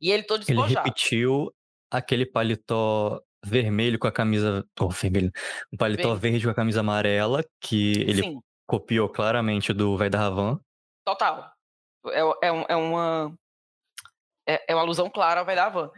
E 0.00 0.10
ele 0.10 0.22
todo 0.22 0.42
Ele 0.42 0.46
despojado. 0.46 0.86
repetiu 0.86 1.52
aquele 1.90 2.26
paletó 2.26 3.20
vermelho 3.44 3.98
com 3.98 4.06
a 4.08 4.12
camisa. 4.12 4.66
Oh, 4.80 4.88
vermelho. 4.88 5.30
Um 5.72 5.76
paletó 5.76 6.08
Verde. 6.14 6.20
verde 6.20 6.44
com 6.44 6.50
a 6.50 6.54
camisa 6.54 6.80
amarela, 6.80 7.44
que 7.60 7.92
ele 8.00 8.22
Sim. 8.22 8.40
copiou 8.66 9.08
claramente 9.08 9.72
do 9.72 9.96
Vai 9.96 10.10
da 10.10 10.18
Ravan. 10.18 10.58
Total. 11.04 11.52
É, 12.06 12.20
é, 12.48 12.66
é 12.70 12.76
uma. 12.76 13.34
É, 14.50 14.64
é 14.68 14.74
uma 14.74 14.82
alusão 14.82 15.08
clara 15.08 15.40
ao 15.40 15.46
da 15.46 15.68
Van. 15.68 15.90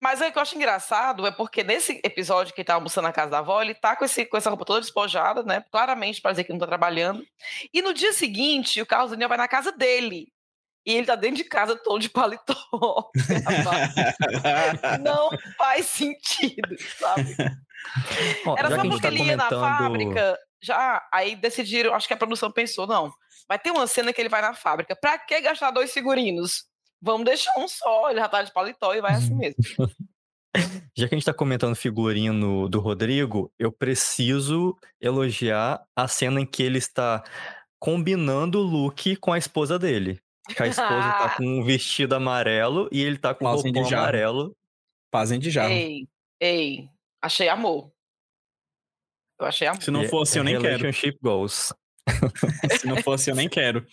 Mas 0.00 0.20
o 0.20 0.32
que 0.32 0.36
eu 0.36 0.42
acho 0.42 0.56
engraçado 0.56 1.26
é 1.26 1.30
porque 1.30 1.62
nesse 1.62 2.00
episódio 2.04 2.52
que 2.52 2.60
ele 2.60 2.66
tá 2.66 2.74
almoçando 2.74 3.06
na 3.06 3.12
casa 3.12 3.30
da 3.30 3.38
avó, 3.38 3.62
ele 3.62 3.72
tá 3.72 3.94
com, 3.94 4.04
esse, 4.04 4.26
com 4.26 4.36
essa 4.36 4.50
roupa 4.50 4.64
toda 4.64 4.80
despojada, 4.80 5.44
né? 5.44 5.64
Claramente 5.70 6.20
para 6.20 6.32
dizer 6.32 6.42
que 6.42 6.52
não 6.52 6.58
tá 6.58 6.66
trabalhando. 6.66 7.24
E 7.72 7.80
no 7.80 7.94
dia 7.94 8.12
seguinte, 8.12 8.82
o 8.82 8.86
Carlos 8.86 9.12
Daniel 9.12 9.28
vai 9.28 9.38
na 9.38 9.46
casa 9.46 9.70
dele. 9.70 10.26
E 10.84 10.92
ele 10.92 11.06
tá 11.06 11.14
dentro 11.14 11.36
de 11.36 11.44
casa 11.44 11.76
todo 11.76 12.00
de 12.00 12.08
paletó. 12.08 12.56
não 15.00 15.30
faz 15.56 15.86
sentido, 15.86 16.76
sabe? 16.98 17.36
Era 18.58 18.70
só 18.70 18.82
gente 18.82 18.90
porque 18.90 19.02
tá 19.02 19.08
ele 19.08 19.22
ia 19.22 19.36
na 19.36 19.48
comentando. 19.48 19.78
fábrica 19.78 20.38
já 20.60 21.08
aí 21.12 21.36
decidiram, 21.36 21.94
acho 21.94 22.08
que 22.08 22.14
a 22.14 22.16
produção 22.16 22.50
pensou, 22.50 22.86
não, 22.86 23.12
vai 23.48 23.58
ter 23.58 23.70
uma 23.70 23.86
cena 23.86 24.12
que 24.12 24.20
ele 24.20 24.28
vai 24.28 24.42
na 24.42 24.54
fábrica. 24.54 24.96
Pra 24.96 25.16
que 25.18 25.40
gastar 25.40 25.70
dois 25.70 25.92
figurinos? 25.92 26.64
Vamos 27.02 27.24
deixar 27.24 27.52
um 27.58 27.66
só, 27.66 28.10
ele 28.10 28.20
já 28.20 28.28
tá 28.28 28.42
de 28.42 28.52
paletó 28.52 28.94
e 28.94 29.00
vai 29.00 29.14
assim 29.14 29.34
mesmo. 29.34 29.56
Já 30.94 31.08
que 31.08 31.14
a 31.14 31.18
gente 31.18 31.24
tá 31.24 31.32
comentando 31.32 31.74
figurino 31.74 32.68
do 32.68 32.78
Rodrigo, 32.78 33.50
eu 33.58 33.72
preciso 33.72 34.76
elogiar 35.00 35.82
a 35.96 36.06
cena 36.06 36.40
em 36.42 36.46
que 36.46 36.62
ele 36.62 36.76
está 36.76 37.24
combinando 37.78 38.58
o 38.58 38.62
look 38.62 39.16
com 39.16 39.32
a 39.32 39.38
esposa 39.38 39.78
dele. 39.78 40.20
Que 40.54 40.62
a 40.62 40.66
esposa 40.66 41.12
tá 41.12 41.34
com 41.38 41.44
um 41.44 41.64
vestido 41.64 42.14
amarelo 42.14 42.88
e 42.92 43.00
ele 43.00 43.16
tá 43.16 43.34
com 43.34 43.46
um 43.46 43.48
roupão 43.50 43.84
jarro. 43.86 44.02
amarelo. 44.02 44.56
Fazem 45.10 45.38
de 45.38 45.50
jarro. 45.50 45.72
Ei, 45.72 46.06
ei, 46.38 46.88
achei 47.22 47.48
amor. 47.48 47.90
Eu 49.40 49.46
achei 49.46 49.66
amor. 49.66 49.82
Se 49.82 49.90
não 49.90 50.06
fosse, 50.08 50.38
eu 50.38 50.44
nem 50.44 50.60
quero. 50.60 50.76
Relationship 50.76 51.18
goals. 51.22 51.72
Se 52.80 52.86
não 52.86 52.96
fosse, 53.02 53.30
eu 53.30 53.34
nem 53.36 53.48
quero. 53.48 53.86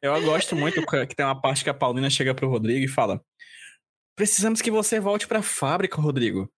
Eu 0.00 0.20
gosto 0.22 0.54
muito 0.54 0.84
que 0.86 1.14
tem 1.14 1.26
uma 1.26 1.40
parte 1.40 1.64
que 1.64 1.70
a 1.70 1.74
Paulina 1.74 2.08
chega 2.10 2.34
pro 2.34 2.48
Rodrigo 2.48 2.84
e 2.84 2.88
fala: 2.88 3.20
Precisamos 4.16 4.62
que 4.62 4.70
você 4.70 5.00
volte 5.00 5.26
pra 5.26 5.42
fábrica, 5.42 6.00
Rodrigo. 6.00 6.50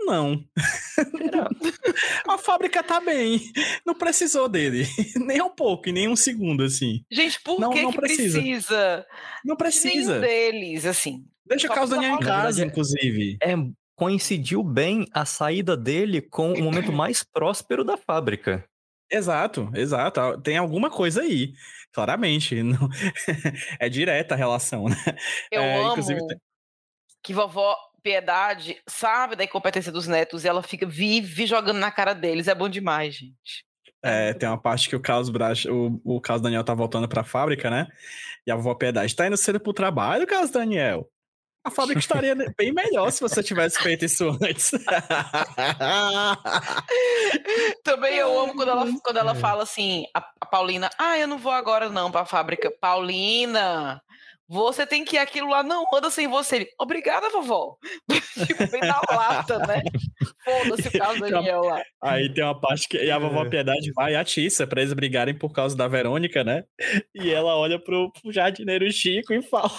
Não. 0.00 0.44
a 2.28 2.36
fábrica 2.38 2.82
tá 2.82 3.00
bem. 3.00 3.40
Não 3.86 3.94
precisou 3.94 4.48
dele. 4.48 4.86
Nem 5.16 5.40
um 5.40 5.48
pouco, 5.54 5.88
e 5.88 5.92
nem 5.92 6.08
um 6.08 6.16
segundo, 6.16 6.64
assim. 6.64 7.04
Gente, 7.10 7.40
por 7.42 7.58
Não- 7.58 7.70
que, 7.70 7.82
não 7.82 7.90
que 7.90 7.98
precisa. 7.98 8.38
precisa? 8.38 9.06
Não 9.44 9.54
De 9.54 9.58
precisa. 9.58 10.18
Nenhum 10.18 10.20
deles, 10.20 10.84
assim. 10.84 11.24
Deixa 11.46 11.66
o 11.66 11.70
Carlos 11.70 11.90
Daniel 11.90 12.16
em 12.16 12.18
casa, 12.20 12.56
verdade, 12.58 12.64
inclusive. 12.64 13.36
É, 13.42 13.54
coincidiu 13.96 14.62
bem 14.62 15.06
a 15.12 15.24
saída 15.24 15.76
dele 15.76 16.20
com 16.20 16.52
o 16.52 16.62
momento 16.62 16.92
mais 16.92 17.22
próspero 17.22 17.84
da 17.84 17.96
fábrica. 17.96 18.64
Exato, 19.14 19.70
exato. 19.74 20.40
Tem 20.42 20.56
alguma 20.56 20.90
coisa 20.90 21.22
aí. 21.22 21.52
Claramente. 21.92 22.60
Não... 22.62 22.88
é 23.78 23.88
direta 23.88 24.34
a 24.34 24.38
relação, 24.38 24.88
né? 24.88 24.96
Eu 25.50 25.62
É, 25.62 25.80
amo 25.84 26.04
tem- 26.04 26.38
que 27.22 27.32
vovó 27.32 27.76
Piedade 28.02 28.76
sabe 28.86 29.34
da 29.34 29.44
incompetência 29.44 29.90
dos 29.90 30.06
netos 30.06 30.44
e 30.44 30.48
ela 30.48 30.62
fica 30.62 30.86
vive 30.86 31.46
jogando 31.46 31.78
na 31.78 31.90
cara 31.90 32.12
deles. 32.12 32.48
É 32.48 32.54
bom 32.54 32.68
demais, 32.68 33.14
gente. 33.14 33.64
É, 34.02 34.34
tem 34.34 34.46
uma 34.46 34.60
parte 34.60 34.90
que 34.90 34.96
o 34.96 35.00
Carlos 35.00 35.30
o, 35.64 36.00
o 36.04 36.20
Carlos 36.20 36.42
Daniel 36.42 36.62
tá 36.62 36.74
voltando 36.74 37.08
pra 37.08 37.24
fábrica, 37.24 37.70
né? 37.70 37.86
E 38.46 38.50
a 38.50 38.56
vovó 38.56 38.74
Piedade 38.74 39.16
tá 39.16 39.26
indo 39.26 39.36
cedo 39.38 39.58
pro 39.58 39.72
trabalho, 39.72 40.26
Carlos 40.26 40.50
Daniel. 40.50 41.08
A 41.64 41.70
fábrica 41.70 41.98
estaria 41.98 42.34
bem 42.58 42.72
melhor 42.72 43.10
se 43.10 43.22
você 43.22 43.42
tivesse 43.42 43.78
feito 43.82 44.04
isso 44.04 44.28
antes. 44.42 44.70
Também 47.82 48.16
eu 48.16 48.38
amo 48.38 48.54
quando 48.54 48.68
ela, 48.70 48.86
quando 49.02 49.16
É. 49.16 49.20
ela 49.20 49.34
fala 49.34 49.62
assim, 49.62 50.04
a, 50.14 50.18
a 50.40 50.46
Paulina, 50.46 50.90
ah, 50.98 51.18
eu 51.18 51.26
não 51.26 51.38
vou 51.38 51.52
agora 51.52 51.88
não 51.88 52.10
pra 52.10 52.26
fábrica. 52.26 52.70
Paulina, 52.70 54.02
você 54.46 54.86
tem 54.86 55.04
que 55.06 55.16
ir 55.16 55.18
aquilo 55.18 55.48
lá, 55.48 55.62
não 55.62 55.86
anda 55.94 56.10
sem 56.10 56.28
você. 56.28 56.68
Obrigada, 56.78 57.30
vovó. 57.30 57.76
tipo, 58.46 58.70
bem 58.70 58.82
na 58.82 59.00
lata, 59.10 59.58
né? 59.60 59.82
Foda-se 60.44 60.88
o 60.88 60.92
Carlos 60.92 61.30
Daniel 61.30 61.62
lá. 61.62 61.82
Aí 62.02 62.32
tem 62.32 62.44
uma 62.44 62.60
parte 62.60 62.86
que 62.88 62.98
e 62.98 63.10
a 63.10 63.16
É. 63.16 63.18
vovó 63.18 63.48
Piedade 63.48 63.90
vai 63.94 64.12
e 64.12 64.16
atiça 64.16 64.66
pra 64.66 64.82
eles 64.82 64.92
brigarem 64.92 65.34
por 65.36 65.50
causa 65.52 65.74
da 65.74 65.88
Verônica, 65.88 66.44
né? 66.44 66.64
E 67.14 67.32
ela 67.32 67.56
olha 67.56 67.78
pro, 67.78 68.12
pro 68.12 68.30
jardineiro 68.30 68.90
Chico 68.92 69.32
e 69.32 69.40
fala: 69.40 69.70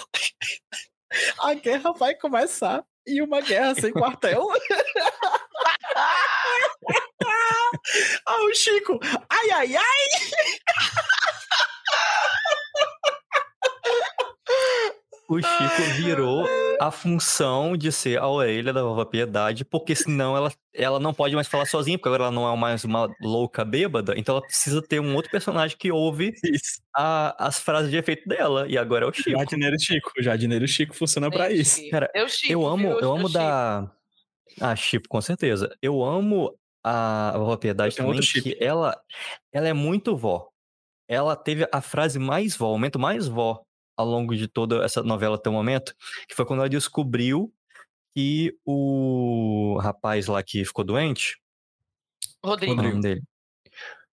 A 1.40 1.54
guerra 1.54 1.92
vai 1.92 2.14
começar. 2.14 2.84
E 3.06 3.22
uma 3.22 3.40
guerra 3.40 3.74
sem 3.74 3.92
quartel. 3.92 4.46
ah, 8.26 8.42
o 8.42 8.54
Chico! 8.54 8.98
Ai, 9.30 9.50
ai, 9.50 9.76
ai! 9.76 11.12
O 15.28 15.40
Chico 15.40 15.82
virou 15.96 16.46
a 16.80 16.90
função 16.90 17.76
de 17.76 17.90
ser 17.90 18.18
a 18.18 18.28
orelha 18.28 18.72
da 18.72 18.82
vovó 18.82 19.04
Piedade, 19.04 19.64
porque 19.64 19.94
senão 19.94 20.36
ela, 20.36 20.52
ela 20.74 21.00
não 21.00 21.12
pode 21.12 21.34
mais 21.34 21.48
falar 21.48 21.66
sozinha, 21.66 21.98
porque 21.98 22.08
agora 22.08 22.24
ela 22.24 22.30
não 22.32 22.52
é 22.52 22.56
mais 22.56 22.84
uma 22.84 23.08
louca 23.20 23.64
bêbada, 23.64 24.14
então 24.16 24.36
ela 24.36 24.42
precisa 24.46 24.80
ter 24.82 25.00
um 25.00 25.14
outro 25.16 25.30
personagem 25.30 25.76
que 25.76 25.90
ouve 25.90 26.32
a- 26.94 27.34
as 27.38 27.58
frases 27.58 27.90
de 27.90 27.96
efeito 27.96 28.28
dela, 28.28 28.66
e 28.68 28.76
agora 28.78 29.04
é 29.06 29.08
o 29.08 29.12
Chico. 29.12 29.30
Jardineiro 29.30 29.80
Chico. 29.80 30.12
O 30.18 30.22
jardineiro 30.22 30.68
Chico 30.68 30.94
funciona 30.94 31.30
pra 31.30 31.48
Gente, 31.48 31.60
isso. 31.62 31.90
Cara, 31.90 32.10
eu, 32.14 32.28
Chico, 32.28 32.52
Eu 32.52 32.66
amo, 32.66 32.88
eu 32.92 33.12
amo 33.12 33.26
Chico. 33.28 33.32
da. 33.38 33.90
Ah, 34.60 34.76
Chico, 34.76 35.08
com 35.08 35.20
certeza. 35.20 35.74
Eu 35.82 36.04
amo 36.04 36.54
a 36.84 37.32
vovó 37.36 37.56
Piedade 37.56 37.96
também, 37.96 38.20
que 38.20 38.56
ela, 38.60 38.96
ela 39.52 39.66
é 39.66 39.72
muito 39.72 40.14
vó. 40.16 40.48
Ela 41.08 41.34
teve 41.36 41.66
a 41.72 41.80
frase 41.80 42.18
mais 42.18 42.56
vó, 42.56 42.68
o 42.68 42.72
momento 42.72 42.98
mais 42.98 43.26
vó 43.28 43.62
ao 43.96 44.06
longo 44.06 44.36
de 44.36 44.46
toda 44.46 44.84
essa 44.84 45.02
novela 45.02 45.36
até 45.36 45.48
o 45.48 45.52
momento, 45.52 45.94
que 46.28 46.34
foi 46.34 46.44
quando 46.44 46.60
ela 46.60 46.68
descobriu 46.68 47.52
que 48.14 48.56
o 48.64 49.78
rapaz 49.80 50.26
lá 50.26 50.42
que 50.42 50.64
ficou 50.64 50.84
doente, 50.84 51.36
Rodrigo. 52.44 52.72
é 52.72 52.78
o 52.78 52.82
nome 52.82 53.00
dele? 53.00 53.22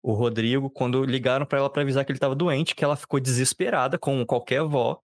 O 0.01 0.13
Rodrigo, 0.13 0.69
quando 0.69 1.03
ligaram 1.03 1.45
pra 1.45 1.59
ela 1.59 1.69
pra 1.69 1.81
avisar 1.81 2.05
que 2.05 2.11
ele 2.11 2.19
tava 2.19 2.33
doente, 2.35 2.73
que 2.73 2.83
ela 2.83 2.95
ficou 2.95 3.19
desesperada, 3.19 3.97
como 3.97 4.25
qualquer 4.25 4.61
avó. 4.61 4.99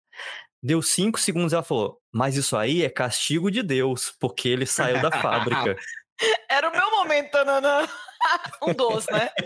Deu 0.63 0.81
cinco 0.81 1.19
segundos 1.19 1.51
e 1.51 1.55
ela 1.55 1.63
falou: 1.63 1.99
Mas 2.11 2.37
isso 2.37 2.55
aí 2.55 2.83
é 2.83 2.89
castigo 2.89 3.51
de 3.51 3.61
Deus, 3.61 4.15
porque 4.19 4.47
ele 4.47 4.65
saiu 4.65 5.01
da 5.01 5.11
fábrica. 5.11 5.75
Era 6.49 6.69
o 6.69 6.71
meu 6.71 6.89
momento, 6.91 7.31
Tananã. 7.31 7.85
um 8.63 8.73
doce, 8.73 9.11
né? 9.11 9.29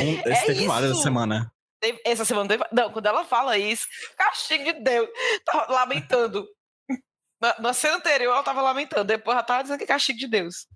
Um, 0.00 0.12
esse 0.20 0.28
É 0.30 0.46
teve 0.46 0.66
várias 0.66 0.90
essa 0.90 0.94
isso. 0.94 1.02
semana. 1.02 1.52
Teve- 1.82 2.00
Essa 2.06 2.24
semana 2.24 2.48
teve. 2.48 2.64
Não, 2.72 2.90
quando 2.92 3.06
ela 3.06 3.24
fala 3.24 3.58
isso, 3.58 3.86
castigo 4.16 4.64
de 4.64 4.72
Deus. 4.74 5.08
Tava 5.44 5.72
lamentando. 5.72 6.46
Na, 7.40 7.56
na 7.58 7.72
cena 7.72 7.96
anterior, 7.96 8.32
ela 8.32 8.42
tava 8.44 8.62
lamentando. 8.62 9.04
Depois 9.04 9.34
ela 9.34 9.42
tava 9.44 9.62
dizendo 9.64 9.78
que 9.78 9.84
é 9.84 9.88
castigo 9.88 10.18
de 10.18 10.28
Deus. 10.28 10.66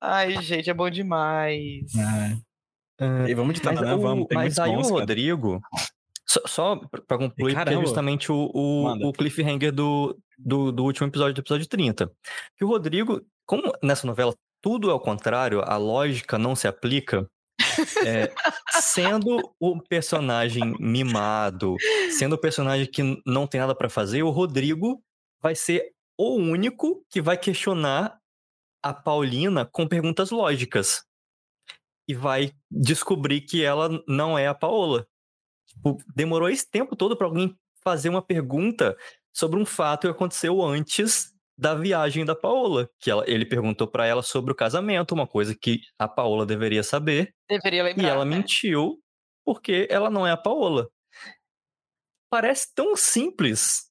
Ai, 0.00 0.40
gente, 0.40 0.70
é 0.70 0.74
bom 0.74 0.88
demais. 0.88 1.90
E 3.28 3.34
vamos 3.34 3.54
de 3.54 3.60
Tananã, 3.60 3.96
o- 3.96 4.00
vamos. 4.00 4.26
Tem 4.28 4.38
mas 4.38 4.58
aí 4.58 4.72
bons, 4.72 4.90
o. 4.90 4.94
Rodrigo, 4.94 5.60
só, 6.26 6.40
só 6.46 6.76
pra 6.76 7.18
concluir, 7.18 7.30
porque 7.36 7.52
é 7.52 7.64
Caramba. 7.64 7.82
justamente 7.82 8.30
o, 8.30 8.50
o, 8.54 9.08
o 9.08 9.12
cliffhanger 9.12 9.72
do, 9.72 10.16
do, 10.38 10.70
do 10.72 10.84
último 10.84 11.06
episódio, 11.08 11.34
do 11.34 11.40
episódio 11.40 11.66
30. 11.66 12.10
Que 12.56 12.64
o 12.64 12.68
Rodrigo, 12.68 13.20
como 13.46 13.72
nessa 13.82 14.06
novela 14.06 14.32
tudo 14.60 14.90
é 14.90 14.94
o 14.94 15.00
contrário, 15.00 15.62
a 15.64 15.76
lógica 15.76 16.36
não 16.38 16.54
se 16.56 16.66
aplica, 16.68 17.28
é, 18.04 18.32
sendo 18.80 19.54
o 19.58 19.80
personagem 19.82 20.74
mimado, 20.78 21.76
sendo 22.10 22.34
o 22.34 22.40
personagem 22.40 22.86
que 22.86 23.20
não 23.26 23.46
tem 23.46 23.60
nada 23.60 23.74
pra 23.74 23.88
fazer, 23.88 24.22
o 24.22 24.30
Rodrigo 24.30 25.02
vai 25.40 25.54
ser 25.54 25.92
o 26.16 26.34
único 26.34 27.04
que 27.10 27.20
vai 27.22 27.38
questionar 27.38 28.18
a 28.82 28.92
Paulina 28.92 29.64
com 29.64 29.86
perguntas 29.86 30.30
lógicas. 30.30 31.04
E 32.06 32.14
vai 32.14 32.52
descobrir 32.70 33.42
que 33.42 33.62
ela 33.62 34.02
não 34.08 34.38
é 34.38 34.46
a 34.46 34.54
Paola. 34.54 35.06
Tipo, 35.66 35.98
demorou 36.14 36.48
esse 36.48 36.68
tempo 36.68 36.96
todo 36.96 37.16
pra 37.16 37.26
alguém 37.26 37.54
fazer 37.84 38.08
uma 38.08 38.22
pergunta 38.22 38.96
sobre 39.32 39.60
um 39.60 39.66
fato 39.66 40.02
que 40.02 40.12
aconteceu 40.12 40.62
antes 40.62 41.32
da 41.58 41.74
viagem 41.74 42.24
da 42.24 42.36
Paola, 42.36 42.88
que 43.00 43.10
ela- 43.10 43.24
ele 43.26 43.44
perguntou 43.44 43.88
pra 43.88 44.06
ela 44.06 44.22
sobre 44.22 44.52
o 44.52 44.54
casamento, 44.54 45.12
uma 45.12 45.26
coisa 45.26 45.56
que 45.60 45.80
a 45.98 46.06
Paola 46.06 46.46
deveria 46.46 46.82
saber, 46.84 47.34
Deveria 47.48 47.82
lembrar. 47.82 48.04
e 48.04 48.06
ela 48.06 48.24
né? 48.24 48.36
mentiu 48.36 49.00
porque 49.44 49.88
ela 49.90 50.08
não 50.08 50.24
é 50.26 50.30
a 50.30 50.36
Paola. 50.36 50.88
Parece 52.30 52.72
tão 52.74 52.94
simples 52.94 53.88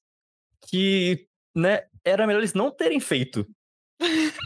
que, 0.70 1.26
né, 1.54 1.86
era 2.04 2.26
melhor 2.26 2.38
eles 2.40 2.54
não 2.54 2.70
terem 2.70 3.00
feito. 3.00 3.46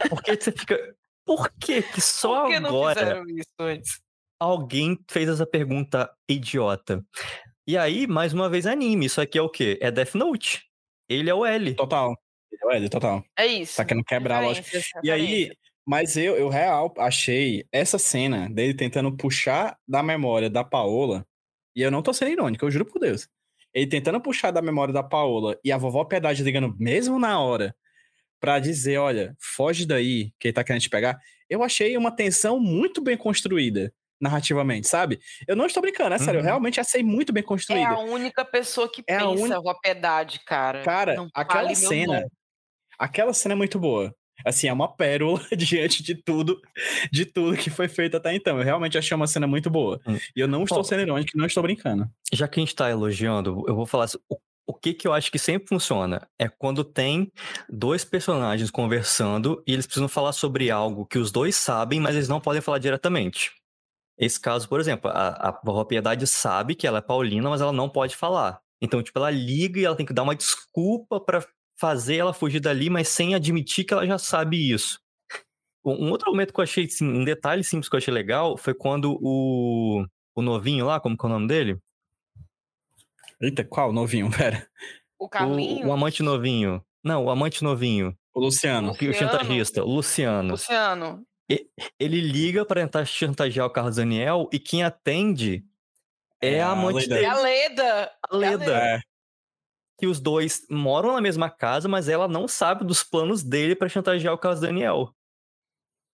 Porque 0.09 0.35
você 0.35 0.51
fica, 0.51 0.97
por 1.27 1.51
que 1.61 1.83
que 1.83 2.01
só 2.01 2.43
Por 2.43 2.51
que 2.51 2.61
não 2.61 2.71
agora 2.71 2.99
fizeram 3.01 3.25
isso 3.29 3.55
antes? 3.61 4.01
alguém 4.41 4.99
fez 5.11 5.29
essa 5.29 5.47
pergunta 5.47 6.11
idiota? 6.29 7.05
E 7.69 7.77
aí, 7.77 8.07
mais 8.09 8.33
uma 8.33 8.49
vez, 8.49 8.67
anime. 8.67 9.07
Isso 9.07 9.21
aqui 9.21 9.39
é 9.39 9.43
o 9.43 9.49
quê? 9.51 9.79
É 9.81 9.91
Death 9.91 10.15
Note. 10.15 10.65
Ele 11.09 11.31
é 11.31 11.35
o 11.35 11.45
L. 11.47 11.75
Total. 11.77 12.17
É, 12.71 12.89
total. 12.89 13.25
É 13.37 13.47
isso. 13.47 13.77
Tá 13.77 13.85
querendo 13.85 14.05
quebrar 14.05 14.39
a 14.39 14.47
lógica. 14.47 14.81
E 15.03 15.11
aí, 15.11 15.51
mas 15.87 16.17
eu, 16.17 16.37
eu 16.37 16.49
real 16.49 16.93
achei 16.99 17.65
essa 17.73 17.99
cena 17.99 18.49
dele 18.49 18.75
tentando 18.75 19.15
puxar 19.17 19.77
da 19.87 20.03
memória 20.03 20.49
da 20.49 20.63
Paola, 20.65 21.27
e 21.75 21.83
eu 21.83 21.91
não 21.91 22.03
tô 22.03 22.13
sendo 22.13 22.31
irônico, 22.31 22.65
eu 22.65 22.71
juro 22.71 22.85
por 22.87 22.99
Deus. 22.99 23.29
Ele 23.75 23.87
tentando 23.87 24.21
puxar 24.21 24.51
da 24.51 24.61
memória 24.63 24.93
da 24.93 25.03
Paola 25.03 25.59
e 25.65 25.73
a 25.73 25.79
vovó 25.79 26.05
Piedade 26.05 26.43
ligando 26.43 26.75
mesmo 26.79 27.19
na 27.19 27.41
hora 27.41 27.75
pra 28.41 28.59
dizer, 28.59 28.99
olha, 28.99 29.35
foge 29.41 29.87
daí, 29.87 30.33
que 30.39 30.49
ele 30.49 30.53
tá 30.53 30.63
querendo 30.65 30.83
te 30.83 30.91
pegar. 30.91 31.19
Eu 31.49 31.63
achei 31.63 31.97
uma 31.97 32.11
tensão 32.15 32.59
muito 32.61 33.01
bem 33.01 33.17
construída 33.17 33.93
narrativamente, 34.21 34.87
sabe? 34.87 35.19
Eu 35.49 35.57
não 35.57 35.67
estou 35.67 35.81
brincando, 35.83 36.15
é 36.15 36.19
sério, 36.19 36.39
eu 36.39 36.41
Uhum. 36.43 36.47
realmente 36.47 36.79
achei 36.81 37.03
muito 37.03 37.33
bem 37.33 37.41
É 37.43 37.47
construída. 37.47 37.89
a 37.89 37.99
única 38.01 38.45
pessoa 38.45 38.89
que 38.91 39.03
É 39.07 39.17
a 39.17 39.19
pensa 39.27 39.43
uni- 39.43 39.63
com 39.63 39.71
a 39.71 39.81
piedade, 39.81 40.41
cara. 40.45 40.83
Cara, 40.83 41.15
Não 41.17 41.29
aquela 41.35 41.75
cena. 41.75 42.25
Aquela 42.99 43.33
cena 43.33 43.55
é 43.55 43.57
muito 43.57 43.79
boa. 43.79 44.15
Assim, 44.45 44.67
é 44.67 44.73
uma 44.73 44.89
pérola 44.89 45.41
diante 45.57 46.03
de 46.03 46.15
tudo, 46.15 46.61
de 47.13 47.25
tudo 47.25 47.57
que 47.57 47.71
foi 47.71 47.89
feito 47.89 48.17
até 48.17 48.35
então. 48.35 48.59
Eu 48.59 48.65
realmente 48.65 48.99
achei 48.99 49.15
uma 49.15 49.27
cena 49.27 49.47
muito 49.47 49.71
boa. 49.71 50.01
Hum. 50.07 50.19
E 50.35 50.41
eu 50.41 50.49
não 50.49 50.65
estou 50.65 50.81
Ó. 50.81 50.83
sendo 50.83 51.03
irônico, 51.03 51.37
não 51.37 51.47
estou 51.47 51.63
brincando. 51.63 52.09
Já 52.33 52.49
que 52.49 52.59
a 52.59 52.63
gente 52.63 52.75
tá 52.75 52.91
elogiando, 52.91 53.65
eu 53.69 53.75
vou 53.75 53.87
falar 53.87 54.05
assim, 54.05 54.19
o, 54.29 54.37
o 54.67 54.75
que 54.75 54.95
que 54.95 55.07
eu 55.07 55.13
acho 55.13 55.31
que 55.31 55.39
sempre 55.39 55.69
funciona 55.69 56.27
é 56.39 56.49
quando 56.49 56.83
tem 56.83 57.31
dois 57.69 58.05
personagens 58.05 58.71
conversando 58.71 59.63
e 59.67 59.73
eles 59.73 59.87
precisam 59.87 60.09
falar 60.09 60.33
sobre 60.33 60.71
algo 60.71 61.07
que 61.07 61.19
os 61.19 61.31
dois 61.31 61.55
sabem, 61.55 62.01
mas 62.01 62.17
eles 62.17 62.29
não 62.29 62.41
podem 62.41 62.63
falar 62.63 62.79
diretamente. 62.79 63.53
Esse 64.19 64.41
caso, 64.41 64.69
por 64.69 64.79
exemplo, 64.79 65.11
a, 65.11 65.49
a 65.49 65.61
vovó 65.65 65.85
Piedade 65.85 66.27
sabe 66.27 66.75
que 66.75 66.87
ela 66.87 66.99
é 66.99 67.03
paulina, 67.03 67.49
mas 67.49 67.61
ela 67.61 67.73
não 67.73 67.89
pode 67.89 68.17
falar. 68.17 68.61
Então, 68.81 69.03
tipo, 69.03 69.19
ela 69.19 69.31
liga 69.31 69.81
e 69.81 69.85
ela 69.85 69.97
tem 69.97 70.07
que 70.07 70.13
dar 70.13 70.23
uma 70.23 70.35
desculpa 70.35 71.21
pra 71.21 71.45
fazer 71.83 72.19
ela 72.19 72.33
fugir 72.33 72.61
dali, 72.61 72.89
mas 72.89 73.09
sem 73.09 73.35
admitir 73.35 73.85
que 73.85 73.93
ela 73.93 74.07
já 74.07 74.17
sabe 74.17 74.71
isso. 74.73 75.01
Um 75.85 76.13
outro 76.13 76.31
momento 76.31 76.55
que 76.55 76.61
eu 76.61 76.63
achei, 76.63 76.85
assim, 76.85 77.05
um 77.05 77.25
detalhe 77.25 77.65
simples 77.65 77.89
que 77.89 77.97
eu 77.97 77.99
achei 77.99 78.15
legal 78.15 78.57
foi 78.57 78.73
quando 78.73 79.19
o, 79.21 80.07
o 80.33 80.41
novinho 80.43 80.87
lá, 80.87 81.01
como 81.01 81.19
que 81.19 81.27
é 81.27 81.29
o 81.29 81.33
nome 81.33 81.49
dele? 81.49 81.77
Eita, 83.41 83.65
qual 83.65 83.93
novinho? 83.93 84.31
Pera. 84.37 84.65
O 85.19 85.25
O, 85.25 85.29
Carlinhos. 85.29 85.85
o 85.89 85.93
amante 85.93 86.23
novinho. 86.23 86.81
Não, 87.03 87.25
o 87.25 87.31
amante 87.31 87.65
novinho. 87.65 88.17
O 88.33 88.39
Luciano. 88.39 88.93
O, 88.93 88.95
que- 88.95 89.07
o 89.07 89.09
Luciano. 89.09 89.33
chantagista, 89.33 89.83
o 89.85 89.89
Luciano. 89.93 90.51
Luciano. 90.53 91.27
Ele 91.99 92.21
liga 92.21 92.65
pra 92.65 92.81
tentar 92.81 93.05
chantagear 93.05 93.67
o 93.67 93.71
Carlos 93.71 93.97
Daniel 93.97 94.49
e 94.53 94.61
quem 94.61 94.85
atende 94.85 95.65
é, 96.41 96.55
É 96.55 96.63
a 96.63 96.69
a 96.69 96.73
amante 96.73 97.09
Leda. 97.09 97.15
É 97.17 97.19
dele, 97.19 97.27
a 97.27 97.43
Leda. 97.43 98.13
a 98.31 98.37
Leda. 98.37 98.77
É, 98.79 99.01
Que 100.03 100.07
os 100.09 100.19
dois 100.19 100.67
moram 100.69 101.13
na 101.13 101.21
mesma 101.21 101.49
casa, 101.49 101.89
mas 101.89 102.09
ela 102.09 102.27
não 102.27 102.49
sabe 102.49 102.85
dos 102.85 103.05
planos 103.05 103.41
dele 103.45 103.77
pra 103.77 103.89
chantagear 103.89 104.35
o 104.35 104.39
Carlos 104.39 104.61
Daniel. 104.61 105.15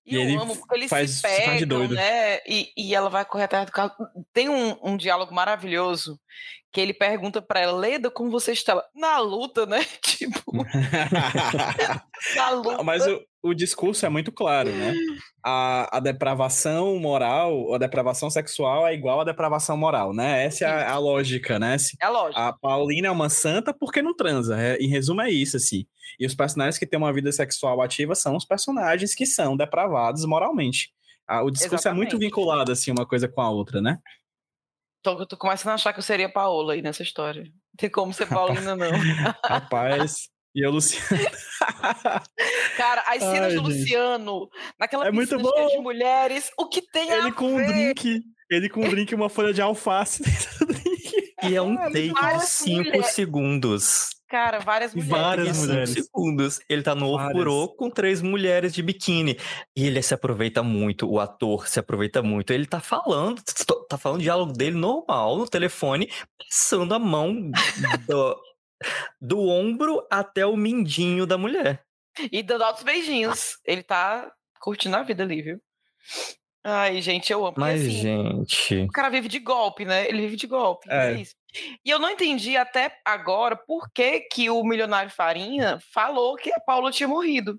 E, 0.07 0.13
E 0.13 0.17
eu 0.17 0.21
ele 0.21 0.37
amo, 0.37 0.55
porque 0.55 0.75
eles 0.75 0.91
faz- 0.91 1.11
se 1.13 1.23
faz 1.23 1.37
de 1.59 1.61
pegam, 1.61 1.79
doido. 1.79 1.95
né? 1.95 2.37
E, 2.47 2.71
e 2.77 2.95
ela 2.95 3.09
vai 3.09 3.25
correr 3.25 3.45
atrás 3.45 3.65
do 3.65 3.73
carro. 3.73 3.95
Tem 4.31 4.47
um, 4.51 4.77
um 4.83 4.95
diálogo 4.95 5.35
maravilhoso 5.35 6.21
que 6.73 6.81
ele 6.81 6.93
pergunta 6.93 7.41
pra 7.41 7.61
ela, 7.61 7.73
Leda, 7.79 8.11
como 8.11 8.31
você 8.31 8.53
está? 8.53 8.73
Ela, 8.73 8.85
Na 8.95 9.19
luta, 9.21 9.65
né? 9.67 9.85
Tipo, 10.05 10.43
na 12.37 12.51
luta. 12.51 12.83
Mas 12.83 13.07
o, 13.07 13.21
o 13.43 13.55
discurso 13.55 14.05
é 14.05 14.09
muito 14.09 14.31
claro, 14.33 14.71
né? 14.71 14.95
A, 15.45 15.97
a 15.97 16.01
depravação 16.01 16.99
moral, 16.99 17.73
a 17.75 17.79
depravação 17.79 18.29
sexual 18.31 18.87
é 18.87 18.95
igual 18.95 19.21
à 19.21 19.25
depravação 19.25 19.77
moral, 19.77 20.13
né? 20.13 20.45
Essa 20.45 20.65
é 20.65 20.69
a, 20.69 20.93
a 20.93 20.99
lógica, 20.99 21.59
né? 21.59 21.79
Se- 21.79 21.97
É 22.01 22.09
lógico. 22.09 22.39
A 22.41 22.53
Paulina 22.53 23.09
é 23.09 23.11
uma 23.11 23.29
santa 23.29 23.73
porque 23.73 24.03
não 24.03 24.15
transa. 24.15 24.61
É, 24.61 24.77
em 24.77 24.89
resumo, 24.89 25.21
é 25.23 25.31
isso, 25.31 25.57
assim. 25.57 25.87
E 26.19 26.27
os 26.27 26.35
personagens 26.35 26.79
que 26.79 26.87
têm 26.87 26.99
uma 26.99 27.13
vida 27.13 27.31
sexual 27.33 27.81
ativa 27.81 28.15
são 28.15 28.37
os 28.37 28.45
personagens 28.45 29.15
que 29.15 29.25
são 29.27 29.57
depravados 29.57 30.25
moralmente. 30.25 30.91
Ah, 31.27 31.43
o 31.45 31.51
discurso 31.51 31.87
é 31.89 31.93
muito 31.93 32.09
Exatamente. 32.13 32.27
vinculado, 32.27 32.73
assim, 32.73 32.91
uma 32.91 33.07
coisa 33.07 33.29
com 33.29 33.41
a 33.43 33.51
outra, 33.51 33.81
né? 33.83 33.99
Tô, 35.09 35.19
eu 35.21 35.27
tô 35.27 35.37
começando 35.39 35.71
a 35.73 35.75
achar 35.75 35.93
que 35.95 36.01
eu 36.01 36.03
seria 36.03 36.29
Paola 36.31 36.75
aí 36.75 36.83
nessa 36.83 37.03
história. 37.03 37.45
Não 37.45 37.51
tem 37.79 37.89
como 37.89 38.13
ser 38.13 38.27
Paulina, 38.27 38.77
não. 38.77 38.91
Rapaz. 39.43 40.29
E 40.55 40.63
eu, 40.63 40.71
Luciano. 40.71 41.07
Cara, 42.77 43.03
as 43.07 43.23
cenas 43.23 43.53
Ai, 43.53 43.55
do 43.55 43.71
gente. 43.71 43.81
Luciano, 43.81 44.49
naquela 44.79 45.07
É 45.07 45.11
muito 45.11 45.29
cheia 45.31 45.69
de 45.69 45.77
bom. 45.77 45.83
mulheres, 45.83 46.51
o 46.59 46.69
que 46.69 46.83
tem 46.83 47.11
ele 47.11 47.29
a 47.29 47.33
com 47.33 47.55
um 47.55 47.57
ver? 47.57 47.95
drink. 47.95 48.23
Ele 48.51 48.69
com 48.69 48.81
um 48.85 48.89
drink 48.91 49.11
e 49.11 49.15
uma 49.15 49.31
folha 49.31 49.55
de 49.55 49.63
alface 49.63 50.23
dentro 50.23 50.67
do 50.67 50.75
drink. 50.75 51.35
E 51.45 51.55
é 51.55 51.63
um 51.63 51.77
take 51.77 51.93
de 52.03 52.09
várias 52.11 52.43
5 52.45 52.77
mulheres. 52.85 53.07
segundos. 53.07 54.11
Cara, 54.29 54.59
várias 54.59 54.95
mulheres. 54.95 55.11
várias 55.11 55.59
mulheres. 55.59 55.91
segundos. 55.91 56.61
Ele 56.69 56.83
tá 56.83 56.95
no 56.95 57.15
ofurô 57.15 57.69
com 57.69 57.89
três 57.89 58.21
mulheres 58.21 58.75
de 58.75 58.83
biquíni. 58.83 59.39
E 59.75 59.87
ele 59.87 60.03
se 60.03 60.13
aproveita 60.13 60.63
muito, 60.63 61.09
o 61.09 61.19
ator 61.19 61.67
se 61.67 61.81
aproveita 61.81 62.23
muito. 62.23 62.53
Ele 62.53 62.67
tá 62.67 62.79
falando, 62.79 63.43
tá 63.89 63.97
falando 63.97 64.21
o 64.21 64.23
diálogo 64.23 64.53
dele 64.53 64.77
normal 64.77 65.39
no 65.39 65.49
telefone, 65.49 66.11
passando 66.39 66.93
a 66.93 66.99
mão 66.99 67.51
do, 68.07 68.41
do 69.19 69.41
ombro 69.41 70.07
até 70.11 70.45
o 70.45 70.57
mindinho 70.57 71.27
da 71.27 71.39
mulher. 71.39 71.83
E 72.31 72.43
dando 72.43 72.65
altos 72.65 72.83
beijinhos. 72.83 73.59
Ele 73.65 73.83
tá 73.83 74.31
curtindo 74.61 74.97
a 74.97 75.03
vida 75.03 75.23
ali, 75.23 75.41
viu? 75.41 75.61
Ai, 76.71 77.01
gente, 77.01 77.33
eu 77.33 77.47
amo. 77.47 77.55
Mas, 77.57 77.81
assim, 77.81 77.91
gente. 77.93 78.75
o 78.83 78.89
cara 78.89 79.09
vive 79.09 79.27
de 79.29 79.39
golpe, 79.39 79.85
né? 79.85 80.07
Ele 80.09 80.21
vive 80.23 80.37
de 80.37 80.47
golpe. 80.47 80.87
É. 80.91 81.13
É. 81.15 81.21
isso. 81.21 81.35
E 81.85 81.89
eu 81.89 81.99
não 81.99 82.11
entendi 82.11 82.57
até 82.59 82.95
agora 83.05 83.57
por 83.57 83.91
que, 83.91 84.21
que 84.21 84.51
o 84.51 84.63
milionário 84.63 85.11
Farinha 85.11 85.79
falou 85.93 86.37
que 86.37 86.53
a 86.53 86.61
Paula 86.61 86.91
tinha 86.93 87.09
morrido. 87.09 87.59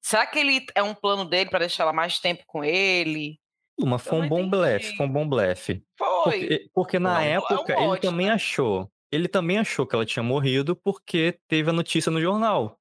Será 0.00 0.26
que 0.26 0.38
ele 0.38 0.66
é 0.74 0.82
um 0.82 0.94
plano 0.94 1.24
dele 1.24 1.48
pra 1.50 1.60
deixar 1.60 1.84
ela 1.84 1.92
mais 1.92 2.18
tempo 2.18 2.42
com 2.46 2.64
ele? 2.64 3.38
Uma 3.78 3.98
foi 3.98 4.18
não 4.18 4.26
um 4.26 4.28
bom 4.28 4.48
blefe, 4.50 4.96
foi 4.96 5.06
um 5.06 5.12
bom 5.12 5.28
blefe. 5.28 5.82
Foi. 5.96 6.40
Porque, 6.40 6.70
porque 6.74 6.98
na 6.98 7.22
É 7.24 7.38
um- 7.38 7.42
é 7.42 7.44
um 7.48 7.54
época 7.54 7.72
ele 7.74 7.86
mote, 7.86 8.02
também 8.02 8.26
né? 8.26 8.32
achou. 8.32 8.90
Ele 9.12 9.28
também 9.28 9.58
achou 9.58 9.86
que 9.86 9.94
ela 9.94 10.04
tinha 10.06 10.22
morrido 10.22 10.74
porque 10.74 11.38
teve 11.46 11.70
a 11.70 11.72
notícia 11.72 12.10
no 12.10 12.20
jornal. 12.20 12.78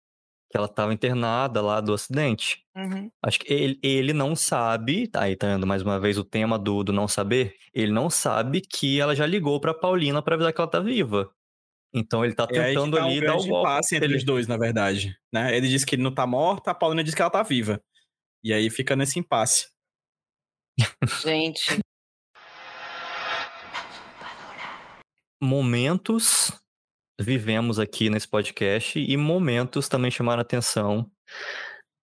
Que 0.52 0.58
ela 0.58 0.66
estava 0.68 0.94
internada 0.94 1.62
lá 1.62 1.80
do 1.80 1.94
acidente. 1.94 2.64
Uhum. 2.76 3.10
Acho 3.24 3.40
que 3.40 3.54
ele, 3.54 3.80
ele 3.82 4.12
não 4.14 4.36
sabe, 4.36 5.08
tá 5.08 5.22
aí 5.24 5.36
tá 5.36 5.48
vendo 5.48 5.66
mais 5.66 5.82
uma 5.82 5.98
vez 6.00 6.18
o 6.18 6.24
tema 6.26 6.60
do, 6.60 6.84
do 6.84 6.92
não 6.92 7.08
saber. 7.08 7.56
Ele 7.74 7.92
não 7.92 8.10
sabe 8.10 8.60
que 8.62 9.00
ela 9.00 9.16
já 9.16 9.26
ligou 9.26 9.60
pra 9.62 9.74
Paulina 9.74 10.22
pra 10.22 10.36
avisar 10.36 10.52
que 10.54 10.60
ela 10.60 10.70
tá 10.70 10.80
viva. 10.82 11.32
Então 11.94 12.24
ele 12.26 12.34
tá 12.36 12.44
É 12.50 12.68
tentando 12.74 12.98
tá 12.98 13.04
um 13.06 13.08
ali 13.10 13.22
dar 13.22 13.36
o 13.36 13.46
golpe. 13.46 13.50
impasse 13.60 13.96
entre 13.96 14.08
dele. 14.10 14.18
os 14.20 14.26
dois, 14.26 14.48
na 14.48 14.58
verdade. 14.58 15.16
Né? 15.34 15.56
Ele 15.56 15.68
diz 15.70 15.86
que 15.86 15.96
ele 15.96 16.04
não 16.04 16.14
tá 16.14 16.28
morta, 16.28 16.72
a 16.72 16.76
Paulina 16.76 17.04
diz 17.04 17.16
que 17.16 17.22
ela 17.22 17.32
tá 17.32 17.44
viva. 17.44 17.82
E 18.44 18.52
aí 18.54 18.70
fica 18.70 18.96
nesse 18.96 19.20
impasse. 19.20 19.70
Gente, 21.24 21.80
Momentos 25.42 26.52
vivemos 27.22 27.80
aqui 27.80 28.10
nesse 28.10 28.28
podcast 28.28 29.00
e 29.00 29.16
momentos 29.16 29.88
também 29.88 30.12
chamaram 30.12 30.42
atenção 30.42 31.10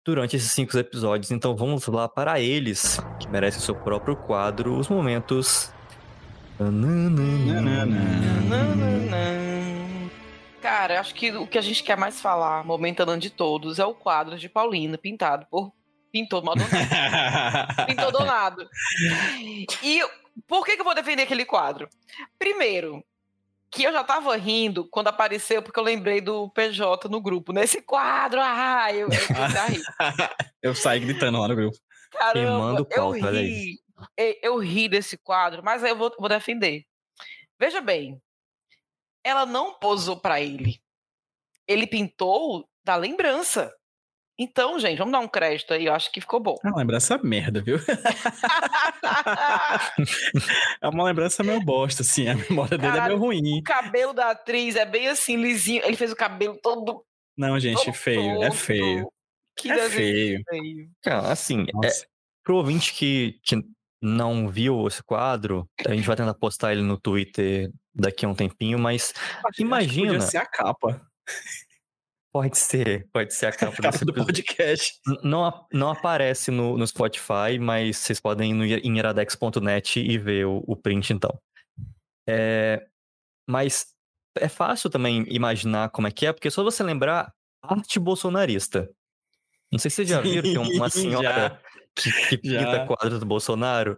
durante 0.05 0.37
esses 0.37 0.51
cinco 0.53 0.77
episódios. 0.77 1.31
Então 1.31 1.57
vamos 1.57 1.87
lá 1.87 2.09
para 2.09 2.39
eles, 2.41 2.99
que 3.21 3.29
merecem 3.29 3.61
seu 3.61 3.75
próprio 3.75 4.17
quadro, 4.17 4.77
os 4.77 4.89
momentos. 4.89 5.73
Cara, 10.61 11.01
acho 11.01 11.15
que 11.15 11.31
o 11.33 11.47
que 11.47 11.59
a 11.59 11.63
gente 11.63 11.83
quer 11.83 11.97
mais 11.97 12.21
falar, 12.21 12.65
momentando 12.65 13.17
de 13.19 13.31
todos, 13.31 13.79
é 13.79 13.85
o 13.85 13.95
quadro 13.95 14.39
de 14.39 14.49
Paulina, 14.49 14.97
pintado 14.97 15.47
por 15.51 15.73
Pintor 16.13 16.45
Maldonado. 16.45 16.77
Pintor 17.87 18.13
Donado. 18.13 18.69
E 19.83 20.01
por 20.47 20.65
que, 20.65 20.75
que 20.75 20.81
eu 20.81 20.85
vou 20.85 20.95
defender 20.95 21.23
aquele 21.23 21.45
quadro? 21.45 21.89
Primeiro, 22.39 23.05
que 23.75 23.83
eu 23.83 23.93
já 23.93 24.05
tava 24.05 24.37
rindo 24.37 24.89
quando 24.89 25.09
apareceu, 25.09 25.63
porque 25.63 25.79
eu 25.79 25.85
lembrei 25.85 26.21
do 26.21 26.49
PJ 26.51 27.09
no 27.09 27.21
grupo. 27.21 27.53
Nesse 27.53 27.83
quadro, 27.83 28.41
ah, 28.41 28.93
eu, 28.93 29.09
eu. 29.09 29.09
Eu 30.63 30.75
saí 30.75 31.01
gritando 31.01 31.39
lá 31.39 31.47
no 31.47 31.55
grupo. 31.55 31.77
Queimando 32.33 32.83
o 32.83 32.87
Caramba, 32.87 33.19
eu 33.19 33.43
ri, 33.43 33.79
eu, 34.17 34.37
eu 34.43 34.59
ri 34.59 34.89
desse 34.89 35.19
quadro, 35.19 35.63
mas 35.63 35.85
aí 35.85 35.91
eu 35.91 35.97
vou, 35.97 36.15
vou 36.19 36.29
defender. 36.29 36.87
Veja 37.61 37.83
bem, 37.83 38.19
ela 39.23 39.45
não 39.45 39.75
posou 39.75 40.17
pra 40.17 40.41
ele. 40.41 40.81
Ele 41.67 41.87
pintou 41.87 42.67
da 42.83 42.97
lembrança. 42.97 43.75
Então, 44.39 44.79
gente, 44.81 44.99
vamos 44.99 45.13
dar 45.13 45.21
um 45.21 45.29
crédito 45.29 45.73
aí, 45.73 45.87
eu 45.87 45.95
acho 45.95 46.11
que 46.11 46.21
ficou 46.21 46.41
bom. 46.41 46.57
É 46.65 46.69
uma 46.69 46.79
lembrança 46.79 47.17
merda, 47.23 47.63
viu? 47.63 47.79
É 50.81 50.89
uma 50.89 51.05
lembrança 51.05 51.43
meio 51.43 51.61
bosta, 51.61 52.03
assim. 52.03 52.29
A 52.29 52.35
memória 52.35 52.77
dele 52.77 52.89
é 52.93 52.97
Caralho. 52.97 53.19
meio 53.19 53.21
ruim. 53.21 53.59
o 53.61 53.63
cabelo 53.63 54.13
da 54.13 54.31
atriz 54.31 54.77
é 54.77 54.85
bem 54.85 55.09
assim, 55.09 55.37
lisinho. 55.37 55.83
Ele 55.85 55.97
fez 55.97 56.13
o 56.13 56.17
cabelo 56.17 56.59
todo. 56.63 57.05
Não, 57.37 57.59
gente, 57.59 57.85
todo 57.85 57.95
feio. 57.95 58.43
É 58.43 58.49
torto. 58.49 58.57
feio. 58.57 59.09
Que 59.57 59.71
É 59.71 59.89
feio. 59.89 60.43
feio. 60.49 60.91
Cara, 61.03 61.33
assim, 61.33 61.67
é, 61.85 61.89
pro 62.43 62.57
ouvinte 62.57 62.93
que, 62.93 63.39
que 63.45 63.63
não 64.03 64.49
viu 64.49 64.87
esse 64.87 65.03
quadro, 65.03 65.69
a 65.87 65.95
gente 65.95 66.07
vai 66.07 66.17
tentar 66.17 66.35
postar 66.35 66.73
ele 66.73 66.83
no 66.83 66.99
Twitter 66.99 67.71
daqui 67.95 68.27
a 68.27 68.29
um 68.29 68.35
tempinho, 68.35 68.79
mas 68.79 69.15
Acho 69.47 69.63
imagina. 69.63 70.13
Podia 70.13 70.27
ser 70.27 70.39
a 70.39 70.47
capa. 70.47 71.01
Pode 72.35 72.59
ser, 72.59 73.09
pode 73.13 73.33
ser 73.33 73.47
a 73.47 73.53
capa 73.53 73.77
A 73.79 73.93
capa 73.93 74.05
do 74.05 74.13
podcast. 74.13 75.01
Não, 75.23 75.67
não 75.73 75.91
aparece 75.91 76.51
no, 76.51 76.77
no 76.77 76.85
Spotify, 76.85 77.61
mas 77.61 77.99
vocês 77.99 78.19
podem 78.19 78.51
ir 78.51 78.55
no, 78.55 78.65
em 78.65 78.99
iradex.net 78.99 80.01
e 80.01 80.19
ver 80.19 80.45
o, 80.45 80.65
o 80.67 80.75
print, 80.75 81.13
então. 81.13 81.31
É, 82.29 82.85
mas 83.49 83.87
é 84.37 84.49
fácil 84.49 84.91
também 84.91 85.25
imaginar 85.29 85.91
como 85.91 86.09
é 86.09 86.11
que 86.11 86.27
é, 86.27 86.33
porque 86.33 86.49
é 86.49 86.51
só 86.51 86.65
você 86.65 86.83
lembrar 86.83 87.33
arte 87.63 88.01
bolsonarista. 88.01 88.91
Não 89.71 89.79
sei 89.79 89.89
se 89.89 89.97
vocês 89.97 90.09
já 90.09 90.19
viram, 90.21 90.65
tem 90.65 90.77
uma 90.77 90.91
senhora 90.91 91.63
que, 91.95 92.11
que 92.37 92.49
já. 92.51 92.59
pinta 92.59 92.87
quadros 92.87 93.21
do 93.21 93.27
Bolsonaro. 93.27 93.97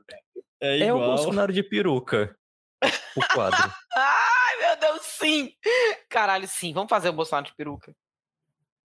É 0.61 0.81
É 0.81 0.93
o. 0.93 0.99
Bolsonaro 0.99 1.55
de 1.55 1.63
peruca, 1.63 2.37
o 3.17 3.35
quadro. 3.35 3.73
Ai, 3.97 4.59
meu 4.59 4.77
Deus, 4.79 5.07
sim! 5.07 5.53
Caralho, 6.11 6.47
sim. 6.47 6.75
Vamos 6.75 6.91
fazer 6.91 7.09
o 7.09 7.15
Bolsonaro 7.15 7.47
de 7.47 7.55
peruca. 7.55 7.95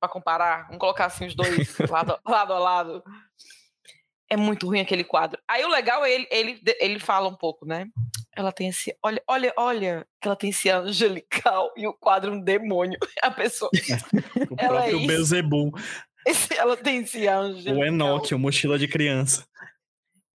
Pra 0.02 0.10
comparar. 0.10 0.64
Vamos 0.66 0.80
colocar 0.80 1.06
assim 1.06 1.28
os 1.28 1.36
dois 1.36 1.78
lado, 1.90 2.20
lado 2.28 2.54
a 2.54 2.60
lado. 2.60 3.04
É 4.30 4.36
muito 4.38 4.66
ruim 4.68 4.80
aquele 4.80 5.04
quadro. 5.04 5.40
Aí 5.48 5.64
o 5.64 5.70
legal 5.70 6.04
é 6.06 6.12
ele, 6.12 6.28
ele, 6.32 6.62
ele 6.80 7.00
fala 7.00 7.28
um 7.28 7.36
pouco, 7.36 7.66
né? 7.66 7.86
Ela 8.34 8.52
tem 8.52 8.70
esse. 8.70 8.96
Olha, 9.04 9.22
olha, 9.28 9.54
olha, 9.58 10.08
que 10.22 10.28
ela 10.28 10.38
tem 10.38 10.50
esse 10.52 10.70
angelical 10.70 11.72
e 11.76 11.86
o 11.86 11.94
quadro 11.94 12.32
um 12.32 12.42
demônio. 12.42 12.98
A 13.22 13.30
pessoa. 13.30 13.70
O 14.50 14.56
Ela 14.58 14.86
é 14.86 14.90
próprio. 14.90 15.08
Beelzebub, 15.08 15.74
esse- 16.26 16.54
ela 16.58 16.76
tem 16.78 17.00
esse 17.02 17.28
angelical. 17.28 17.78
o 17.78 17.86
Enoch, 17.86 18.34
o 18.34 18.40
mochila 18.40 18.78
de 18.80 18.88
criança. 18.88 19.46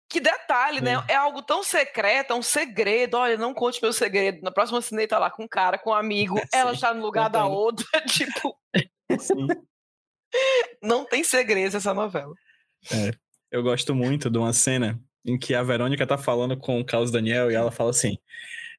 Que 0.10 0.20
detalhe, 0.20 0.80
né? 0.82 1.04
É. 1.10 1.14
É 1.14 1.16
algo 1.16 1.42
tão 1.42 1.64
secreto, 1.64 2.32
é 2.32 2.36
um 2.36 2.42
segredo. 2.42 3.16
Olha, 3.18 3.36
não 3.38 3.54
conte 3.54 3.82
meu 3.82 3.92
segredo. 3.92 4.42
Na 4.42 4.52
próxima 4.52 4.82
cine 4.82 5.08
tá 5.08 5.18
lá 5.20 5.30
com 5.32 5.44
um 5.44 5.48
cara, 5.48 5.78
com 5.78 5.90
um 5.90 5.94
amigo. 5.94 6.40
Ela 6.54 6.70
Sim, 6.72 6.76
está 6.76 6.94
no 6.94 7.02
lugar 7.02 7.30
da 7.30 7.40
contando. 7.42 7.56
outra. 7.58 8.02
Tipo, 8.08 8.56
Sim. 9.20 9.48
não 10.82 11.06
tem 11.06 11.24
segredo 11.24 11.78
essa 11.78 11.94
novela. 11.94 12.34
Eu 13.52 13.64
gosto 13.64 13.94
muito 13.96 14.30
de 14.30 14.38
uma 14.38 14.54
cena 14.54 15.00
em 15.26 15.38
que 15.38 15.54
a 15.56 15.64
Verônica 15.64 16.06
tá 16.06 16.18
falando 16.18 16.58
com 16.58 16.80
o 16.80 16.86
Carlos 16.86 17.12
Daniel 17.12 17.50
e 17.52 17.56
ela 17.56 17.72
fala 17.72 17.90
assim: 17.92 18.18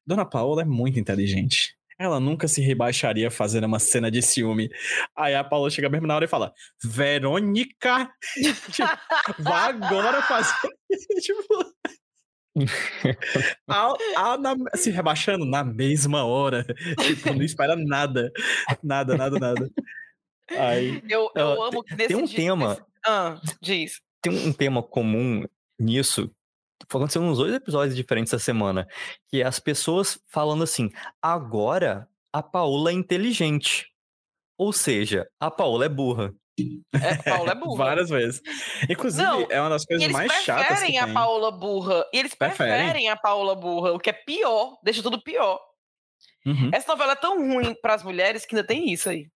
Dona 0.05 0.25
Paola 0.25 0.61
é 0.61 0.65
muito 0.65 0.99
inteligente. 0.99 1.75
Ela 1.99 2.19
nunca 2.19 2.47
se 2.47 2.61
rebaixaria 2.61 3.31
fazendo 3.31 3.65
uma 3.65 3.79
cena 3.79 4.11
de 4.11 4.21
ciúme. 4.21 4.69
Aí 5.15 5.33
a 5.33 5.43
Paola 5.43 5.69
chega 5.71 5.89
mesmo 5.89 6.05
na 6.05 6.15
hora 6.15 6.25
e 6.25 6.29
fala: 6.29 6.53
Verônica! 6.83 8.09
tipo, 8.71 9.41
vá 9.43 9.65
agora 9.65 10.21
fazer. 10.21 10.53
tipo. 11.21 11.43
a- 13.67 13.93
a- 14.15 14.37
na- 14.37 14.55
se 14.75 14.89
rebaixando 14.91 15.45
na 15.45 15.63
mesma 15.63 16.23
hora. 16.23 16.63
Tipo, 17.05 17.33
não 17.33 17.43
espera 17.43 17.75
nada. 17.75 18.31
Nada, 18.83 19.15
nada, 19.17 19.39
nada. 19.39 19.69
Aí. 20.49 21.01
Eu, 21.09 21.29
eu 21.35 21.63
amo 21.63 21.83
que 21.83 21.95
nesse 21.95 22.07
Tem 22.09 22.17
um 22.17 22.25
dia- 22.25 22.35
tema, 22.37 22.69
nesse- 22.69 22.81
Ah, 23.05 23.41
diz. 23.61 24.01
tem 24.21 24.33
um 24.47 24.53
tema 24.53 24.81
comum 24.83 25.43
nisso. 25.79 26.31
Aconteceu 26.83 27.21
uns 27.21 27.37
dois 27.39 27.53
episódios 27.53 27.95
diferentes 27.95 28.31
essa 28.33 28.43
semana. 28.43 28.87
Que 29.29 29.41
é 29.41 29.45
as 29.45 29.59
pessoas 29.59 30.19
falando 30.31 30.63
assim: 30.63 30.89
agora 31.21 32.07
a 32.33 32.41
Paola 32.43 32.91
é 32.91 32.93
inteligente. 32.93 33.87
Ou 34.59 34.71
seja, 34.73 35.27
a 35.39 35.51
Paola 35.51 35.85
é 35.85 35.89
burra. 35.89 36.33
É, 36.93 37.15
Paula 37.29 37.51
é 37.51 37.55
burra. 37.55 37.77
Várias 37.85 38.09
vezes. 38.09 38.41
Inclusive, 38.89 39.23
Não, 39.23 39.47
é 39.51 39.59
uma 39.61 39.69
das 39.69 39.85
coisas 39.85 40.03
eles 40.03 40.15
mais 40.15 40.31
chatas 40.43 40.63
que 40.67 40.73
preferem 40.73 40.97
a 40.99 41.05
tem. 41.05 41.13
Paola 41.13 41.51
burra. 41.51 42.05
E 42.13 42.17
eles 42.19 42.33
Preferem. 42.33 42.73
preferem 42.77 43.09
a 43.09 43.15
Paola 43.15 43.55
burra, 43.55 43.93
o 43.93 43.99
que 43.99 44.09
é 44.09 44.13
pior, 44.13 44.77
deixa 44.83 45.03
tudo 45.03 45.21
pior. 45.21 45.59
Uhum. 46.45 46.71
Essa 46.73 46.87
novela 46.93 47.11
é 47.11 47.15
tão 47.15 47.37
ruim 47.37 47.75
para 47.81 47.93
as 47.93 48.03
mulheres 48.03 48.45
que 48.45 48.55
ainda 48.55 48.65
tem 48.67 48.91
isso 48.91 49.09
aí. 49.09 49.27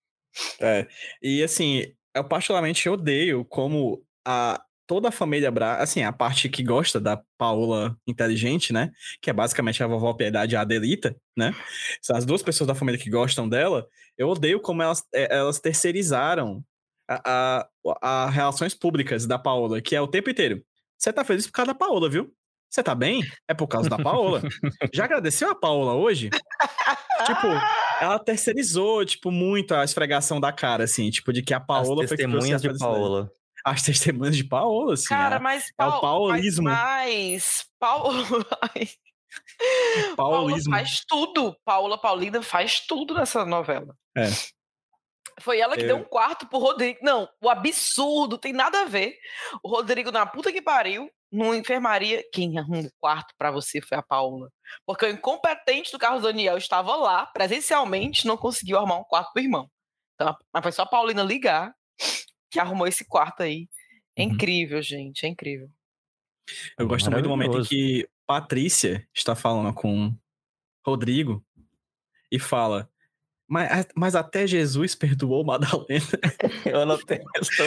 É. 0.60 0.86
E 1.22 1.42
assim, 1.42 1.84
eu 2.14 2.24
particularmente 2.24 2.88
odeio 2.88 3.44
como 3.44 4.02
a 4.26 4.62
toda 4.86 5.08
a 5.08 5.12
família 5.12 5.52
Bra, 5.52 5.76
assim, 5.76 6.02
a 6.02 6.12
parte 6.12 6.48
que 6.48 6.64
gosta 6.64 6.98
da 6.98 7.22
Paola 7.38 7.96
inteligente, 8.08 8.72
né? 8.72 8.90
Que 9.22 9.30
é 9.30 9.32
basicamente 9.32 9.80
a 9.84 9.86
vovó 9.86 10.12
Piedade 10.14 10.54
e 10.54 10.56
a 10.56 10.62
Adelita, 10.62 11.14
né? 11.36 11.54
As 12.10 12.24
duas 12.24 12.42
pessoas 12.42 12.66
da 12.66 12.74
família 12.74 13.00
que 13.00 13.08
gostam 13.08 13.48
dela. 13.48 13.86
Eu 14.18 14.28
odeio 14.28 14.58
como 14.60 14.82
elas, 14.82 15.04
é, 15.14 15.36
elas 15.36 15.60
terceirizaram 15.60 16.64
a, 17.08 17.68
a, 18.02 18.26
a 18.26 18.30
relações 18.30 18.74
públicas 18.74 19.26
da 19.26 19.38
Paola, 19.38 19.80
que 19.80 19.94
é 19.94 20.00
o 20.00 20.08
tempo 20.08 20.28
inteiro. 20.28 20.60
Você 20.98 21.12
tá 21.12 21.24
feliz 21.24 21.46
por 21.46 21.52
causa 21.52 21.72
da 21.72 21.78
Paola, 21.78 22.10
viu? 22.10 22.28
Você 22.68 22.82
tá 22.82 22.94
bem? 22.94 23.22
É 23.48 23.54
por 23.54 23.68
causa 23.68 23.88
da 23.88 23.96
Paola. 23.96 24.42
Já 24.92 25.04
agradeceu 25.04 25.50
a 25.50 25.54
Paola 25.54 25.94
hoje? 25.94 26.30
Tipo, 27.26 27.48
ela 28.00 28.18
terceirizou, 28.18 29.04
tipo, 29.04 29.30
muito 29.30 29.74
a 29.74 29.84
esfregação 29.84 30.40
da 30.40 30.52
cara, 30.52 30.84
assim, 30.84 31.10
tipo, 31.10 31.32
de 31.32 31.42
que 31.42 31.52
a 31.54 31.60
Paola 31.60 32.04
As 32.04 32.10
testemunhas 32.10 32.62
de. 32.62 32.78
Paola. 32.78 33.30
As 33.64 33.82
testemunhas 33.82 34.36
de 34.36 34.44
Paola, 34.44 34.94
assim. 34.94 35.08
Cara, 35.08 35.36
a- 35.36 35.40
mas 35.40 35.64
é 35.78 35.84
o 35.84 35.90
Pau- 35.90 36.00
paulismo. 36.00 36.64
Mas, 36.64 37.66
Paulo, 37.78 38.24
Paula 40.16 40.38
paulismo. 40.38 40.72
faz 40.72 41.02
tudo. 41.06 41.56
Paula 41.64 41.98
Paulina 41.98 42.42
faz 42.42 42.80
tudo 42.80 43.14
nessa 43.14 43.44
novela. 43.44 43.94
É. 44.16 44.24
Foi 45.40 45.58
ela 45.58 45.76
que 45.76 45.82
Eu- 45.82 45.86
deu 45.88 45.96
um 45.98 46.04
quarto 46.04 46.46
pro 46.46 46.58
Rodrigo. 46.58 46.98
Não, 47.02 47.28
o 47.42 47.48
absurdo, 47.48 48.36
tem 48.38 48.52
nada 48.52 48.82
a 48.82 48.84
ver. 48.84 49.14
O 49.62 49.68
Rodrigo, 49.68 50.10
na 50.10 50.26
puta 50.26 50.52
que 50.52 50.60
pariu, 50.60 51.10
numa 51.30 51.56
enfermaria, 51.56 52.24
quem 52.32 52.58
arrumou 52.58 52.82
o 52.84 52.90
quarto 52.98 53.34
pra 53.38 53.50
você 53.50 53.80
foi 53.80 53.98
a 53.98 54.02
Paula. 54.02 54.50
Porque 54.84 55.06
o 55.06 55.10
incompetente 55.10 55.92
do 55.92 55.98
Carlos 55.98 56.22
Daniel 56.22 56.56
estava 56.56 56.96
lá, 56.96 57.26
presencialmente, 57.26 58.26
não 58.26 58.36
conseguiu 58.36 58.78
arrumar 58.78 58.98
um 58.98 59.04
quarto 59.04 59.32
pro 59.32 59.42
irmão. 59.42 59.70
Então, 60.14 60.36
mas 60.52 60.62
foi 60.62 60.72
só 60.72 60.82
a 60.82 60.86
Paulina 60.86 61.22
ligar 61.22 61.72
que 62.50 62.58
arrumou 62.58 62.86
esse 62.86 63.04
quarto 63.06 63.42
aí. 63.42 63.68
É 64.16 64.22
Uhum. 64.22 64.32
incrível, 64.32 64.82
gente, 64.82 65.24
é 65.24 65.28
incrível. 65.28 65.70
Eu 66.78 66.86
gosto 66.86 67.10
muito 67.10 67.22
do 67.22 67.28
momento 67.28 67.60
em 67.60 67.64
que 67.64 68.08
Patrícia 68.26 69.08
está 69.14 69.36
falando 69.36 69.72
com 69.72 70.14
Rodrigo 70.84 71.44
e 72.30 72.38
fala. 72.38 72.90
Mas, 73.50 73.86
mas 73.96 74.14
até 74.14 74.46
Jesus 74.46 74.94
perdoou 74.94 75.44
Madalena. 75.44 75.80
Eu 76.64 76.86
não 76.86 76.96
tenho 76.98 77.24
questão. 77.34 77.66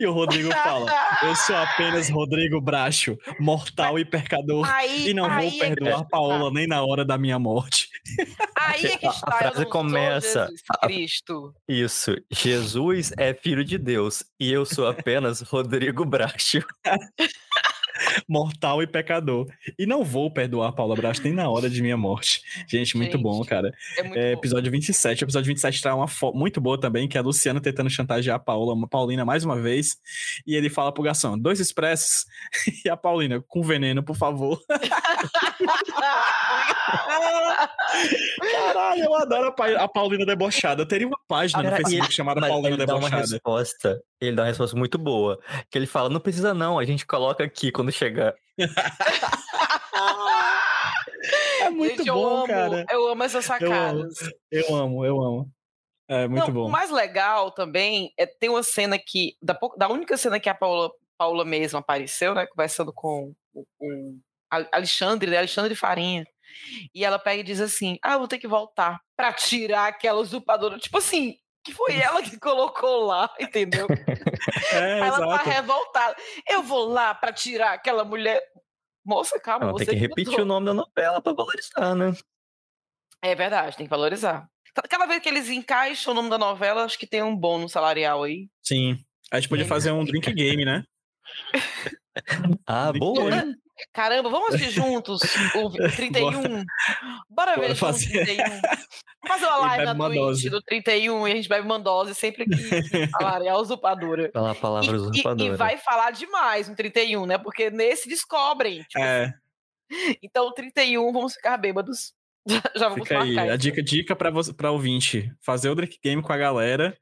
E 0.00 0.04
o 0.06 0.12
Rodrigo 0.12 0.50
fala: 0.52 0.92
Eu 1.22 1.36
sou 1.36 1.54
apenas 1.56 2.08
Rodrigo 2.10 2.60
Bracho, 2.60 3.16
mortal 3.38 3.96
e 3.98 4.04
pecador. 4.04 4.68
Aí, 4.68 5.10
E 5.10 5.14
não 5.14 5.28
vou 5.28 5.38
é 5.48 5.50
perdoar 5.52 5.92
está. 5.92 6.04
Paola 6.06 6.50
nem 6.52 6.66
na 6.66 6.82
hora 6.84 7.04
da 7.04 7.16
minha 7.16 7.38
morte. 7.38 7.88
Aí 8.56 8.84
é 8.86 8.96
que 8.98 9.06
A- 9.06 9.10
a 9.10 9.12
está. 9.12 9.30
eu 9.34 9.38
frase 9.38 9.66
começa- 9.66 10.46
Jesus 10.46 10.62
a- 10.68 10.86
Cristo. 10.88 11.54
Isso. 11.68 12.16
Jesus 12.30 13.12
é 13.16 13.32
filho 13.32 13.64
de 13.64 13.78
Deus 13.78 14.24
e 14.40 14.50
eu 14.50 14.64
sou 14.64 14.88
apenas 14.88 15.40
Rodrigo 15.42 16.04
Bracho. 16.04 16.58
Mortal 18.28 18.82
e 18.82 18.86
pecador. 18.86 19.46
E 19.78 19.86
não 19.86 20.04
vou 20.04 20.30
perdoar 20.32 20.72
Paula 20.72 20.94
Bracho 20.96 21.22
nem 21.22 21.32
na 21.32 21.48
hora 21.48 21.68
de 21.70 21.80
minha 21.82 21.96
morte. 21.96 22.42
Gente, 22.68 22.96
muito 22.96 23.12
Gente, 23.12 23.22
bom, 23.22 23.44
cara. 23.44 23.72
É 23.98 24.02
muito 24.02 24.18
É, 24.18 24.32
bom. 24.32 24.38
episódio 24.38 24.70
27. 24.70 25.22
O 25.22 25.26
episódio 25.26 25.46
27 25.48 25.80
traz 25.82 25.96
uma 25.96 26.08
foto 26.08 26.36
muito 26.36 26.60
boa 26.60 26.78
também, 26.80 27.06
que 27.08 27.16
é 27.16 27.20
a 27.20 27.24
Luciana 27.24 27.60
tentando 27.60 27.90
chantagear 27.90 28.36
a 28.36 28.38
Paula, 28.38 28.74
a 28.84 28.88
Paulina 28.88 29.24
mais 29.24 29.44
uma 29.44 29.60
vez. 29.60 29.96
E 30.46 30.54
ele 30.54 30.68
fala 30.70 30.92
pro 30.92 31.02
garçom: 31.02 31.38
dois 31.38 31.60
expressos. 31.60 32.24
E 32.84 32.88
a 32.88 32.96
Paulina, 32.96 33.40
com 33.46 33.62
veneno, 33.62 34.02
por 34.02 34.16
favor. 34.16 34.60
Caralho, 38.40 39.04
eu 39.04 39.14
adoro 39.14 39.48
a, 39.48 39.52
Pa- 39.52 39.70
a 39.84 39.88
Paulina 39.88 40.24
debochada. 40.26 40.82
Eu 40.82 40.86
teria 40.86 41.06
uma 41.06 41.18
página 41.28 41.62
no 41.62 41.68
Cara, 41.70 41.80
e 41.80 41.84
Facebook 41.84 42.06
ele- 42.08 42.14
chamada 42.14 42.40
Paulina 42.40 42.68
ele 42.68 42.86
dá 42.86 42.94
uma 42.94 43.08
Debochada. 43.08 43.22
resposta. 43.32 44.00
Ele 44.22 44.36
dá 44.36 44.42
uma 44.42 44.48
resposta 44.48 44.76
muito 44.76 44.98
boa. 44.98 45.38
Que 45.68 45.76
ele 45.76 45.86
fala: 45.86 46.08
não 46.08 46.20
precisa, 46.20 46.54
não, 46.54 46.78
a 46.78 46.84
gente 46.84 47.04
coloca 47.04 47.42
aqui 47.42 47.72
quando 47.72 47.90
chegar. 47.90 48.34
É 51.60 51.70
muito 51.70 51.98
Gente, 51.98 52.08
eu 52.08 52.14
bom, 52.14 52.38
amo, 52.38 52.46
cara. 52.48 52.84
Eu 52.90 53.06
amo 53.08 53.22
essas 53.22 53.48
Eu 53.48 53.54
amo. 53.54 54.10
sacadas. 54.10 54.14
Eu 54.50 54.74
amo, 54.74 55.06
eu 55.06 55.22
amo. 55.22 55.50
É 56.08 56.26
muito 56.26 56.46
Não, 56.48 56.52
bom. 56.52 56.66
O 56.66 56.70
mais 56.70 56.90
legal 56.90 57.52
também 57.52 58.12
é 58.18 58.26
ter 58.26 58.48
uma 58.48 58.62
cena 58.64 58.98
que. 58.98 59.36
Da, 59.40 59.56
da 59.78 59.88
única 59.88 60.16
cena 60.16 60.40
que 60.40 60.48
a 60.48 60.54
Paula, 60.54 60.90
Paula 61.16 61.44
mesma 61.44 61.78
apareceu, 61.78 62.34
né? 62.34 62.46
Conversando 62.46 62.92
com 62.92 63.32
o 63.54 63.64
com 63.78 64.18
Alexandre, 64.50 65.30
né? 65.30 65.38
Alexandre 65.38 65.74
Farinha. 65.76 66.24
E 66.92 67.04
ela 67.04 67.18
pega 67.18 67.40
e 67.40 67.44
diz 67.44 67.60
assim: 67.60 67.96
Ah, 68.02 68.14
eu 68.14 68.18
vou 68.18 68.28
ter 68.28 68.38
que 68.38 68.48
voltar 68.48 69.00
pra 69.16 69.32
tirar 69.32 69.86
aquela 69.86 70.20
usurpadora. 70.20 70.78
Tipo 70.78 70.98
assim, 70.98 71.36
que 71.64 71.72
foi 71.72 71.96
ela 71.96 72.22
que 72.22 72.38
colocou 72.38 73.04
lá, 73.06 73.32
entendeu? 73.40 73.86
É, 74.72 74.94
Aí 74.94 75.08
ela 75.08 75.18
tá 75.18 75.24
exato. 75.34 75.50
revoltada. 75.50 76.16
Eu 76.48 76.62
vou 76.62 76.84
lá 76.88 77.14
pra 77.14 77.32
tirar 77.32 77.74
aquela 77.74 78.04
mulher. 78.04 78.40
Moça, 79.04 79.38
calma, 79.38 79.70
você 79.70 79.86
tem 79.86 79.94
que 79.94 80.00
repetir 80.00 80.30
mudou. 80.32 80.44
o 80.44 80.48
nome 80.48 80.66
da 80.66 80.74
novela 80.74 81.20
pra 81.22 81.32
valorizar, 81.32 81.94
né? 81.94 82.12
É 83.22 83.34
verdade, 83.34 83.76
tem 83.76 83.86
que 83.86 83.90
valorizar. 83.90 84.48
Cada 84.88 85.06
vez 85.06 85.22
que 85.22 85.28
eles 85.28 85.48
encaixam 85.48 86.12
o 86.12 86.16
nome 86.16 86.28
da 86.30 86.38
novela, 86.38 86.84
acho 86.84 86.98
que 86.98 87.06
tem 87.06 87.22
um 87.22 87.36
bônus 87.36 87.70
salarial 87.72 88.22
aí. 88.24 88.48
Sim. 88.62 88.98
A 89.30 89.38
gente 89.38 89.48
podia 89.48 89.64
fazer 89.66 89.92
um 89.92 90.04
drink 90.04 90.32
game, 90.32 90.64
né? 90.64 90.82
Ah, 92.66 92.92
boa, 92.92 93.30
hein? 93.30 93.54
Caramba, 93.92 94.28
vamos 94.30 94.54
assistir 94.54 94.70
juntos 94.70 95.20
o 95.54 95.70
31. 95.96 96.64
Bora 97.30 97.54
ver 97.56 97.60
Bora 97.60 97.74
juntos 97.74 97.78
fazer. 97.78 98.22
o 98.22 98.24
31. 98.24 98.44
Vamos 98.44 98.60
fazer 99.28 99.46
uma 99.46 99.56
E 99.58 99.60
live 99.60 99.84
na 99.84 99.94
Twitch 99.94 100.14
dose. 100.14 100.50
do 100.50 100.62
31 100.62 101.28
e 101.28 101.32
a 101.32 101.34
gente 101.36 101.48
bebe 101.48 101.64
uma 101.66 101.78
dose 101.78 102.14
sempre 102.14 102.44
que 102.44 103.06
salarial 103.10 103.60
usurpadora. 103.60 104.30
Falar 104.32 104.50
a 104.50 104.54
palavra 104.54 104.90
E, 104.90 104.94
e- 104.94 104.96
usurpadora. 104.98 105.52
e 105.54 105.56
vai 105.56 105.76
falar 105.78 106.10
demais 106.10 106.68
no 106.68 106.74
31, 106.76 107.26
né? 107.26 107.38
Porque 107.38 107.70
nesse 107.70 108.08
descobrem. 108.08 108.82
Tipo, 108.82 108.98
É, 109.04 109.32
Então, 110.22 110.52
31, 110.52 111.12
vamos 111.12 111.34
ficar 111.34 111.56
bêbados. 111.56 112.12
Já 112.76 112.88
vamos 112.88 113.06
fica 113.06 113.22
aí. 113.22 113.34
marcar 113.34 113.42
A 113.52 113.54
isso. 113.54 113.58
dica, 113.58 113.82
dica 113.82 114.16
pra, 114.16 114.30
você, 114.30 114.52
pra 114.52 114.70
ouvinte: 114.72 115.30
fazer 115.40 115.68
o 115.70 115.74
drink 115.74 115.98
game 116.02 116.20
com 116.22 116.32
a 116.32 116.36
galera. 116.36 116.96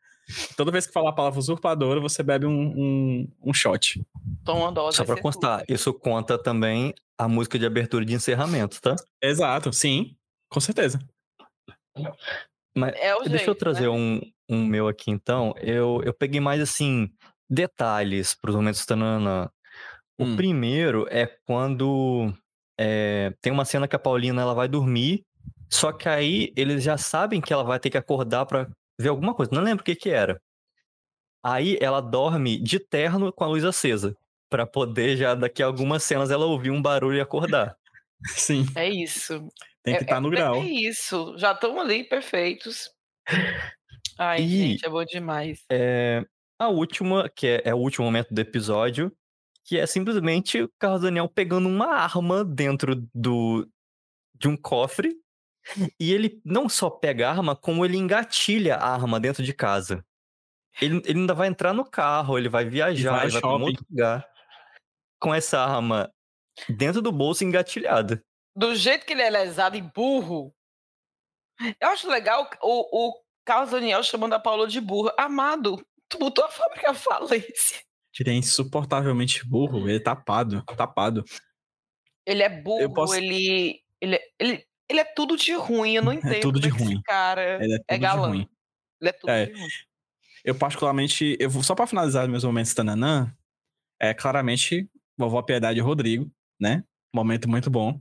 Toda 0.56 0.70
vez 0.70 0.86
que 0.86 0.92
falar 0.92 1.10
a 1.10 1.14
palavra 1.14 1.38
usurpadora, 1.38 2.00
você 2.00 2.22
bebe 2.22 2.46
um, 2.46 2.50
um, 2.76 3.28
um 3.42 3.52
shot. 3.54 4.00
Toma 4.44 4.60
uma 4.62 4.72
dose. 4.72 4.96
Só 4.96 5.04
pra 5.04 5.20
constar, 5.20 5.60
tudo. 5.60 5.74
isso 5.74 5.92
conta 5.94 6.36
também 6.38 6.94
a 7.18 7.28
música 7.28 7.58
de 7.58 7.66
abertura 7.66 8.02
e 8.02 8.06
de 8.06 8.14
encerramento, 8.14 8.80
tá? 8.80 8.96
Exato, 9.22 9.72
sim, 9.72 10.16
com 10.50 10.60
certeza. 10.60 10.98
Mas 12.76 12.94
É 12.96 13.14
o 13.14 13.20
deixa 13.20 13.34
eu 13.34 13.38
jeito, 13.38 13.54
trazer 13.56 13.82
né? 13.82 13.88
um, 13.88 14.20
um 14.48 14.64
meu 14.64 14.88
aqui, 14.88 15.10
então. 15.10 15.54
Eu, 15.58 16.00
eu 16.04 16.14
peguei 16.14 16.40
mais, 16.40 16.60
assim, 16.60 17.10
detalhes 17.48 18.34
para 18.34 18.50
os 18.50 18.56
momentos 18.56 18.86
Tananã. 18.86 19.50
O 20.18 20.24
Hum. 20.24 20.36
primeiro 20.36 21.06
é 21.10 21.26
quando 21.46 22.32
é, 22.78 23.34
tem 23.40 23.52
uma 23.52 23.64
cena 23.64 23.88
que 23.88 23.96
a 23.96 23.98
Paulina 23.98 24.40
ela 24.42 24.54
vai 24.54 24.68
dormir, 24.68 25.24
só 25.68 25.92
que 25.92 26.08
aí 26.08 26.52
eles 26.56 26.82
já 26.82 26.96
sabem 26.96 27.40
que 27.40 27.52
ela 27.52 27.64
vai 27.64 27.80
ter 27.80 27.90
que 27.90 27.98
acordar 27.98 28.44
pra 28.46 28.68
ver 29.00 29.08
alguma 29.08 29.34
coisa. 29.34 29.50
Não 29.54 29.62
lembro 29.62 29.82
o 29.82 29.84
que 29.84 29.94
que 29.94 30.10
era. 30.10 30.40
Aí 31.42 31.78
ela 31.80 32.00
dorme 32.00 32.58
de 32.62 32.78
terno 32.78 33.32
com 33.32 33.44
a 33.44 33.48
luz 33.48 33.64
acesa, 33.64 34.16
Pra 34.50 34.66
poder 34.66 35.16
já 35.16 35.34
daqui 35.34 35.62
a 35.62 35.66
algumas 35.66 36.02
cenas 36.02 36.30
ela 36.30 36.44
ouvir 36.44 36.70
um 36.70 36.82
barulho 36.82 37.16
e 37.16 37.20
acordar. 37.20 37.76
Sim, 38.36 38.66
É 38.74 38.88
isso. 38.88 39.38
tem 39.82 39.94
que 39.94 40.00
é, 40.00 40.02
estar 40.02 40.20
no 40.20 40.28
é- 40.28 40.30
grau. 40.32 40.56
É 40.56 40.66
isso. 40.66 41.34
Já 41.38 41.52
estão 41.52 41.80
ali 41.80 42.04
perfeitos. 42.04 42.90
Ai, 44.18 44.42
E- 44.42 44.48
gente, 44.48 44.84
é 44.86 44.88
bom 44.90 45.04
demais. 45.04 45.64
É, 45.70 46.24
a 46.58 46.68
última, 46.68 47.28
que 47.28 47.46
é, 47.46 47.62
é 47.66 47.74
o 47.74 47.78
último 47.78 48.04
momento 48.04 48.34
do 48.34 48.40
episódio, 48.40 49.10
que 49.64 49.78
é 49.78 49.86
simplesmente 49.86 50.62
o 50.62 50.70
Carlos 50.78 51.02
Daniel 51.02 51.28
pegando 51.28 51.68
uma 51.68 51.94
arma 51.94 52.44
dentro 52.44 52.96
do 53.14 53.66
de 54.34 54.48
um 54.48 54.56
cofre. 54.56 55.14
E 55.98 56.12
ele 56.12 56.40
não 56.44 56.68
só 56.68 56.90
pega 56.90 57.28
a 57.28 57.30
arma, 57.30 57.54
como 57.56 57.84
ele 57.84 57.96
engatilha 57.96 58.76
a 58.76 58.92
arma 58.92 59.20
dentro 59.20 59.42
de 59.42 59.52
casa. 59.52 60.04
Ele, 60.80 61.02
ele 61.04 61.20
ainda 61.20 61.34
vai 61.34 61.48
entrar 61.48 61.72
no 61.72 61.84
carro, 61.84 62.38
ele 62.38 62.48
vai 62.48 62.64
viajar, 62.64 63.12
vai 63.12 63.24
ele 63.24 63.32
vai 63.32 63.40
pra 63.40 63.50
um 63.50 63.52
shopping. 63.52 63.64
outro 63.70 63.86
lugar. 63.90 64.28
Com 65.20 65.34
essa 65.34 65.60
arma 65.60 66.12
dentro 66.68 67.02
do 67.02 67.12
bolso 67.12 67.44
engatilhada. 67.44 68.22
Do 68.56 68.74
jeito 68.74 69.04
que 69.06 69.12
ele 69.12 69.22
é 69.22 69.30
lesado 69.30 69.76
e 69.76 69.82
burro, 69.82 70.54
eu 71.80 71.88
acho 71.88 72.08
legal 72.08 72.48
o, 72.62 73.08
o 73.08 73.14
Carlos 73.44 73.70
Daniel 73.70 74.02
chamando 74.02 74.32
a 74.34 74.40
Paula 74.40 74.66
de 74.66 74.80
burra. 74.80 75.14
Amado, 75.18 75.84
tu 76.08 76.18
botou 76.18 76.44
a 76.44 76.48
fábrica 76.48 76.90
à 76.90 76.94
falência. 76.94 77.80
Ele 78.18 78.30
é 78.30 78.34
insuportavelmente 78.34 79.46
burro, 79.46 79.88
ele 79.88 79.96
é 79.98 80.02
tapado, 80.02 80.62
tapado. 80.76 81.24
Ele 82.26 82.42
é 82.42 82.48
burro, 82.48 82.92
posso- 82.92 83.14
ele, 83.14 83.80
ele, 84.00 84.20
ele, 84.38 84.66
ele 84.90 85.00
é 85.00 85.04
tudo 85.04 85.36
de 85.36 85.54
ruim. 85.54 85.94
Eu 85.94 86.02
não 86.02 86.12
entendo. 86.12 86.40
tudo 86.40 86.60
de 86.60 86.70
como 86.70 86.82
é 86.82 86.84
que 86.84 86.84
esse 86.84 86.92
ruim. 86.94 87.02
cara 87.04 87.64
Ele 87.64 87.74
é 87.74 87.78
tudo 87.78 87.86
de 87.88 87.98
galã. 87.98 88.28
ruim. 88.28 88.48
Ele 89.00 89.10
é 89.10 89.12
tudo 89.12 89.30
É. 89.30 89.46
de 89.46 89.52
ruim. 89.52 89.68
Eu 90.44 90.54
particularmente, 90.54 91.36
eu 91.40 91.48
vou 91.50 91.62
só 91.62 91.74
pra 91.74 91.86
finalizar 91.86 92.26
meus 92.28 92.44
momentos 92.44 92.74
tananã, 92.74 93.32
é 94.00 94.12
claramente 94.14 94.88
vovó 95.16 95.42
Piedade 95.42 95.78
e 95.78 95.82
Rodrigo, 95.82 96.30
né? 96.58 96.82
Momento 97.14 97.48
muito 97.48 97.70
bom, 97.70 98.00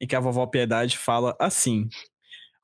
em 0.00 0.06
que 0.06 0.14
a 0.16 0.20
vovó 0.20 0.46
Piedade 0.46 0.98
fala 0.98 1.34
assim: 1.40 1.88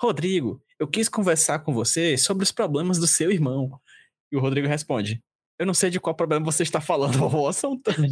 Rodrigo, 0.00 0.62
eu 0.78 0.86
quis 0.86 1.08
conversar 1.08 1.60
com 1.60 1.72
você 1.72 2.18
sobre 2.18 2.44
os 2.44 2.52
problemas 2.52 2.98
do 2.98 3.06
seu 3.06 3.30
irmão. 3.30 3.80
E 4.30 4.36
o 4.36 4.40
Rodrigo 4.40 4.68
responde: 4.68 5.22
Eu 5.58 5.64
não 5.66 5.72
sei 5.74 5.88
de 5.90 5.98
qual 5.98 6.14
problema 6.14 6.44
você 6.44 6.62
está 6.62 6.80
falando, 6.80 7.16
vovó. 7.18 7.50
São 7.52 7.78
tantos. 7.80 8.04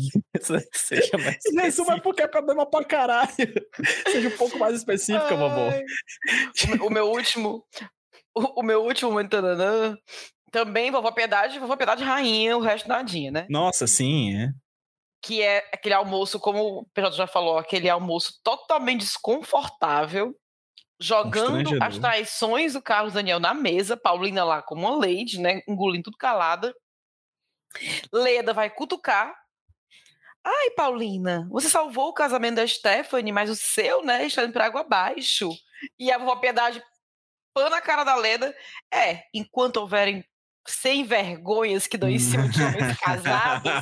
Seja 0.75 1.19
mais 1.19 1.37
Isso 1.69 1.91
é 1.91 2.01
porque 2.01 2.23
é 2.23 2.27
problema 2.29 2.65
pra 2.69 2.85
caralho. 2.85 3.31
Seja 4.11 4.29
um 4.29 4.37
pouco 4.37 4.59
mais 4.59 4.75
específica, 4.77 5.37
vovó. 5.37 5.69
O 5.69 5.71
meu- 5.71 6.87
O 6.87 6.91
meu 6.91 7.11
último. 7.11 7.65
O, 8.37 8.61
o 8.61 8.63
meu 8.63 8.83
último 8.83 9.11
momento 9.11 9.37
também 10.51 10.91
vovó 10.91 11.11
Piedade, 11.13 11.59
vovó 11.59 11.77
Piedade 11.77 12.03
rainha, 12.05 12.57
o 12.57 12.61
resto 12.61 12.89
nadinha, 12.89 13.31
né? 13.31 13.47
Nossa, 13.51 13.87
sim, 13.87 14.37
é. 14.37 14.49
que 15.23 15.43
é 15.43 15.59
aquele 15.73 15.95
almoço, 15.95 16.39
como 16.39 16.63
o 16.81 16.87
PJ 16.95 17.17
já 17.17 17.27
falou, 17.27 17.59
aquele 17.59 17.89
almoço 17.89 18.35
totalmente 18.43 19.01
desconfortável, 19.01 20.35
jogando 21.01 21.71
as 21.83 21.95
traições 22.01 22.73
do 22.75 22.83
Carlos 22.83 23.15
Daniel 23.15 23.41
na 23.41 23.53
mesa, 23.55 23.97
Paulina 23.97 24.45
lá 24.45 24.63
como 24.63 24.87
uma 24.87 24.97
lady, 24.97 25.41
né, 25.41 25.61
engolindo 25.69 26.05
tudo 26.05 26.17
calada. 26.17 26.73
Leda 28.13 28.53
vai 28.53 28.71
cutucar. 28.71 29.35
Ai, 30.45 30.71
Paulina, 30.71 31.49
você 31.51 31.71
salvou 31.71 32.09
o 32.09 32.15
casamento 32.15 32.57
da 32.57 32.67
Stephanie, 32.67 33.33
mas 33.33 33.49
o 33.49 33.57
seu, 33.57 34.05
né, 34.05 34.27
está 34.27 34.45
indo 34.45 34.53
para 34.53 34.67
água 34.67 34.83
abaixo. 34.83 35.51
E 35.99 36.13
a 36.13 36.19
vovó 36.19 36.37
Piedade 36.37 36.83
pã 37.55 37.71
na 37.71 37.81
cara 37.81 38.05
da 38.05 38.17
Leda. 38.17 38.55
É, 38.93 39.23
enquanto 39.33 39.79
houverem 39.79 40.25
sem 40.67 41.05
vergonhas 41.05 41.87
que 41.87 41.97
dão 41.97 42.11
em 42.11 42.19
cima 42.19 42.49
de 42.49 42.63
homens 42.63 42.97
casados, 43.01 43.73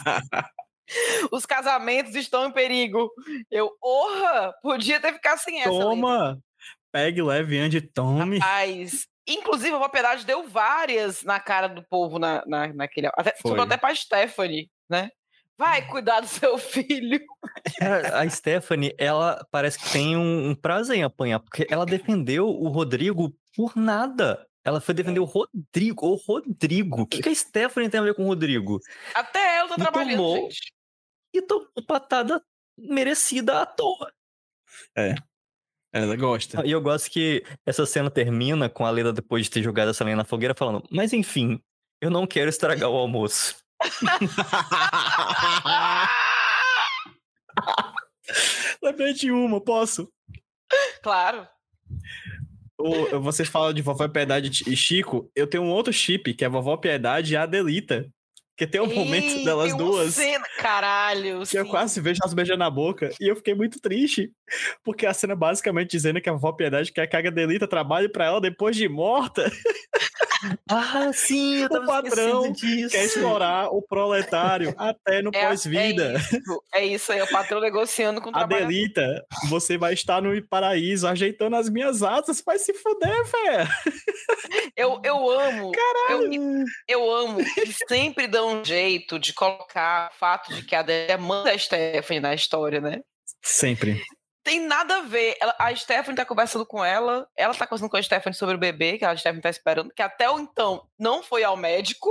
os 1.32 1.46
casamentos 1.46 2.14
estão 2.14 2.46
em 2.46 2.52
perigo. 2.52 3.10
Eu, 3.50 3.70
orra, 3.80 4.52
podia 4.62 5.00
ter 5.00 5.14
ficado 5.14 5.38
sem 5.38 5.60
essa. 5.60 5.70
Leda. 5.70 5.84
Toma! 5.84 6.38
Pegue, 6.92 7.22
leve, 7.22 7.58
ande, 7.58 7.80
tome. 7.80 8.38
Rapaz, 8.38 9.08
inclusive 9.26 9.74
a 9.74 9.88
Piedade 9.88 10.26
deu 10.26 10.48
várias 10.48 11.22
na 11.22 11.38
cara 11.40 11.68
do 11.68 11.82
povo 11.82 12.18
na, 12.18 12.42
na, 12.46 12.72
naquele. 12.72 13.08
Até, 13.16 13.34
sobrou 13.40 13.64
até 13.64 13.76
pra 13.76 13.94
Stephanie, 13.94 14.70
né? 14.88 15.10
Vai 15.58 15.86
cuidar 15.86 16.20
do 16.20 16.26
seu 16.26 16.58
filho. 16.58 17.20
Cara, 17.78 18.18
a 18.20 18.28
Stephanie, 18.28 18.94
ela 18.98 19.46
parece 19.50 19.78
que 19.78 19.90
tem 19.92 20.16
um, 20.16 20.50
um 20.50 20.54
prazer 20.54 20.96
em 20.96 21.04
apanhar, 21.04 21.38
porque 21.40 21.66
ela 21.70 21.86
defendeu 21.86 22.48
o 22.48 22.68
Rodrigo 22.68 23.32
por 23.54 23.76
nada. 23.76 24.44
Ela 24.64 24.80
foi 24.80 24.94
defender 24.94 25.20
o 25.20 25.24
Rodrigo. 25.24 26.06
O 26.06 26.14
Rodrigo. 26.14 27.02
O 27.02 27.06
que, 27.06 27.20
que 27.20 27.28
a 27.28 27.34
Stephanie 27.34 27.88
tem 27.90 28.00
a 28.00 28.02
ver 28.04 28.14
com 28.14 28.22
o 28.24 28.26
Rodrigo? 28.26 28.80
Até 29.14 29.56
ela 29.58 29.68
tá 29.68 29.74
E 29.74 29.78
trabalhando, 29.78 30.16
tomou. 30.16 30.36
gente. 30.50 30.72
E 31.34 31.42
tomou 31.42 31.68
patada 31.86 32.42
merecida 32.78 33.60
à 33.60 33.66
toa. 33.66 34.12
Ela 35.92 36.16
gosta. 36.16 36.66
E 36.66 36.70
eu 36.70 36.80
gosto 36.80 37.10
que 37.10 37.44
essa 37.66 37.84
cena 37.84 38.10
termina 38.10 38.68
com 38.68 38.86
a 38.86 38.90
Leda, 38.90 39.12
depois 39.12 39.44
de 39.44 39.50
ter 39.50 39.62
jogado 39.62 39.90
essa 39.90 40.04
lenha 40.04 40.16
na 40.16 40.24
fogueira, 40.24 40.54
falando: 40.54 40.82
Mas 40.90 41.12
enfim, 41.12 41.60
eu 42.00 42.10
não 42.10 42.26
quero 42.26 42.48
estragar 42.48 42.88
o 42.88 42.96
almoço. 42.96 43.56
Lembrei 48.82 49.12
de 49.12 49.30
uma, 49.30 49.60
posso? 49.60 50.08
Claro. 51.02 51.46
O- 52.78 53.20
vocês 53.20 53.48
falam 53.48 53.72
de 53.72 53.82
Vovó 53.82 54.08
Piedade 54.08 54.64
e 54.66 54.76
Chico. 54.76 55.30
Eu 55.36 55.46
tenho 55.46 55.62
um 55.62 55.70
outro 55.70 55.92
chip, 55.92 56.34
que 56.34 56.44
é 56.44 56.48
Vovó 56.48 56.76
Piedade 56.76 57.32
e 57.32 57.36
a 57.36 57.42
Adelita. 57.42 58.08
Que 58.62 58.66
tem 58.68 58.80
um 58.80 58.86
momento 58.94 59.26
Ih, 59.26 59.44
delas 59.44 59.76
duas 59.76 60.14
Cena... 60.14 60.44
Caralho. 60.56 61.42
que 61.44 61.58
eu 61.58 61.64
sim. 61.64 61.70
quase 61.70 62.00
vejo 62.00 62.20
elas 62.22 62.32
beijando 62.32 62.60
na 62.60 62.70
boca. 62.70 63.10
E 63.20 63.26
eu 63.26 63.34
fiquei 63.34 63.56
muito 63.56 63.80
triste. 63.80 64.30
Porque 64.84 65.04
a 65.04 65.12
cena 65.12 65.32
é 65.32 65.36
basicamente 65.36 65.90
dizendo 65.90 66.20
que 66.20 66.28
a 66.28 66.32
Vovó 66.32 66.52
Piedade 66.52 66.92
quer 66.92 67.08
que 67.08 67.16
a 67.16 67.18
Adelita 67.18 67.66
trabalhe 67.66 68.08
pra 68.08 68.26
ela 68.26 68.40
depois 68.40 68.76
de 68.76 68.88
morta. 68.88 69.50
Ah, 70.68 71.12
sim, 71.12 71.58
eu 71.58 71.66
O 71.66 71.68
tava 71.68 71.86
patrão 71.86 72.46
esquecendo 72.46 72.52
disso. 72.76 72.90
Quer 72.90 73.04
explorar 73.04 73.68
o 73.68 73.80
proletário 73.80 74.74
até 74.76 75.22
no 75.22 75.30
É, 75.32 75.46
pós-vida. 75.46 76.14
É 76.14 76.16
isso, 76.18 76.62
é 76.74 76.84
isso 76.86 77.12
aí, 77.12 77.22
o 77.22 77.30
patrão 77.30 77.60
negociando 77.60 78.20
com 78.20 78.30
o. 78.30 78.36
Adelita, 78.36 79.24
você 79.48 79.78
vai 79.78 79.94
estar 79.94 80.20
no 80.20 80.42
paraíso 80.48 81.06
ajeitando 81.06 81.54
as 81.54 81.68
minhas 81.68 82.02
asas. 82.02 82.42
Vai 82.44 82.58
se 82.58 82.74
fuder, 82.74 83.22
velho. 83.24 83.68
Eu, 84.76 85.00
eu 85.04 85.30
amo. 85.30 85.70
Eu, 86.10 86.28
me- 86.28 86.64
eu 86.88 87.14
amo 87.14 87.38
que 87.44 87.72
sempre 87.88 88.26
dão 88.26 88.51
um 88.52 88.64
jeito 88.64 89.18
de 89.18 89.32
colocar 89.32 90.10
o 90.12 90.14
fato 90.18 90.54
de 90.54 90.62
que 90.64 90.74
a 90.74 90.80
Adélia 90.80 91.18
manda 91.18 91.50
a 91.52 91.58
Stephanie 91.58 92.20
na 92.20 92.34
história, 92.34 92.80
né? 92.80 93.00
Sempre. 93.42 94.02
Tem 94.44 94.60
nada 94.60 94.96
a 94.96 95.00
ver. 95.02 95.36
Ela- 95.40 95.54
a 95.58 95.74
Stephanie 95.74 96.16
tá 96.16 96.24
conversando 96.24 96.66
com 96.66 96.84
ela, 96.84 97.28
ela 97.36 97.54
tá 97.54 97.66
conversando 97.66 97.90
com 97.90 97.96
a 97.96 98.02
Stephanie 98.02 98.36
sobre 98.36 98.56
o 98.56 98.58
bebê, 98.58 98.98
que 98.98 99.04
a 99.04 99.16
Stephanie 99.16 99.42
tá 99.42 99.50
esperando, 99.50 99.92
que 99.94 100.02
até 100.02 100.28
o 100.30 100.38
então 100.40 100.88
não 100.98 101.22
foi 101.22 101.44
ao 101.44 101.56
médico. 101.56 102.10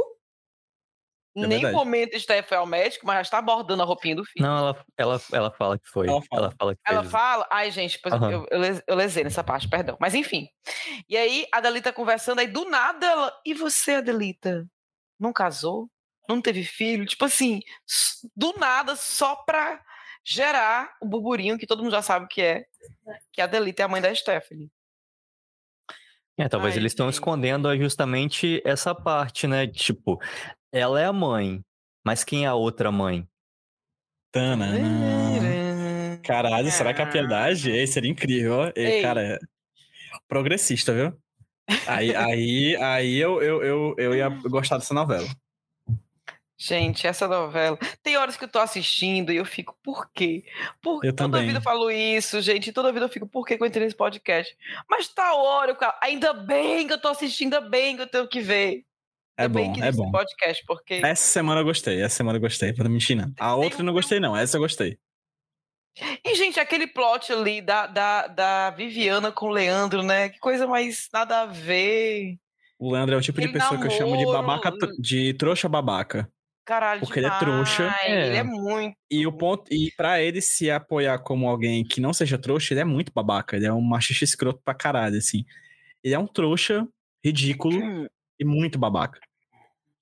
É 1.35 1.41
Em 1.41 1.47
nenhum 1.47 1.61
verdade. 1.61 1.75
momento 1.85 2.15
a 2.15 2.19
Stephanie 2.19 2.47
foi 2.49 2.57
ao 2.57 2.65
médico, 2.65 3.05
mas 3.05 3.15
já 3.17 3.21
está 3.21 3.37
abordando 3.37 3.81
a 3.81 3.85
roupinha 3.85 4.15
do 4.15 4.25
filho. 4.25 4.45
Não, 4.45 4.57
ela, 4.57 4.85
ela, 4.97 5.21
ela 5.31 5.51
fala 5.51 5.79
que 5.79 5.87
foi. 5.87 6.07
Ela 6.07 6.17
Ela 6.17 6.25
fala. 6.29 6.51
fala, 6.57 6.75
que 6.75 6.81
Ela 6.85 7.01
fez. 7.01 7.11
fala. 7.11 7.47
Ai, 7.49 7.71
gente, 7.71 7.99
pois 7.99 8.13
Aham. 8.13 8.31
eu, 8.31 8.47
eu, 8.51 8.81
eu 8.87 8.95
lesei 8.95 9.23
nessa 9.23 9.43
parte, 9.43 9.69
perdão. 9.69 9.97
Mas 9.99 10.13
enfim. 10.13 10.47
E 11.07 11.15
aí 11.17 11.45
a 11.53 11.57
Adelita 11.59 11.93
conversando, 11.93 12.39
aí 12.39 12.47
do 12.47 12.65
nada 12.65 13.05
ela. 13.05 13.41
E 13.45 13.53
você, 13.53 13.95
Adelita? 13.95 14.65
Não 15.19 15.31
casou? 15.31 15.89
Não 16.35 16.41
teve 16.41 16.63
filho? 16.63 17.05
Tipo 17.05 17.25
assim, 17.25 17.61
do 18.35 18.53
nada, 18.57 18.95
só 18.95 19.35
pra 19.35 19.81
gerar 20.23 20.95
o 21.01 21.05
burburinho 21.05 21.57
que 21.57 21.67
todo 21.67 21.83
mundo 21.83 21.91
já 21.91 22.01
sabe 22.01 22.27
que 22.27 22.41
é. 22.41 22.65
Que 23.33 23.41
a 23.41 23.45
Adelita 23.45 23.81
é 23.81 23.85
a 23.85 23.87
mãe 23.87 24.01
da 24.01 24.13
Stephanie. 24.13 24.71
É, 26.37 26.47
talvez 26.47 26.73
Ai, 26.73 26.79
eles 26.79 26.93
estão 26.93 27.09
escondendo 27.09 27.75
justamente 27.77 28.61
essa 28.65 28.95
parte, 28.95 29.45
né? 29.45 29.67
Tipo, 29.67 30.19
ela 30.71 30.99
é 30.99 31.05
a 31.05 31.13
mãe, 31.13 31.63
mas 32.03 32.23
quem 32.23 32.45
é 32.45 32.47
a 32.47 32.55
outra 32.55 32.91
mãe? 32.91 33.27
Tananã. 34.31 36.17
Caralho, 36.23 36.71
será 36.71 36.93
que 36.93 37.01
a 37.01 37.05
piedade? 37.05 37.69
Ei, 37.69 37.85
seria 37.85 38.09
incrível, 38.09 38.53
ó. 38.53 38.71
Ei, 38.75 38.85
Ei. 38.85 39.01
cara, 39.01 39.21
é 39.21 39.39
progressista, 40.27 40.93
viu? 40.93 41.13
Aí, 41.87 42.15
aí, 42.15 42.75
aí 42.77 43.17
eu, 43.17 43.41
eu, 43.41 43.63
eu, 43.63 43.95
eu 43.97 44.15
ia 44.15 44.29
gostar 44.29 44.77
dessa 44.77 44.93
novela. 44.93 45.27
Gente, 46.63 47.07
essa 47.07 47.27
novela. 47.27 47.75
Tem 48.03 48.15
horas 48.17 48.37
que 48.37 48.43
eu 48.43 48.47
tô 48.47 48.59
assistindo 48.59 49.31
e 49.31 49.37
eu 49.37 49.45
fico, 49.45 49.75
por 49.81 50.11
quê? 50.11 50.43
Por 50.79 51.03
Eu 51.03 51.11
toda 51.11 51.31
também. 51.31 51.47
vida 51.47 51.57
eu 51.57 51.63
falo 51.63 51.89
isso, 51.89 52.39
gente. 52.39 52.71
Toda 52.71 52.91
vida 52.91 53.05
eu 53.05 53.09
fico, 53.09 53.25
por 53.25 53.47
que 53.47 53.57
eu 53.59 53.65
entrei 53.65 53.83
nesse 53.83 53.95
podcast? 53.95 54.55
Mas 54.87 55.07
tá 55.07 55.33
hora, 55.33 55.71
eu 55.71 55.77
ainda 56.03 56.33
bem 56.33 56.85
que 56.85 56.93
eu 56.93 57.01
tô 57.01 57.07
assistindo, 57.07 57.55
ainda 57.55 57.67
bem 57.67 57.95
que 57.95 58.03
eu 58.03 58.07
tenho 58.07 58.27
que 58.27 58.41
ver. 58.41 58.85
É 59.35 59.47
bom, 59.47 59.73
é 59.81 59.91
bom. 59.91 60.11
podcast, 60.11 60.63
porque. 60.67 61.01
Essa 61.03 61.23
semana 61.23 61.61
eu 61.61 61.65
gostei, 61.65 61.99
essa 61.99 62.17
semana 62.17 62.37
eu 62.37 62.41
gostei, 62.41 62.71
pra 62.71 62.83
não 62.83 62.91
mentir, 62.91 63.17
não. 63.17 63.33
A 63.39 63.55
outra 63.55 63.79
eu 63.79 63.85
não 63.85 63.93
gostei, 63.93 64.19
não. 64.19 64.37
Essa 64.37 64.57
eu 64.57 64.61
gostei. 64.61 64.99
E, 66.23 66.35
gente, 66.35 66.59
aquele 66.59 66.85
plot 66.85 67.33
ali 67.33 67.59
da, 67.59 67.87
da, 67.87 68.27
da 68.27 68.69
Viviana 68.69 69.31
com 69.31 69.47
o 69.47 69.51
Leandro, 69.51 70.03
né? 70.03 70.29
Que 70.29 70.37
coisa 70.37 70.67
mais 70.67 71.09
nada 71.11 71.41
a 71.41 71.45
ver. 71.47 72.37
O 72.77 72.91
Leandro 72.93 73.15
é 73.15 73.17
o 73.17 73.21
tipo 73.21 73.41
de 73.41 73.47
pessoa 73.47 73.79
que 73.81 73.87
eu 73.87 73.91
chamo 73.91 74.15
de 74.15 74.25
namoro, 74.25 74.45
babaca, 74.45 74.71
de 74.99 75.33
trouxa 75.33 75.67
babaca. 75.67 76.31
Caralho, 76.65 77.01
Porque 77.01 77.19
ele 77.19 77.27
é 77.27 77.39
trouxa. 77.39 77.83
demais, 77.83 78.05
É. 78.05 78.27
Ele 78.27 78.37
é 78.37 78.43
muito. 78.43 78.95
E 79.09 79.25
o 79.27 79.31
ponto, 79.31 79.63
e 79.73 79.91
para 79.97 80.21
ele 80.21 80.41
se 80.41 80.69
apoiar 80.69 81.19
como 81.19 81.47
alguém 81.49 81.83
que 81.83 81.99
não 81.99 82.13
seja 82.13 82.37
trouxa, 82.37 82.73
ele 82.73 82.81
é 82.81 82.85
muito 82.85 83.11
babaca, 83.13 83.55
ele 83.55 83.65
é 83.65 83.73
um 83.73 83.81
machista 83.81 84.23
escroto 84.23 84.61
pra 84.63 84.73
caralho, 84.73 85.17
assim. 85.17 85.43
Ele 86.03 86.13
é 86.13 86.19
um 86.19 86.27
trouxa 86.27 86.87
ridículo 87.23 87.77
hum, 87.77 88.07
e 88.39 88.45
muito 88.45 88.77
babaca. 88.79 89.19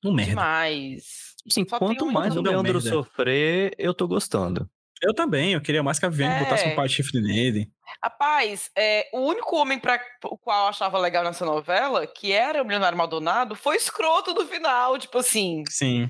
Um 0.03 0.14
merda. 0.14 0.32
Demais. 0.32 1.34
Sim, 1.49 1.66
Só 1.68 1.80
quanto 1.80 2.05
um 2.05 2.12
mais 2.12 2.36
o 2.36 2.41
Leandro 2.41 2.80
sofrer, 2.82 3.74
eu 3.78 3.93
tô 3.93 4.07
gostando. 4.07 4.70
Eu 5.01 5.14
também, 5.14 5.53
eu 5.53 5.62
queria 5.62 5.82
mais 5.82 5.97
que 5.97 6.05
a 6.05 6.10
Viviane 6.10 6.36
É. 6.36 6.39
botasse 6.39 6.68
um 6.68 6.76
par 6.76 6.86
de 6.88 6.93
chifre 6.93 7.22
nele. 7.22 7.72
Rapaz, 8.03 8.70
é, 8.78 9.07
o 9.14 9.22
único 9.22 9.55
homem 9.55 9.80
para 9.80 9.99
o 10.26 10.38
qual 10.38 10.64
eu 10.66 10.70
achava 10.70 10.97
legal 10.99 11.24
nessa 11.24 11.45
novela, 11.45 12.05
que 12.05 12.32
era 12.34 12.62
o 12.62 12.66
Milionário 12.66 12.97
Maldonado, 12.97 13.55
foi 13.55 13.78
escroto 13.78 14.34
no 14.34 14.45
final. 14.45 14.97
Tipo 14.97 15.20
assim, 15.20 15.64
Sim. 15.70 16.10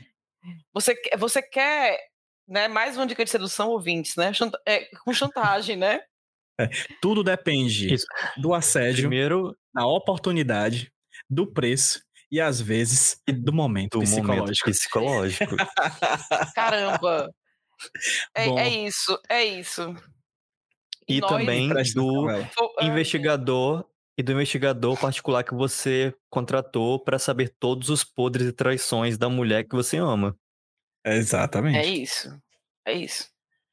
Você, 0.73 0.95
quer- 0.95 1.17
você 1.17 1.41
quer, 1.41 1.97
né, 2.47 2.67
mais 2.67 2.95
uma 2.97 3.05
dica 3.07 3.23
de 3.23 3.29
sedução, 3.31 3.69
ouvintes, 3.69 4.15
né? 4.15 4.33
Chanta- 4.33 4.59
é, 4.67 4.85
com 5.03 5.13
chantagem, 5.13 5.75
né? 5.75 5.99
Tudo 7.01 7.23
depende 7.23 7.93
Isso. 7.93 8.05
do 8.37 8.53
assédio, 8.53 9.03
Primeiro, 9.07 9.57
da 9.73 9.85
oportunidade, 9.87 10.91
do 11.29 11.47
preço 11.51 12.01
e 12.31 12.39
às 12.41 12.59
vezes 12.59 13.21
do 13.27 13.53
momento 13.53 13.99
do 13.99 14.05
momento 14.09 14.51
psicológico. 14.51 14.69
psicológico. 14.69 15.55
Caramba. 16.53 17.29
É, 18.35 18.45
Bom. 18.47 18.59
é 18.59 18.67
isso, 18.69 19.19
é 19.29 19.45
isso. 19.45 19.95
E 21.07 21.19
nós- 21.21 21.31
também 21.31 21.69
do 21.95 22.29
ai, 22.29 22.49
investigador 22.81 23.88
e 24.19 24.23
do 24.23 24.33
investigador 24.33 24.99
particular 24.99 25.45
que 25.45 25.53
você 25.55 26.13
contratou 26.29 26.99
para 27.01 27.17
saber 27.17 27.55
todos 27.57 27.87
os 27.89 28.03
podres 28.03 28.47
e 28.47 28.51
traições 28.51 29.17
da 29.17 29.29
mulher 29.29 29.63
que 29.63 29.73
você 29.73 29.95
ama. 29.95 30.35
Exatamente. 31.05 31.77
É 31.77 31.85
isso. 31.85 32.37
É 32.85 32.91
isso. 32.91 33.29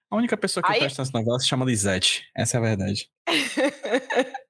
A 0.08 0.14
única 0.16 0.36
pessoa 0.36 0.62
que 0.62 0.70
Aí- 0.70 0.78
presta 0.78 1.02
nessa 1.02 1.10
novela 1.18 1.40
se 1.40 1.48
chama 1.48 1.64
Lisette. 1.64 2.22
Essa 2.36 2.58
é 2.58 2.60
a 2.60 2.62
verdade. 2.62 3.10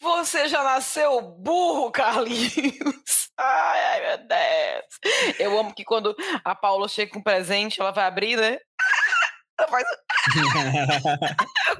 Você 0.00 0.48
já 0.48 0.62
nasceu 0.62 1.20
burro, 1.20 1.90
Carlinhos. 1.90 3.28
Ai, 3.40 3.80
ai, 3.84 4.00
meu 4.00 4.18
Deus. 4.26 5.38
Eu 5.38 5.58
amo 5.60 5.72
que 5.74 5.84
quando 5.84 6.14
a 6.44 6.54
Paula 6.56 6.88
chega 6.88 7.12
com 7.12 7.22
presente, 7.22 7.80
ela 7.80 7.90
vai 7.92 8.04
abrir, 8.04 8.36
né? 8.36 8.58
Ela 9.60 9.68
faz 9.68 9.84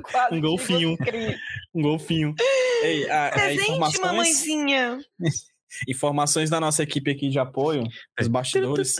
quase 0.02 0.34
Um 0.34 0.40
que 0.40 0.40
golfinho. 0.48 0.96
você 0.96 1.04
cria. 1.04 1.38
Um 1.78 1.82
golfinho. 1.82 2.34
Ei, 2.82 3.08
a, 3.08 3.28
a 3.28 3.30
Presente, 3.30 3.62
informações, 3.62 4.00
mamãezinha. 4.00 4.98
informações 5.88 6.50
da 6.50 6.60
nossa 6.60 6.82
equipe 6.82 7.10
aqui 7.10 7.28
de 7.28 7.38
apoio, 7.38 7.84
os 8.20 8.28
bastidores, 8.28 8.94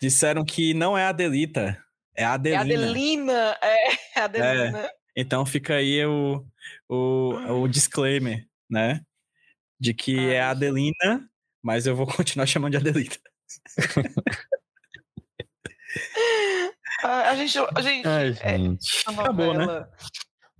disseram 0.00 0.44
que 0.44 0.72
não 0.74 0.96
é 0.96 1.04
a 1.04 1.08
Adelita, 1.10 1.82
é 2.16 2.24
a 2.24 2.28
É 2.28 2.30
a 2.30 2.32
Adelina. 2.34 2.60
Adelina. 2.60 3.58
É, 3.60 3.92
é 3.92 4.20
a 4.20 4.24
Adelina. 4.24 4.90
Então 5.16 5.44
fica 5.46 5.74
aí 5.74 6.04
o, 6.04 6.44
o, 6.88 7.62
o 7.62 7.68
disclaimer, 7.68 8.46
né? 8.68 9.00
De 9.78 9.92
que 9.94 10.18
é 10.18 10.40
a 10.40 10.46
Ai. 10.46 10.50
Adelina, 10.52 11.28
mas 11.62 11.86
eu 11.86 11.96
vou 11.96 12.06
continuar 12.10 12.46
chamando 12.46 12.72
de 12.72 12.78
Adelita. 12.78 13.18
Ah, 17.02 17.30
A 17.30 17.36
gente, 17.36 17.58
a 17.58 17.82
gente, 17.82 18.08
Ai, 18.08 18.30
é, 18.40 18.58
gente. 18.58 19.04
a 19.06 19.10
Acabou, 19.10 19.52
né? 19.52 19.86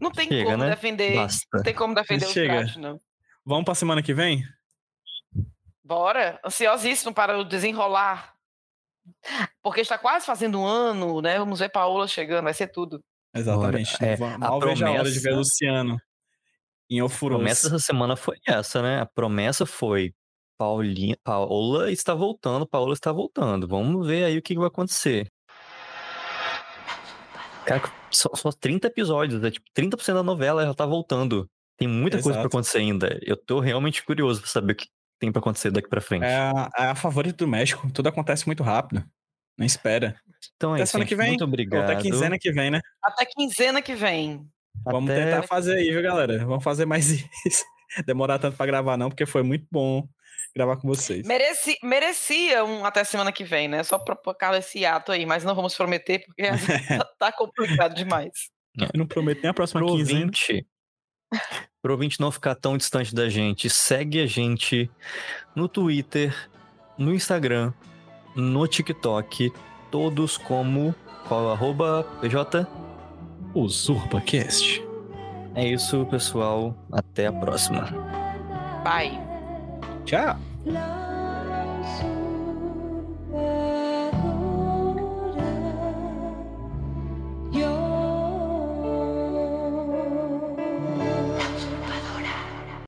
Não 0.01 0.11
tem 0.11 0.29
Chega, 0.29 0.45
como 0.53 0.65
né? 0.65 0.71
defender. 0.71 1.15
Basta. 1.17 1.47
Não 1.53 1.63
tem 1.63 1.75
como 1.75 1.95
defender 1.95 2.27
Chega. 2.27 2.55
pratos, 2.55 2.77
não. 2.77 2.99
Vamos 3.45 3.65
pra 3.65 3.75
semana 3.75 4.03
que 4.03 4.13
vem? 4.15 4.43
Bora, 5.83 6.41
ansiosíssimo 6.45 7.13
para 7.13 7.39
o 7.39 7.45
desenrolar. 7.45 8.35
Porque 9.63 9.83
está 9.83 9.99
quase 9.99 10.25
fazendo 10.25 10.59
um 10.61 10.67
ano, 10.67 11.21
né? 11.21 11.39
Vamos 11.39 11.59
ver 11.61 11.69
Paola 11.69 12.09
chegando, 12.09 12.45
vai 12.45 12.55
ser 12.55 12.69
tudo. 12.69 13.03
Exatamente. 13.35 13.95
É, 14.03 14.15
a 14.15 14.39
Mal 14.39 14.61
vejo 14.61 14.87
a 14.87 14.91
hora 14.91 15.05
de 15.05 15.19
ver 15.19 15.29
promessa- 15.31 15.37
Luciano 15.39 15.99
em 16.91 17.01
A 17.01 17.05
Ofurôs. 17.05 17.39
promessa 17.39 17.69
dessa 17.71 17.85
semana 17.85 18.17
foi 18.17 18.37
essa, 18.47 18.81
né? 18.81 19.01
A 19.01 19.07
promessa 19.07 19.67
foi 19.67 20.15
Paulinha, 20.57 21.17
Paola 21.23 21.91
está 21.91 22.15
voltando, 22.15 22.67
Paola 22.67 22.95
está 22.95 23.13
voltando. 23.13 23.69
Vamos 23.69 24.07
ver 24.07 24.25
aí 24.25 24.39
o 24.39 24.43
que 24.43 24.55
que 24.55 24.59
vai 24.59 24.69
acontecer. 24.69 25.31
Cara, 27.67 27.83
só, 28.15 28.31
só 28.35 28.51
30 28.53 28.87
episódios, 28.89 29.43
é 29.43 29.51
tipo 29.51 29.67
30% 29.77 30.15
da 30.15 30.23
novela 30.23 30.65
já 30.65 30.75
tá 30.75 30.87
voltando. 30.87 31.49
Tem 31.77 31.89
muita 31.89 32.17
coisa 32.19 32.31
pra 32.31 32.41
Exato. 32.43 32.47
acontecer 32.57 32.79
ainda. 32.79 33.19
Eu 33.23 33.37
tô 33.37 33.59
realmente 33.61 34.05
curioso 34.05 34.41
pra 34.41 34.49
saber 34.51 34.73
o 34.75 34.77
que 34.77 34.87
tem 35.19 35.33
pra 35.33 35.41
acontecer 35.41 35.71
daqui 35.71 35.89
pra 35.89 36.01
frente. 36.01 36.25
É 36.25 36.37
a, 36.37 36.71
é 36.79 36.85
a 36.91 36.95
favorita 36.95 37.39
do 37.45 37.49
México. 37.49 37.91
Tudo 37.93 38.09
acontece 38.09 38.47
muito 38.47 38.62
rápido. 38.62 39.05
Não 39.59 39.67
espera. 39.67 40.17
Então 40.57 40.73
é 40.73 40.75
Até 40.77 40.83
isso, 40.85 40.93
semana 40.93 41.05
gente. 41.05 41.09
que 41.09 41.17
vem. 41.17 41.29
Muito 41.31 41.45
obrigado. 41.45 41.85
até 41.91 41.97
quinzena 42.01 42.39
que 42.39 42.53
vem, 42.53 42.71
né? 42.71 42.81
Até 43.03 43.25
quinzena 43.27 43.83
que 43.83 43.95
vem. 43.95 44.47
Vamos 44.85 45.11
Até- 45.11 45.25
tentar 45.25 45.43
fazer 45.45 45.75
aí, 45.77 45.91
viu, 45.91 46.03
galera? 46.03 46.45
Vamos 46.45 46.62
fazer 46.65 46.85
mais 46.87 47.07
isso. 47.47 47.65
Demorar 48.07 48.39
tanto 48.39 48.57
pra 48.57 48.67
gravar, 48.67 48.97
não, 48.97 49.09
porque 49.09 49.25
foi 49.27 49.43
muito 49.43 49.67
bom 49.71 50.07
gravar 50.55 50.77
com 50.77 50.89
vocês. 50.89 51.27
Mereci, 51.27 51.77
merecia 51.83 52.65
um 52.65 52.85
até 52.85 53.03
semana 53.05 53.33
que 53.33 53.45
vem, 53.45 53.69
né? 53.69 53.83
Só 53.83 53.99
para 53.99 54.15
colocar 54.17 54.57
esse 54.57 54.85
ato 54.87 55.13
aí, 55.13 55.27
mas 55.27 55.45
não 55.45 55.55
vamos 55.55 55.75
prometer, 55.75 56.25
porque 56.25 56.43
tá, 56.99 57.05
tá 57.19 57.33
complicado 57.33 57.95
demais. 57.95 58.31
Eu 58.79 58.89
não 58.95 59.07
prometo 59.07 59.41
nem 59.43 59.51
a 59.51 59.55
próxima 59.55 59.81
Pro 59.81 59.97
quinzena. 59.97 60.21
ouvinte, 60.21 60.67
pro 61.83 61.93
ouvinte 61.93 62.21
não 62.21 62.31
ficar 62.31 62.55
tão 62.55 62.77
distante 62.77 63.15
da 63.15 63.29
gente, 63.29 63.69
segue 63.71 64.21
a 64.21 64.27
gente 64.27 64.91
no 65.55 65.69
Twitter, 65.69 66.35
no 66.99 67.15
Instagram, 67.15 67.73
no 68.35 68.67
TikTok, 68.67 69.53
todos 69.91 70.37
como 70.37 70.95
qual 71.29 71.51
arroba 71.53 72.05
PJ. 72.21 72.67
UsurpaCast. 73.55 74.83
É 75.55 75.65
isso, 75.69 76.05
pessoal. 76.07 76.77
Até 76.91 77.27
a 77.29 77.33
próxima. 77.33 77.83
Bye. 78.83 79.24
Ciao. 80.07 80.37